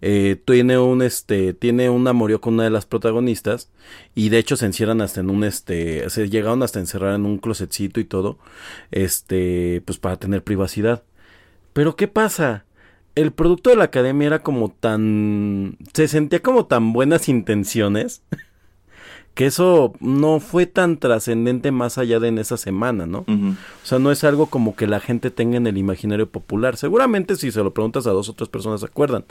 [0.00, 3.70] eh, tiene un este tiene un amorío con una de las protagonistas
[4.14, 7.36] y de hecho se encierran hasta en un este se llegaron hasta encerrar en un
[7.36, 8.38] closetcito y todo
[8.90, 11.02] este pues para tener privacidad.
[11.74, 12.64] Pero qué pasa
[13.16, 18.22] el producto de la academia era como tan se sentía como tan buenas intenciones
[19.34, 23.20] que eso no fue tan trascendente más allá de en esa semana, ¿no?
[23.20, 26.76] O sea, no es algo como que la gente tenga en el imaginario popular.
[26.76, 29.24] Seguramente si se lo preguntas a dos o tres personas se acuerdan.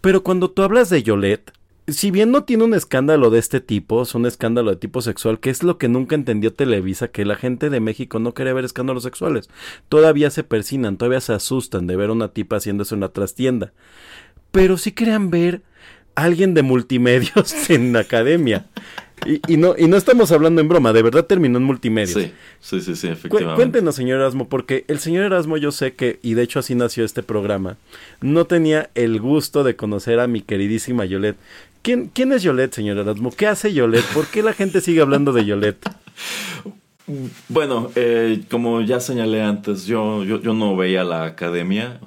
[0.00, 1.52] Pero cuando tú hablas de Yolette,
[1.88, 5.40] si bien no tiene un escándalo de este tipo, es un escándalo de tipo sexual,
[5.40, 8.64] que es lo que nunca entendió Televisa, que la gente de México no quiere ver
[8.64, 9.48] escándalos sexuales.
[9.88, 13.72] Todavía se persinan, todavía se asustan de ver a una tipa haciéndose una trastienda.
[14.52, 15.62] Pero sí querían ver
[16.14, 18.66] a alguien de multimedios en la academia.
[19.26, 22.20] Y, y no, y no estamos hablando en broma, de verdad terminó en multimedios.
[22.60, 23.56] Sí, sí, sí, efectivamente.
[23.56, 27.04] Cuéntenos, señor Erasmo, porque el señor Erasmo yo sé que, y de hecho así nació
[27.04, 27.76] este programa,
[28.20, 31.38] no tenía el gusto de conocer a mi queridísima Yolette.
[31.82, 33.30] ¿Quién, quién es Yolette, señor Erasmo?
[33.30, 34.06] ¿Qué hace Yolette?
[34.14, 35.88] ¿Por qué la gente sigue hablando de Yolette?
[37.48, 42.00] Bueno, eh, como ya señalé antes, yo, yo, yo no veía la academia.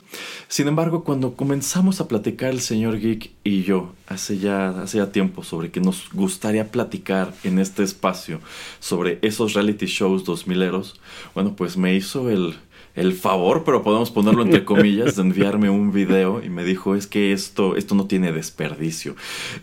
[0.47, 5.11] Sin embargo, cuando comenzamos a platicar el señor Geek y yo, hace ya, hace ya
[5.11, 8.41] tiempo, sobre que nos gustaría platicar en este espacio
[8.79, 10.99] sobre esos reality shows dos mileros,
[11.33, 12.55] bueno, pues me hizo el,
[12.95, 17.07] el favor, pero podemos ponerlo entre comillas, de enviarme un video y me dijo, es
[17.07, 19.15] que esto, esto no tiene desperdicio.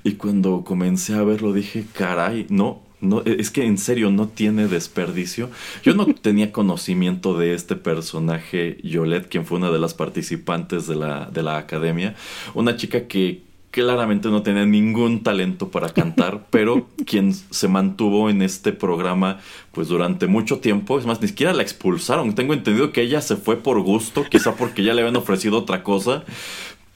[0.02, 4.66] Y cuando comencé a verlo dije, caray, no, no, es que en serio no tiene
[4.66, 5.50] desperdicio.
[5.82, 10.96] Yo no tenía conocimiento de este personaje, Yolette, quien fue una de las participantes de
[10.96, 12.14] la, de la academia.
[12.54, 18.42] Una chica que claramente no tenía ningún talento para cantar, pero quien se mantuvo en
[18.42, 19.38] este programa
[19.72, 20.98] pues durante mucho tiempo.
[20.98, 22.34] Es más, ni siquiera la expulsaron.
[22.34, 25.82] Tengo entendido que ella se fue por gusto, quizá porque ya le habían ofrecido otra
[25.82, 26.24] cosa.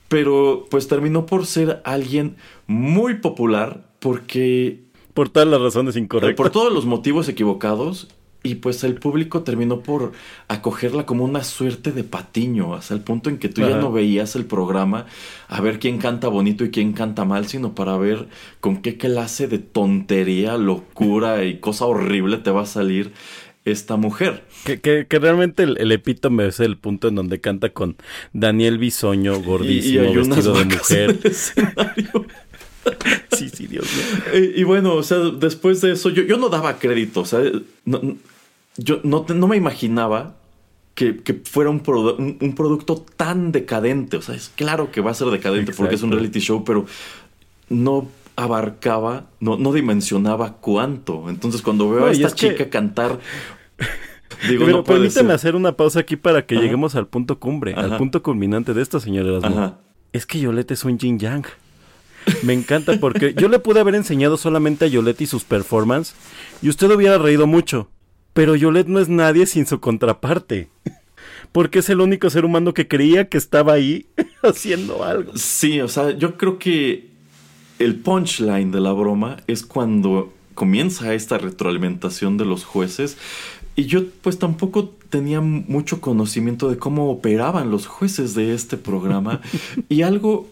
[0.09, 4.81] Pero pues terminó por ser alguien muy popular porque
[5.15, 6.37] Por todas las razones incorrectas.
[6.37, 8.09] por todos los motivos equivocados
[8.43, 10.13] y pues el público terminó por
[10.49, 14.35] acogerla como una suerte de patiño, hasta el punto en que tú ya no veías
[14.35, 15.07] el programa
[15.49, 18.27] a ver quién canta bonito y quién canta mal, sino para ver
[18.61, 23.13] con qué clase de tontería, locura y cosa horrible te va a salir
[23.65, 24.45] esta mujer.
[24.65, 27.97] Que, que, que realmente el, el epítome es el punto en donde canta con
[28.33, 31.11] Daniel Bisoño, gordísimo, hay unas vestido de en mujer.
[31.11, 32.27] el escenario.
[33.33, 34.23] Sí, sí, Dios mío.
[34.35, 37.41] Eh, y bueno, o sea, después de eso, yo, yo no daba crédito, o sea,
[37.85, 38.17] no- no-
[38.77, 40.35] yo no, no me imaginaba
[40.95, 44.17] que, que fuera un, produ- un, un producto tan decadente.
[44.17, 46.87] O sea, es claro que va a ser decadente porque es un reality show, pero
[47.69, 51.29] no abarcaba, no, no dimensionaba cuánto.
[51.29, 53.19] Entonces, cuando veo No, a esta es que- chica cantar,
[54.49, 56.63] digo, Pero no permíteme hacer una pausa aquí para que Ajá.
[56.65, 59.79] lleguemos al punto cumbre, al punto culminante de esto, señor Erasmo.
[60.13, 61.45] Es que Yolette es un yin yang.
[62.43, 66.15] Me encanta porque yo le pude haber enseñado solamente a Yolette y sus performances
[66.61, 67.89] y usted hubiera reído mucho.
[68.33, 70.69] Pero Yolette no es nadie sin su contraparte.
[71.53, 74.07] Porque es el único ser humano que creía que estaba ahí
[74.43, 75.33] haciendo algo.
[75.37, 77.11] Sí, o sea, yo creo que
[77.79, 83.19] el punchline de la broma es cuando comienza esta retroalimentación de los jueces.
[83.77, 89.41] Y yo pues tampoco tenía mucho conocimiento de cómo operaban los jueces de este programa.
[89.89, 90.49] y algo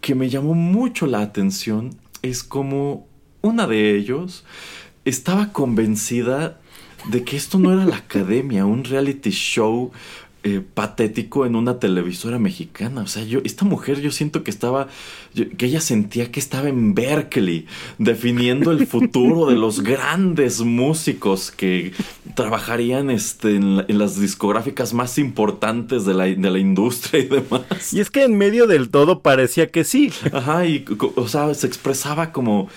[0.00, 3.06] que me llamó mucho la atención es como
[3.42, 4.44] una de ellos
[5.04, 6.60] estaba convencida
[7.10, 9.92] de que esto no era la academia, un reality show
[10.56, 13.02] eh, patético en una televisora mexicana.
[13.02, 14.88] O sea, yo, esta mujer yo siento que estaba,
[15.34, 17.66] yo- que ella sentía que estaba en Berkeley,
[17.98, 21.92] definiendo el futuro de los grandes músicos que
[22.34, 27.26] trabajarían este, en, la- en las discográficas más importantes de la, de la industria y
[27.28, 27.92] demás.
[27.92, 30.12] Y es que en medio del todo parecía que sí.
[30.32, 30.84] Ajá, y
[31.16, 32.68] o sea, se expresaba como,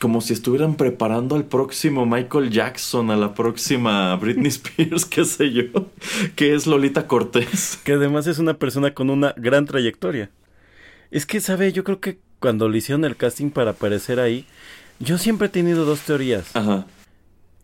[0.00, 5.50] como si estuvieran preparando al próximo Michael Jackson, a la próxima Britney Spears, qué sé
[5.50, 5.90] yo,
[6.36, 7.78] que es Lolita Cortés.
[7.84, 10.30] Que además es una persona con una gran trayectoria.
[11.10, 11.72] Es que, ¿sabe?
[11.72, 14.44] Yo creo que cuando le hicieron el casting para aparecer ahí,
[15.00, 16.54] yo siempre he tenido dos teorías.
[16.54, 16.86] Ajá.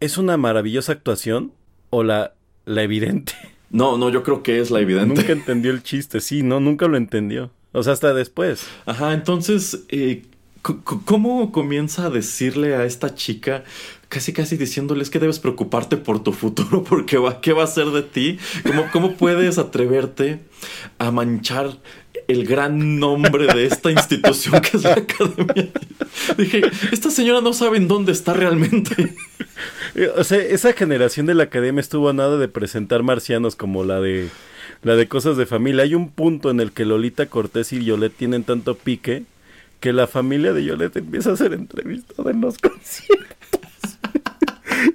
[0.00, 1.52] ¿Es una maravillosa actuación
[1.90, 2.34] o la,
[2.64, 3.32] la evidente?
[3.70, 5.16] No, no, yo creo que es la evidente.
[5.16, 7.50] Nunca entendió el chiste, sí, no, nunca lo entendió.
[7.72, 8.68] O sea, hasta después.
[8.86, 10.22] Ajá, entonces, eh,
[10.64, 13.64] ¿cómo comienza a decirle a esta chica,
[14.08, 17.68] casi casi diciéndole, es que debes preocuparte por tu futuro, porque va, ¿qué va a
[17.68, 18.38] ser de ti?
[18.66, 20.40] ¿Cómo, ¿Cómo puedes atreverte
[20.98, 21.78] a manchar
[22.26, 25.70] el gran nombre de esta institución que es la academia?
[26.38, 29.14] Dije, esta señora no sabe en dónde está realmente.
[30.16, 34.00] O sea, esa generación de la academia estuvo a nada de presentar marcianos como la
[34.00, 34.28] de
[34.82, 35.84] la de cosas de familia.
[35.84, 39.22] Hay un punto en el que Lolita Cortés y Yolette tienen tanto pique
[39.84, 43.98] que la familia de Yolette empieza a hacer entrevistas en los conciertos.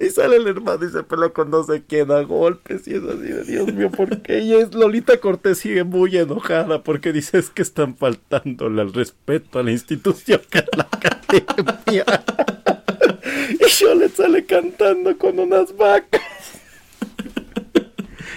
[0.00, 3.02] y sale el hermano y se pelea con no sé quién a golpes y es
[3.04, 4.40] así de Dios mío, ¿por qué?
[4.40, 9.60] Y es Lolita Cortés sigue muy enojada porque dice es que están faltándole al respeto
[9.60, 12.04] a la institución que es la academia.
[13.60, 16.20] Y Yolette sale cantando con unas vacas.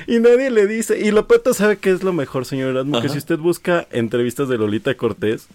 [0.06, 1.00] Y nadie le dice.
[1.00, 3.02] Y Lopeta sabe que es lo mejor, señor Erasmo.
[3.02, 5.48] Que si usted busca entrevistas de Lolita Cortés,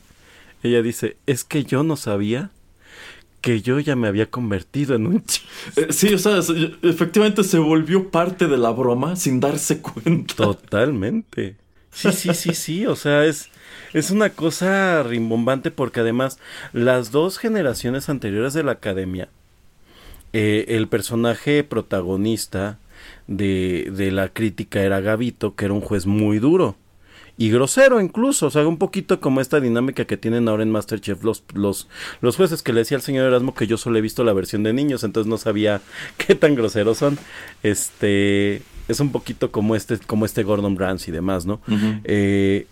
[0.63, 2.51] ella dice: Es que yo no sabía
[3.41, 5.25] que yo ya me había convertido en un.
[5.77, 10.35] Eh, Sí, o sea, se- efectivamente se volvió parte de la broma sin darse cuenta.
[10.35, 11.57] Totalmente.
[11.93, 12.87] Sí, sí, sí, sí.
[12.87, 13.49] O sea, es,
[13.93, 16.39] es una cosa rimbombante porque además
[16.73, 19.29] las dos generaciones anteriores de la academia,
[20.33, 22.79] eh, el personaje protagonista
[23.27, 26.77] de, de la crítica era Gavito, que era un juez muy duro.
[27.39, 31.23] Y grosero incluso, o sea, un poquito como esta dinámica que tienen ahora en Masterchef
[31.23, 31.89] los, los,
[32.21, 34.65] los jueces que le decía al señor Erasmo que yo solo he visto la versión
[34.65, 35.81] de niños, entonces no sabía
[36.19, 37.17] qué tan groseros son.
[37.63, 41.61] Este es un poquito como este, como este Gordon Ramsay y demás, ¿no?
[42.05, 42.67] Eh,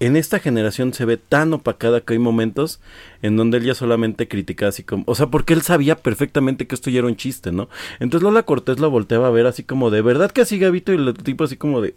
[0.00, 2.80] en esta generación se ve tan opacada que hay momentos
[3.22, 6.74] en donde él ya solamente critica así como, o sea, porque él sabía perfectamente que
[6.74, 7.70] esto ya era un chiste, ¿no?
[8.00, 10.92] Entonces Lola Cortés lo volteaba a ver así como de, ¿verdad que así Gabito?
[10.92, 11.94] Y el tipo así como de,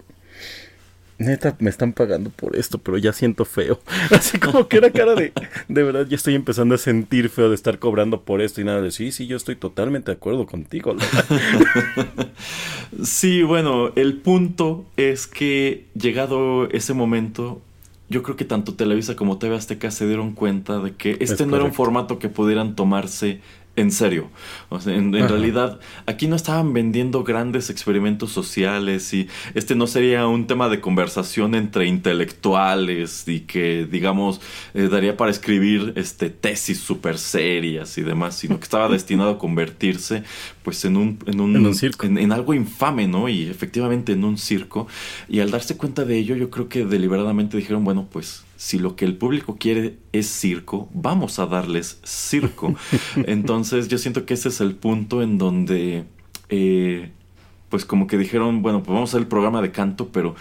[1.18, 3.80] neta, me están pagando por esto, pero ya siento feo.
[4.12, 5.34] Así como que era cara de,
[5.68, 8.82] de verdad, ya estoy empezando a sentir feo de estar cobrando por esto y nada
[8.82, 10.94] de, sí, sí, yo estoy totalmente de acuerdo contigo.
[10.94, 11.06] Lola".
[13.04, 17.62] Sí, bueno, el punto es que llegado ese momento,
[18.10, 21.48] yo creo que tanto Televisa como TV Azteca se dieron cuenta de que este Es
[21.48, 23.42] no era un formato que pudieran tomarse
[23.78, 24.30] en serio.
[24.70, 30.28] O sea, en, realidad, aquí no estaban vendiendo grandes experimentos sociales y este no sería
[30.28, 34.42] un tema de conversación entre intelectuales y que, digamos,
[34.74, 39.38] eh, daría para escribir este, tesis súper serias y demás, sino que estaba destinado a
[39.38, 40.24] convertirse
[40.64, 42.08] pues en un, en un, circo.
[42.08, 43.30] En, algo infame, ¿no?
[43.30, 44.88] Y efectivamente en un circo.
[45.30, 48.96] Y al darse cuenta de ello, yo creo que deliberadamente dijeron, bueno, pues si lo
[48.96, 52.76] que el público quiere es circo, vamos a darles circo.
[53.16, 56.06] Entonces yo siento que ese es el punto en donde,
[56.50, 57.12] eh,
[57.70, 60.36] pues como que dijeron, bueno, pues vamos a hacer el programa de canto, pero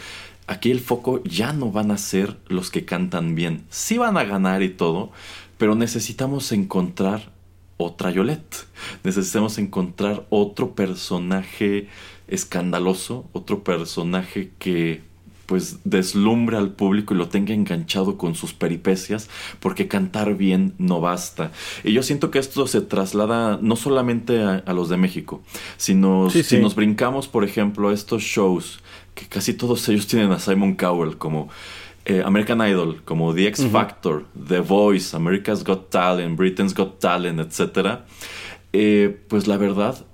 [0.47, 3.65] aquí el foco ya no van a ser los que cantan bien.
[3.69, 5.13] Sí van a ganar y todo,
[5.59, 7.31] pero necesitamos encontrar
[7.77, 8.67] otra Yolette.
[9.05, 11.89] Necesitamos encontrar otro personaje
[12.29, 15.03] escandaloso, otro personaje que
[15.47, 21.01] pues deslumbre al público y lo tenga enganchado con sus peripecias, porque cantar bien no
[21.01, 21.53] basta.
[21.85, 25.43] Y yo siento que esto se traslada no solamente a, los de México,
[25.77, 28.81] sino si nos brincamos, por ejemplo, a estos shows,
[29.15, 31.49] que casi todos ellos tienen a Simon Cowell como
[32.05, 37.41] eh, American Idol, como The X Factor, The Voice, America's Got Talent, Britain's Got Talent,
[37.41, 38.01] etc.,
[38.73, 40.05] eh, pues la verdad,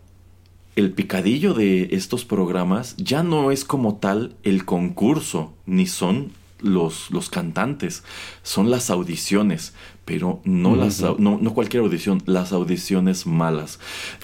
[0.76, 7.10] el picadillo de estos programas ya no es como tal el concurso, ni son los,
[7.10, 8.04] los cantantes,
[8.42, 9.74] son las audiciones,
[10.04, 13.80] pero no, las, no, cualquier audición, las audiciones malas.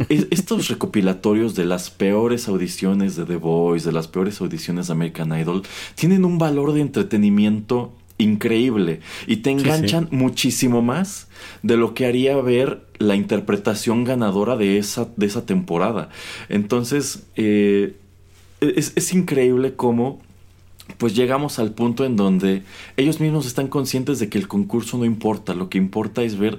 [0.08, 5.38] estos recopilatorios de las peores audiciones de The Voice, de las peores audiciones de American
[5.38, 5.62] Idol,
[5.94, 11.28] tienen un valor de entretenimiento increíble y te enganchan muchísimo más
[11.62, 16.10] de lo que haría ver la interpretación ganadora de esa, de esa temporada.
[16.48, 17.96] Entonces, eh,
[18.60, 20.20] es, es increíble cómo
[20.96, 22.62] pues llegamos al punto en donde
[22.96, 26.58] ellos mismos están conscientes de que el concurso no importa, lo que importa es ver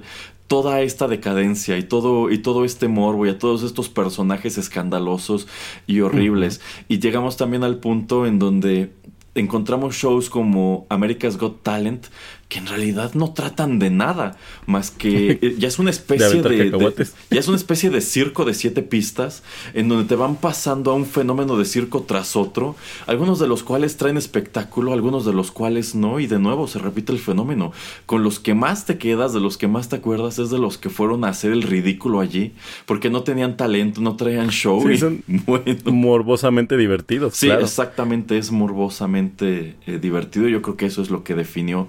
[0.50, 5.46] toda esta decadencia y todo y todo este morbo y a todos estos personajes escandalosos
[5.86, 6.60] y horribles.
[6.88, 8.90] Y llegamos también al punto en donde
[9.36, 12.06] encontramos shows como America's Got Talent
[12.50, 14.36] que en realidad no tratan de nada
[14.66, 18.54] más que eh, ya es una especie de, ya es una especie de circo de
[18.54, 22.74] siete pistas en donde te van pasando a un fenómeno de circo tras otro
[23.06, 26.80] algunos de los cuales traen espectáculo algunos de los cuales no y de nuevo se
[26.80, 27.72] repite el fenómeno.
[28.04, 30.76] Con los que más te quedas de los que más te acuerdas es de los
[30.76, 32.52] que fueron a hacer el ridículo allí
[32.84, 35.22] porque no tenían talento no traían show sí, son
[35.84, 40.48] morbosamente divertidos sí exactamente es morbosamente eh, divertido.
[40.48, 41.86] Yo creo que eso es lo que definió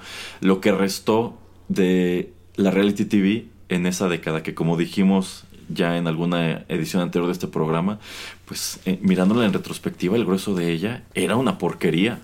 [0.50, 1.37] lo que restó
[1.69, 7.27] de la reality TV en esa década, que como dijimos ya en alguna edición anterior
[7.27, 7.99] de este programa,
[8.45, 12.19] pues eh, mirándola en retrospectiva, el grueso de ella era una porquería.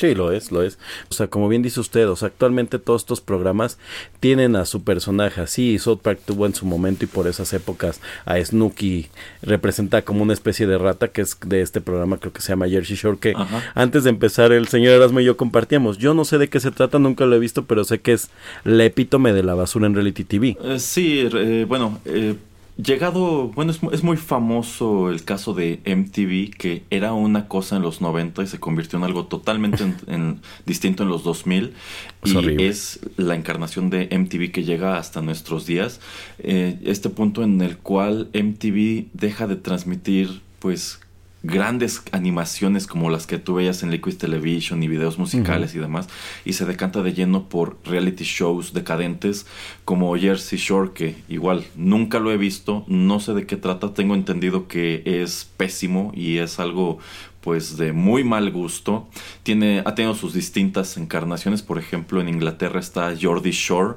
[0.00, 0.78] Sí, lo es, lo es.
[1.10, 3.76] O sea, como bien dice usted, o sea, actualmente todos estos programas
[4.18, 5.46] tienen a su personaje.
[5.46, 9.08] Sí, South Park tuvo en su momento y por esas épocas a Snooki
[9.42, 12.66] representa como una especie de rata que es de este programa, creo que se llama
[12.66, 13.34] Jersey Shore, que
[13.74, 15.98] antes de empezar el señor Erasmo y yo compartíamos.
[15.98, 18.30] Yo no sé de qué se trata, nunca lo he visto, pero sé que es
[18.64, 20.56] la epítome de la basura en reality TV.
[20.64, 22.36] Eh, sí, eh, bueno, eh,
[22.82, 28.00] Llegado, bueno, es, muy famoso el caso de MTV, que era una cosa en los
[28.00, 31.74] 90 y se convirtió en algo totalmente en, distinto en los 2000.
[32.24, 36.00] y es la encarnación de MTV que llega hasta nuestros días.
[36.38, 41.00] Eh, este punto en el cual MTV deja de transmitir, pues,
[41.42, 46.08] grandes animaciones como las que tú veías en Liquid Television y videos musicales y demás,
[46.44, 49.46] y se decanta de lleno por reality shows decadentes
[49.84, 54.14] como Jersey Shore, que igual nunca lo he visto, no sé de qué trata, tengo
[54.14, 56.98] entendido que es pésimo y es algo
[57.40, 59.08] pues de muy mal gusto.
[59.42, 63.96] Tiene, ha tenido sus distintas encarnaciones, por ejemplo en Inglaterra está Jordi Shore,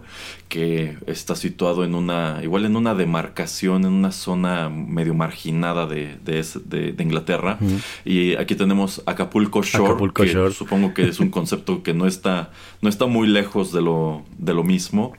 [0.54, 6.20] que está situado en una, igual en una demarcación, en una zona medio marginada de,
[6.24, 7.58] de, Inglaterra.
[8.06, 12.52] Y aquí tenemos Acapulco Shore, que supongo que es un concepto que no está,
[12.84, 15.14] no está muy lejos de lo, de lo mismo.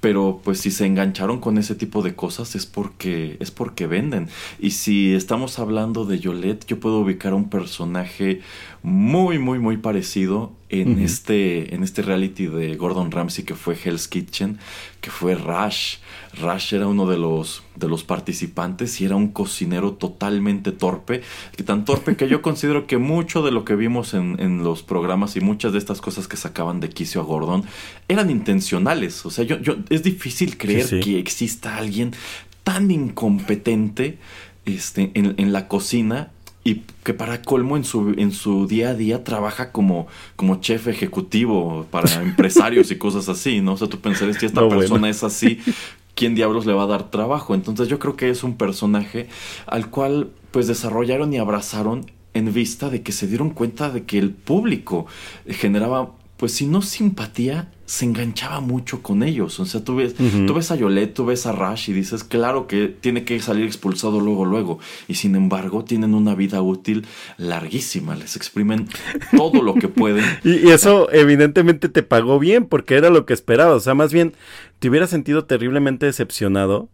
[0.00, 4.30] Pero pues si se engancharon con ese tipo de cosas es porque, es porque venden.
[4.58, 8.40] Y si estamos hablando de Yolette, yo puedo ubicar a un personaje
[8.82, 14.08] muy, muy, muy parecido en, este, en este reality de Gordon Ramsay que fue Hell's
[14.08, 14.58] Kitchen,
[15.00, 15.96] que fue Rush.
[16.40, 21.22] Rush era uno de los, de los participantes y era un cocinero totalmente torpe,
[21.56, 24.82] que tan torpe que yo considero que mucho de lo que vimos en, en, los
[24.82, 27.64] programas y muchas de estas cosas que sacaban de quicio a Gordon
[28.08, 29.24] eran intencionales.
[29.24, 32.12] O sea, yo, yo es difícil creer que exista alguien
[32.62, 34.18] tan incompetente
[34.66, 36.30] este, en, en la cocina
[36.64, 40.06] y que para colmo en su, en su día a día trabaja como,
[40.36, 43.74] como chef ejecutivo para empresarios y cosas así, ¿no?
[43.74, 45.58] O sea, tú pensarías que esta persona es así.
[46.18, 47.54] ¿quién diablos le va a dar trabajo?
[47.54, 49.28] Entonces yo creo que es un personaje
[49.66, 54.18] al cual pues desarrollaron y abrazaron en vista de que se dieron cuenta de que
[54.18, 55.06] el público
[55.46, 59.58] generaba pues si no simpatía, se enganchaba mucho con ellos.
[59.60, 62.66] O sea, tú ves, tú ves a Yolet, tú ves a Rash y dices, claro
[62.66, 64.78] que tiene que salir expulsado luego, luego.
[65.08, 67.06] Y sin embargo, tienen una vida útil
[67.38, 68.14] larguísima.
[68.14, 68.88] Les exprimen
[69.34, 70.22] todo lo que pueden.
[70.44, 73.74] y, eso evidentemente te pagó bien porque era lo que esperaba.
[73.74, 74.34] O sea, más bien,
[74.80, 76.90] te hubiera sentido terriblemente decepcionado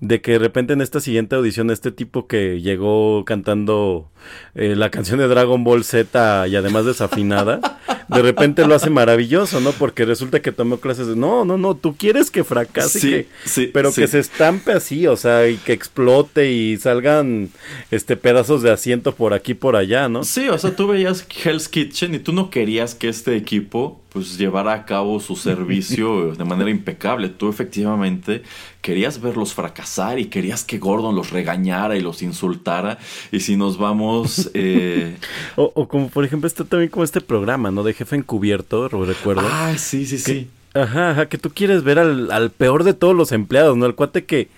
[0.00, 4.08] de que de repente en esta siguiente audición este tipo que llegó cantando
[4.54, 9.60] eh, la canción de Dragon Ball Z y además desafinada, de repente lo hace maravilloso,
[9.60, 9.72] ¿no?
[9.72, 13.70] Porque resulta que tomó clases de, no, no, no, tú quieres que fracase, Sí, sí,
[13.72, 14.02] pero sí.
[14.02, 17.50] que se estampe así, o sea, y que explote y salgan
[17.90, 20.22] este pedazos de asiento por aquí por allá, ¿no?
[20.22, 24.38] Sí, o sea, tú veías Hell's Kitchen y tú no querías que este equipo pues
[24.38, 27.28] llevara a cabo su servicio de manera impecable.
[27.28, 28.42] Tú efectivamente
[28.80, 29.87] querías verlos fracasar
[30.18, 32.98] y querías que Gordon los regañara y los insultara.
[33.32, 34.50] Y si nos vamos...
[34.54, 35.16] eh,
[35.56, 37.82] O, o como por ejemplo está también como este programa, ¿no?
[37.82, 39.42] De jefe encubierto, recuerdo.
[39.44, 40.48] Ah, sí, sí, sí.
[40.74, 43.86] Ajá, ajá, que tú quieres ver al, al peor de todos los empleados, ¿no?
[43.86, 44.48] El cuate que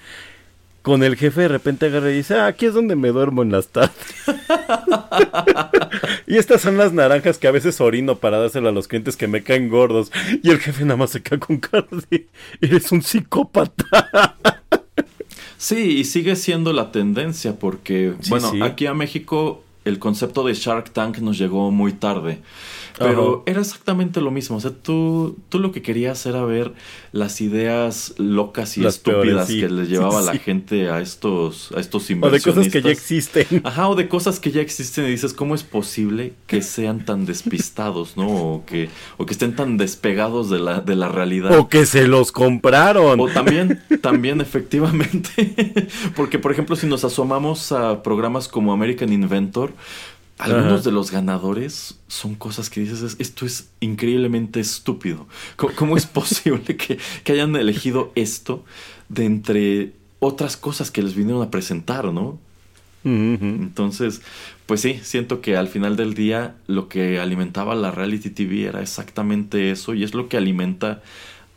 [0.82, 3.52] con el jefe de repente agarra y dice, ah, aquí es donde me duermo en
[3.52, 3.92] las tardes.
[6.26, 9.28] y estas son las naranjas que a veces orino para dárselo a los clientes que
[9.28, 10.10] me caen gordos.
[10.42, 12.26] Y el jefe nada más se queda con cara de,
[12.60, 14.36] eres un psicópata.
[15.62, 18.62] Sí, y sigue siendo la tendencia porque, Sí, bueno, sí.
[18.62, 22.38] aquí a México el concepto de Shark Tank nos llegó muy tarde.
[23.00, 24.56] Pero era exactamente lo mismo.
[24.56, 26.72] O sea, tú, tú lo que querías era ver
[27.12, 29.60] las ideas locas y Las estúpidas peores, sí.
[29.60, 32.54] que le llevaba Sí, la gente a estos, a estos o de inversionistas.
[32.54, 33.46] cosas que ya existen.
[33.64, 37.26] Ajá, o de cosas que ya existen y dices, ¿cómo es posible que sean tan
[37.26, 38.28] despistados, no?
[38.28, 41.58] O que, o que estén tan despegados de la, de la realidad.
[41.58, 43.18] O que se los compraron.
[43.18, 49.72] O también, también efectivamente, porque por ejemplo si nos asomamos a programas como American Inventor,
[50.40, 50.82] algunos Ajá.
[50.82, 55.26] de los ganadores son cosas que dices, "Es- esto es increíblemente estúpido.
[55.56, 58.64] ¿Cómo, cómo es posible que, que hayan elegido esto
[59.08, 62.38] de entre otras cosas que les vinieron a presentar, no?
[63.02, 64.20] Entonces,
[64.66, 68.82] pues sí, siento que al final del día lo que alimentaba la reality TV era
[68.82, 71.02] exactamente eso y es lo que alimenta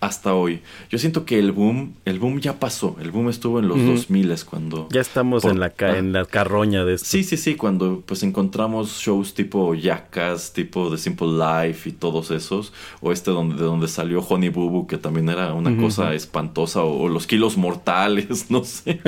[0.06, 0.62] hasta hoy.
[0.90, 3.92] Yo siento que el boom, el boom ya pasó, el boom estuvo en los Ujú.
[3.92, 5.98] 2000 cuando Ya estamos Por- en la, ca- ah.
[5.98, 7.08] en la carroña de esto.
[7.08, 12.32] Sí, sí, sí, cuando pues encontramos shows tipo Jackass, tipo The Simple Life y todos
[12.32, 16.14] esos, o este donde, de donde salió Honey Boo Boo, que también era una cosa
[16.14, 19.00] espantosa, o, o los kilos mortales, no sé.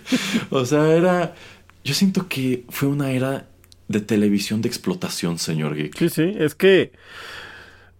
[0.50, 1.34] o sea, era,
[1.84, 3.46] yo siento que fue una era
[3.88, 5.96] de televisión de explotación, señor Geek.
[5.98, 6.92] Sí, sí, es que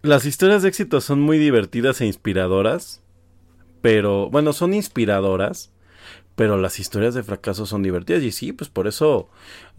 [0.03, 3.01] las historias de éxito son muy divertidas e inspiradoras,
[3.83, 5.73] pero bueno, son inspiradoras,
[6.37, 9.29] pero las historias de fracaso son divertidas y sí, pues por eso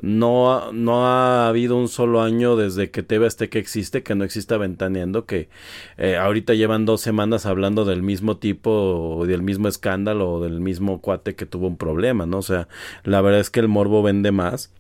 [0.02, 4.24] no, ha- no ha habido un solo año desde que TV Azteca existe que no
[4.26, 5.50] exista Ventaneando, que
[5.98, 8.72] eh, ahorita llevan dos semanas hablando del mismo tipo,
[9.20, 12.40] o del mismo escándalo, o del mismo cuate que tuvo un problema, ¿no?
[12.40, 12.68] O sea,
[13.04, 14.72] la verdad es que el morbo vende más.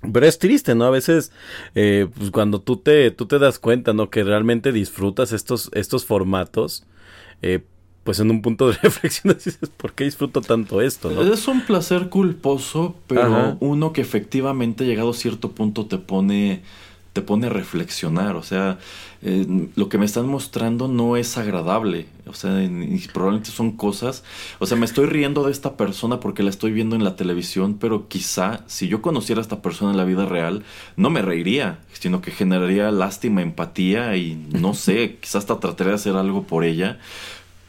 [0.00, 0.84] Pero es triste, ¿no?
[0.84, 1.32] A veces,
[1.74, 4.10] eh, pues cuando tú te, tú te das cuenta, ¿no?
[4.10, 6.84] Que realmente disfrutas estos, estos formatos,
[7.42, 7.64] eh,
[8.04, 11.22] pues en un punto de reflexión dices, ¿por qué disfruto tanto esto, no?
[11.22, 13.56] Es un placer culposo, pero Ajá.
[13.60, 16.62] uno que efectivamente llegado a cierto punto te pone
[17.18, 18.78] te pone a reflexionar, o sea,
[19.22, 24.22] eh, lo que me están mostrando no es agradable, o sea, y probablemente son cosas,
[24.60, 27.76] o sea, me estoy riendo de esta persona porque la estoy viendo en la televisión,
[27.80, 30.62] pero quizá si yo conociera a esta persona en la vida real,
[30.94, 35.96] no me reiría, sino que generaría lástima, empatía y no sé, quizás hasta trataría de
[35.96, 37.00] hacer algo por ella,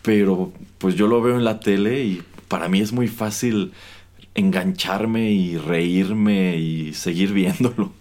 [0.03, 3.71] pero pues yo lo veo en la tele y para mí es muy fácil
[4.35, 7.97] engancharme y reírme y seguir viéndolo.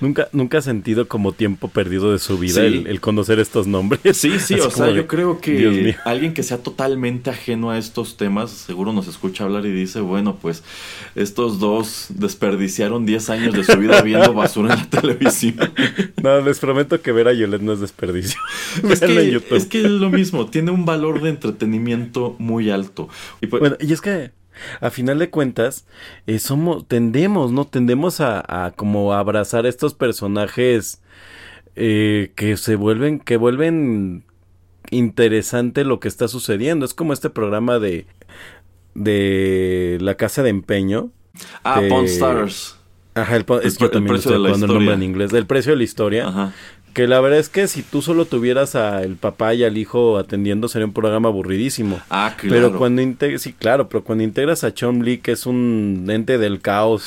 [0.00, 2.66] Nunca, nunca has sentido como tiempo perdido de su vida Sí.
[2.66, 4.00] el, el conocer estos nombres.
[4.16, 7.78] Sí, sí, Así o sea, de, yo creo que alguien que sea totalmente ajeno a
[7.78, 10.62] estos temas seguro nos escucha hablar y dice, bueno, pues
[11.14, 15.56] estos dos desperdiciaron 10 años de su vida viendo basura en la televisión.
[16.22, 18.40] No, les prometo que ver a Yolet no es desperdicio.
[18.90, 19.56] es, que, YouTube.
[19.56, 23.08] es que es lo mismo, tiene un valor de entretenimiento muy alto.
[23.40, 24.30] Y pues, Bueno, y es que
[24.80, 25.86] a final de cuentas,
[26.26, 27.66] eh, somos, tendemos, ¿no?
[27.66, 31.02] Tendemos a, a como abrazar estos personajes
[31.76, 34.24] eh, que se vuelven, que vuelven
[34.90, 36.84] interesante lo que está sucediendo.
[36.84, 38.06] Es como este programa de
[38.94, 41.10] de la casa de empeño.
[41.64, 42.76] ah, Pawn Stars.
[43.14, 44.92] Ajá, el, El es yo el también precio estoy de la el historia.
[44.94, 45.32] en inglés.
[45.32, 46.28] El precio de la historia.
[46.28, 46.52] Ajá.
[46.94, 50.68] Que la verdad es que si tú solo tuvieras al papá y al hijo atendiendo
[50.68, 52.00] sería un programa aburridísimo.
[52.10, 52.54] Ah, claro.
[52.54, 53.02] Pero cuando
[53.38, 57.04] sí, claro, pero cuando integras a Chom Lee, que es un ente del caos,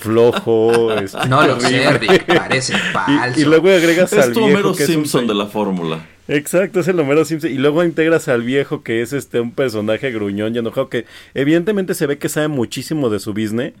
[0.00, 1.90] flojo, este, No lo sé.
[1.98, 3.38] Rick, parece falso.
[3.38, 5.34] Y, y luego agregas Es al tu viejo Homero que es un Simpson se- de
[5.34, 6.06] la fórmula.
[6.26, 7.50] Exacto, es el Homero Simpson.
[7.50, 11.04] Y luego integras al viejo que es este un personaje gruñón y enojado que
[11.34, 13.74] evidentemente se ve que sabe muchísimo de su business,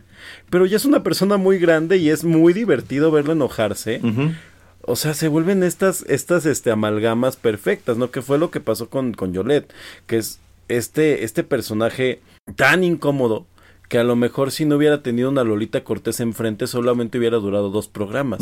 [0.50, 4.00] pero ya es una persona muy grande y es muy divertido verlo enojarse.
[4.86, 8.10] O sea, se vuelven estas, estas este, amalgamas perfectas, ¿no?
[8.10, 9.72] Que fue lo que pasó con, con Yolette,
[10.06, 12.20] que es este, este personaje
[12.56, 13.46] tan incómodo
[13.88, 17.70] que a lo mejor si no hubiera tenido una Lolita Cortés enfrente solamente hubiera durado
[17.70, 18.40] dos programas.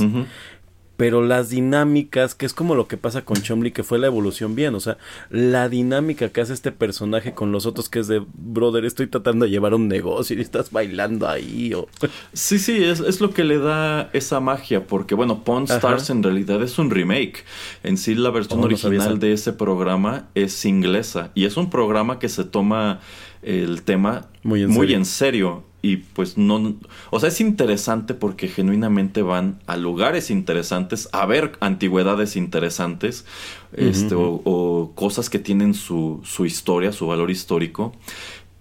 [1.02, 4.54] Pero las dinámicas, que es como lo que pasa con Chomley, que fue la evolución
[4.54, 4.98] bien, o sea,
[5.30, 9.44] la dinámica que hace este personaje con los otros, que es de, brother, estoy tratando
[9.44, 11.88] de llevar un negocio y estás bailando ahí, o...
[12.34, 15.74] Sí, sí, es, es lo que le da esa magia, porque bueno, Pawn Ajá.
[15.74, 17.44] Stars en realidad es un remake.
[17.82, 22.20] En sí, la versión Oh, original de ese programa es inglesa y es un programa
[22.20, 23.00] que se toma
[23.42, 24.96] el tema Muy en serio.
[24.96, 25.71] en serio.
[25.84, 26.76] Y pues no,
[27.10, 33.24] o sea, es interesante porque genuinamente van a lugares interesantes, a ver antigüedades interesantes,
[33.72, 37.92] este, o, o cosas que tienen su, su historia, su valor histórico,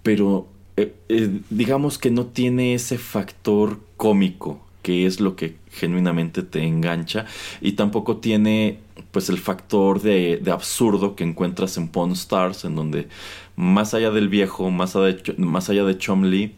[0.02, 6.42] pero eh, eh, digamos que no tiene ese factor cómico que es lo que genuinamente
[6.42, 7.26] te engancha
[7.60, 8.78] y tampoco tiene
[9.12, 13.08] pues el factor de, de absurdo que encuentras en Pawn Stars en donde
[13.54, 16.54] más allá del viejo más allá de, más allá de Chomley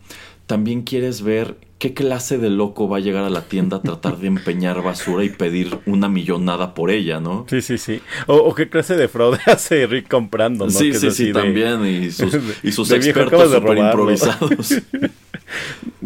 [0.47, 4.17] también quieres ver qué clase de loco va a llegar a la tienda a tratar
[4.19, 7.45] de empeñar basura y pedir una millonada por ella, ¿no?
[7.49, 8.01] Sí, sí, sí.
[8.27, 10.71] O, o qué clase de fraude hace Rick comprando, ¿no?
[10.71, 11.85] Sí, Que sí, sí, de- también.
[11.87, 13.85] Y sus, y sus expertos robarlo.
[13.87, 14.75] improvisados.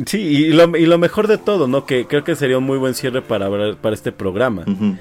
[0.06, 1.86] Sí, y lo, y lo mejor de todo, ¿no?
[1.86, 4.62] Que creo que sería un muy buen cierre para, para este programa.
[4.66, 4.97] Ujú.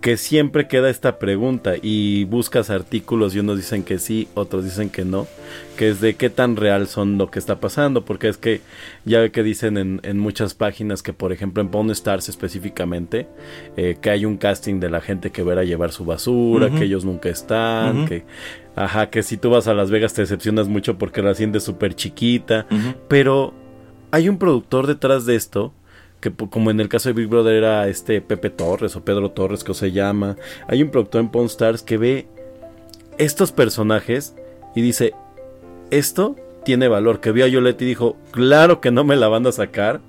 [0.00, 4.90] Que siempre queda esta pregunta y buscas artículos y unos dicen que sí, otros dicen
[4.90, 5.26] que no,
[5.76, 8.60] que es de qué tan real son lo que está pasando, porque es que
[9.04, 13.26] ya ve que dicen en, en muchas páginas que por ejemplo en Pawn Stars específicamente,
[13.76, 17.04] eh, que hay un casting de la gente que verá llevar su basura, que ellos
[17.04, 18.24] nunca están, que...
[18.76, 21.94] Ajá, que si tú vas a Las Vegas te decepcionas mucho porque la sientes súper
[21.94, 22.64] chiquita,
[23.08, 23.52] pero
[24.12, 25.72] hay un productor detrás de esto
[26.20, 29.64] que como en el caso de Big Brother era este Pepe Torres o Pedro Torres
[29.64, 30.36] que se llama
[30.66, 32.26] hay un productor en Pawn Stars que ve
[33.18, 34.34] estos personajes
[34.74, 35.14] y dice
[35.90, 39.46] esto tiene valor que vio a Yolette y dijo claro que no me la van
[39.46, 40.00] a sacar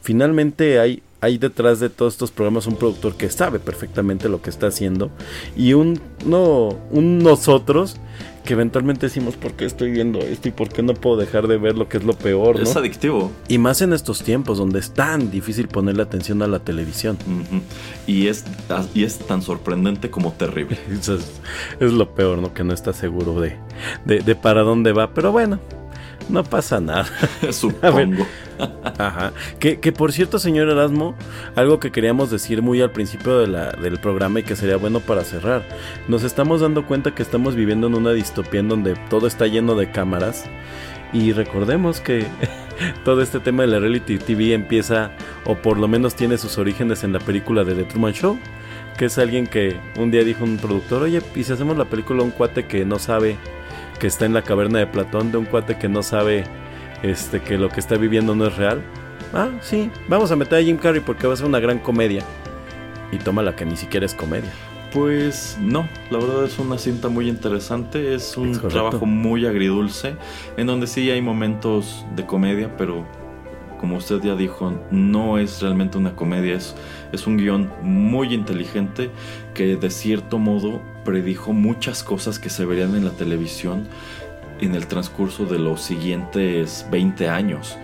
[0.00, 4.50] finalmente hay hay detrás de todos estos programas un productor que sabe perfectamente lo que
[4.50, 5.10] está haciendo
[5.56, 7.96] y un no un nosotros
[8.46, 11.58] que eventualmente decimos por qué estoy viendo esto y por qué no puedo dejar de
[11.58, 12.62] ver lo que es lo peor, ¿no?
[12.62, 13.30] Es adictivo.
[13.48, 17.18] Y más en estos tiempos donde es tan difícil ponerle atención a la televisión.
[18.06, 18.44] Y, es,
[18.94, 20.78] y es tan sorprendente como terrible.
[20.96, 21.08] Es,
[21.80, 22.54] es lo peor, ¿no?
[22.54, 23.56] Que no está seguro de,
[24.04, 25.12] de, de para dónde va.
[25.12, 25.60] Pero bueno,
[26.28, 27.06] no pasa nada.
[27.50, 28.26] Supongo.
[28.98, 29.32] Ajá.
[29.58, 31.14] Que, que por cierto, señor Erasmo,
[31.54, 35.00] algo que queríamos decir muy al principio de la, del programa y que sería bueno
[35.00, 35.62] para cerrar.
[36.08, 39.74] Nos estamos dando cuenta que estamos viviendo en una distopía en donde todo está lleno
[39.74, 40.44] de cámaras.
[41.12, 42.26] Y recordemos que
[43.04, 45.12] todo este tema de la reality TV empieza,
[45.44, 48.38] o por lo menos tiene sus orígenes en la película de The Truman Show.
[48.98, 52.22] Que es alguien que un día dijo un productor, oye, ¿y si hacemos la película
[52.22, 53.36] un cuate que no sabe
[53.98, 56.44] que está en la caverna de Platón, de un cuate que no sabe
[57.02, 58.82] este que lo que está viviendo no es real?
[59.32, 62.22] Ah, sí, vamos a meter a Jim Carrey porque va a ser una gran comedia.
[63.12, 64.50] Y toma la que ni siquiera es comedia.
[64.92, 70.16] Pues no, la verdad es una cinta muy interesante, es un Es trabajo muy agridulce,
[70.56, 73.06] en donde sí hay momentos de comedia, pero
[73.78, 76.74] como usted ya dijo, no es realmente una comedia, es,
[77.12, 79.10] es un guion muy inteligente
[79.54, 83.86] que de cierto modo predijo muchas cosas que se verían en la televisión
[84.60, 87.78] en el transcurso de los siguientes 20 años.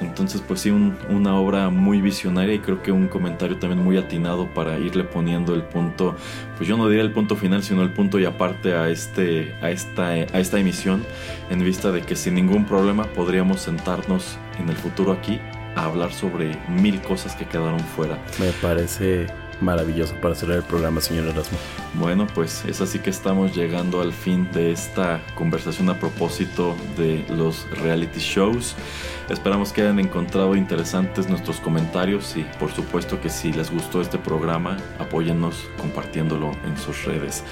[0.00, 3.96] Entonces, pues sí, un- una obra muy visionaria y creo que un comentario también muy
[3.96, 6.16] atinado para irle poniendo el punto,
[6.56, 9.70] pues yo no diría el punto final, sino el punto y aparte a, este, a,
[9.70, 11.04] esta, a esta emisión,
[11.48, 15.38] en vista de que sin ningún problema podríamos sentarnos en el futuro aquí
[15.76, 18.18] a hablar sobre mil cosas que quedaron fuera.
[18.40, 19.26] Me parece
[19.60, 21.58] maravilloso para cerrar el programa, señor Erasmo.
[21.94, 27.24] Bueno, pues es así que estamos llegando al fin de esta conversación a propósito de
[27.28, 28.74] los reality shows.
[29.28, 34.18] Esperamos que hayan encontrado interesantes nuestros comentarios y por supuesto que si les gustó este
[34.18, 37.42] programa, apóyennos compartiéndolo en sus redes.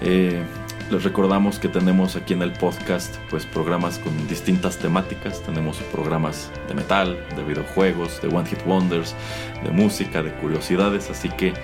[0.00, 0.42] Eh,
[0.90, 5.42] Les recordamos que tenemos aquí en el podcast pues programas con distintas temáticas.
[5.42, 9.14] Tenemos programas de metal, de videojuegos, de One Hit Wonders,
[9.64, 11.54] de música, de curiosidades, así que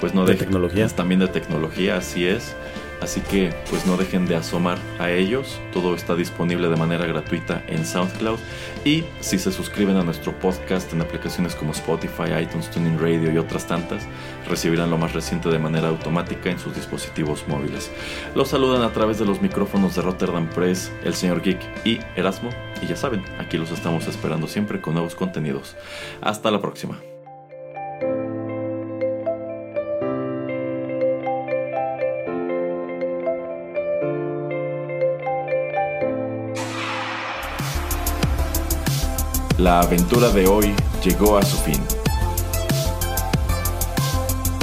[0.00, 0.88] pues no De dejen- tecnología.
[0.88, 2.56] También de tecnología, así es.
[3.02, 5.60] Así que pues no dejen de asomar a ellos.
[5.72, 8.38] Todo está disponible de manera gratuita en SoundCloud.
[8.84, 13.38] Y si se suscriben a nuestro podcast en aplicaciones como Spotify, iTunes, Tuning Radio y
[13.38, 14.04] otras tantas,
[14.48, 17.90] recibirán lo más reciente de manera automática en sus dispositivos móviles.
[18.36, 22.50] Los saludan a través de los micrófonos de Rotterdam Press, el señor Geek y Erasmo.
[22.80, 25.74] Y ya saben, aquí los estamos esperando siempre con nuevos contenidos.
[26.20, 27.11] Hasta la próxima.
[39.62, 40.74] La aventura de hoy
[41.04, 41.80] llegó a su fin.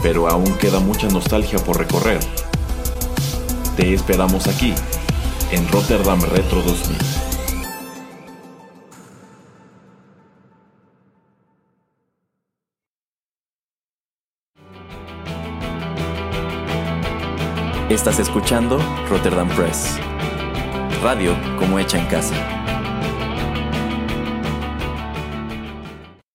[0.03, 2.19] Pero aún queda mucha nostalgia por recorrer.
[3.77, 4.73] Te esperamos aquí,
[5.53, 6.97] en Rotterdam Retro 2000.
[17.89, 19.97] Estás escuchando Rotterdam Press.
[21.01, 22.58] Radio como hecha en casa.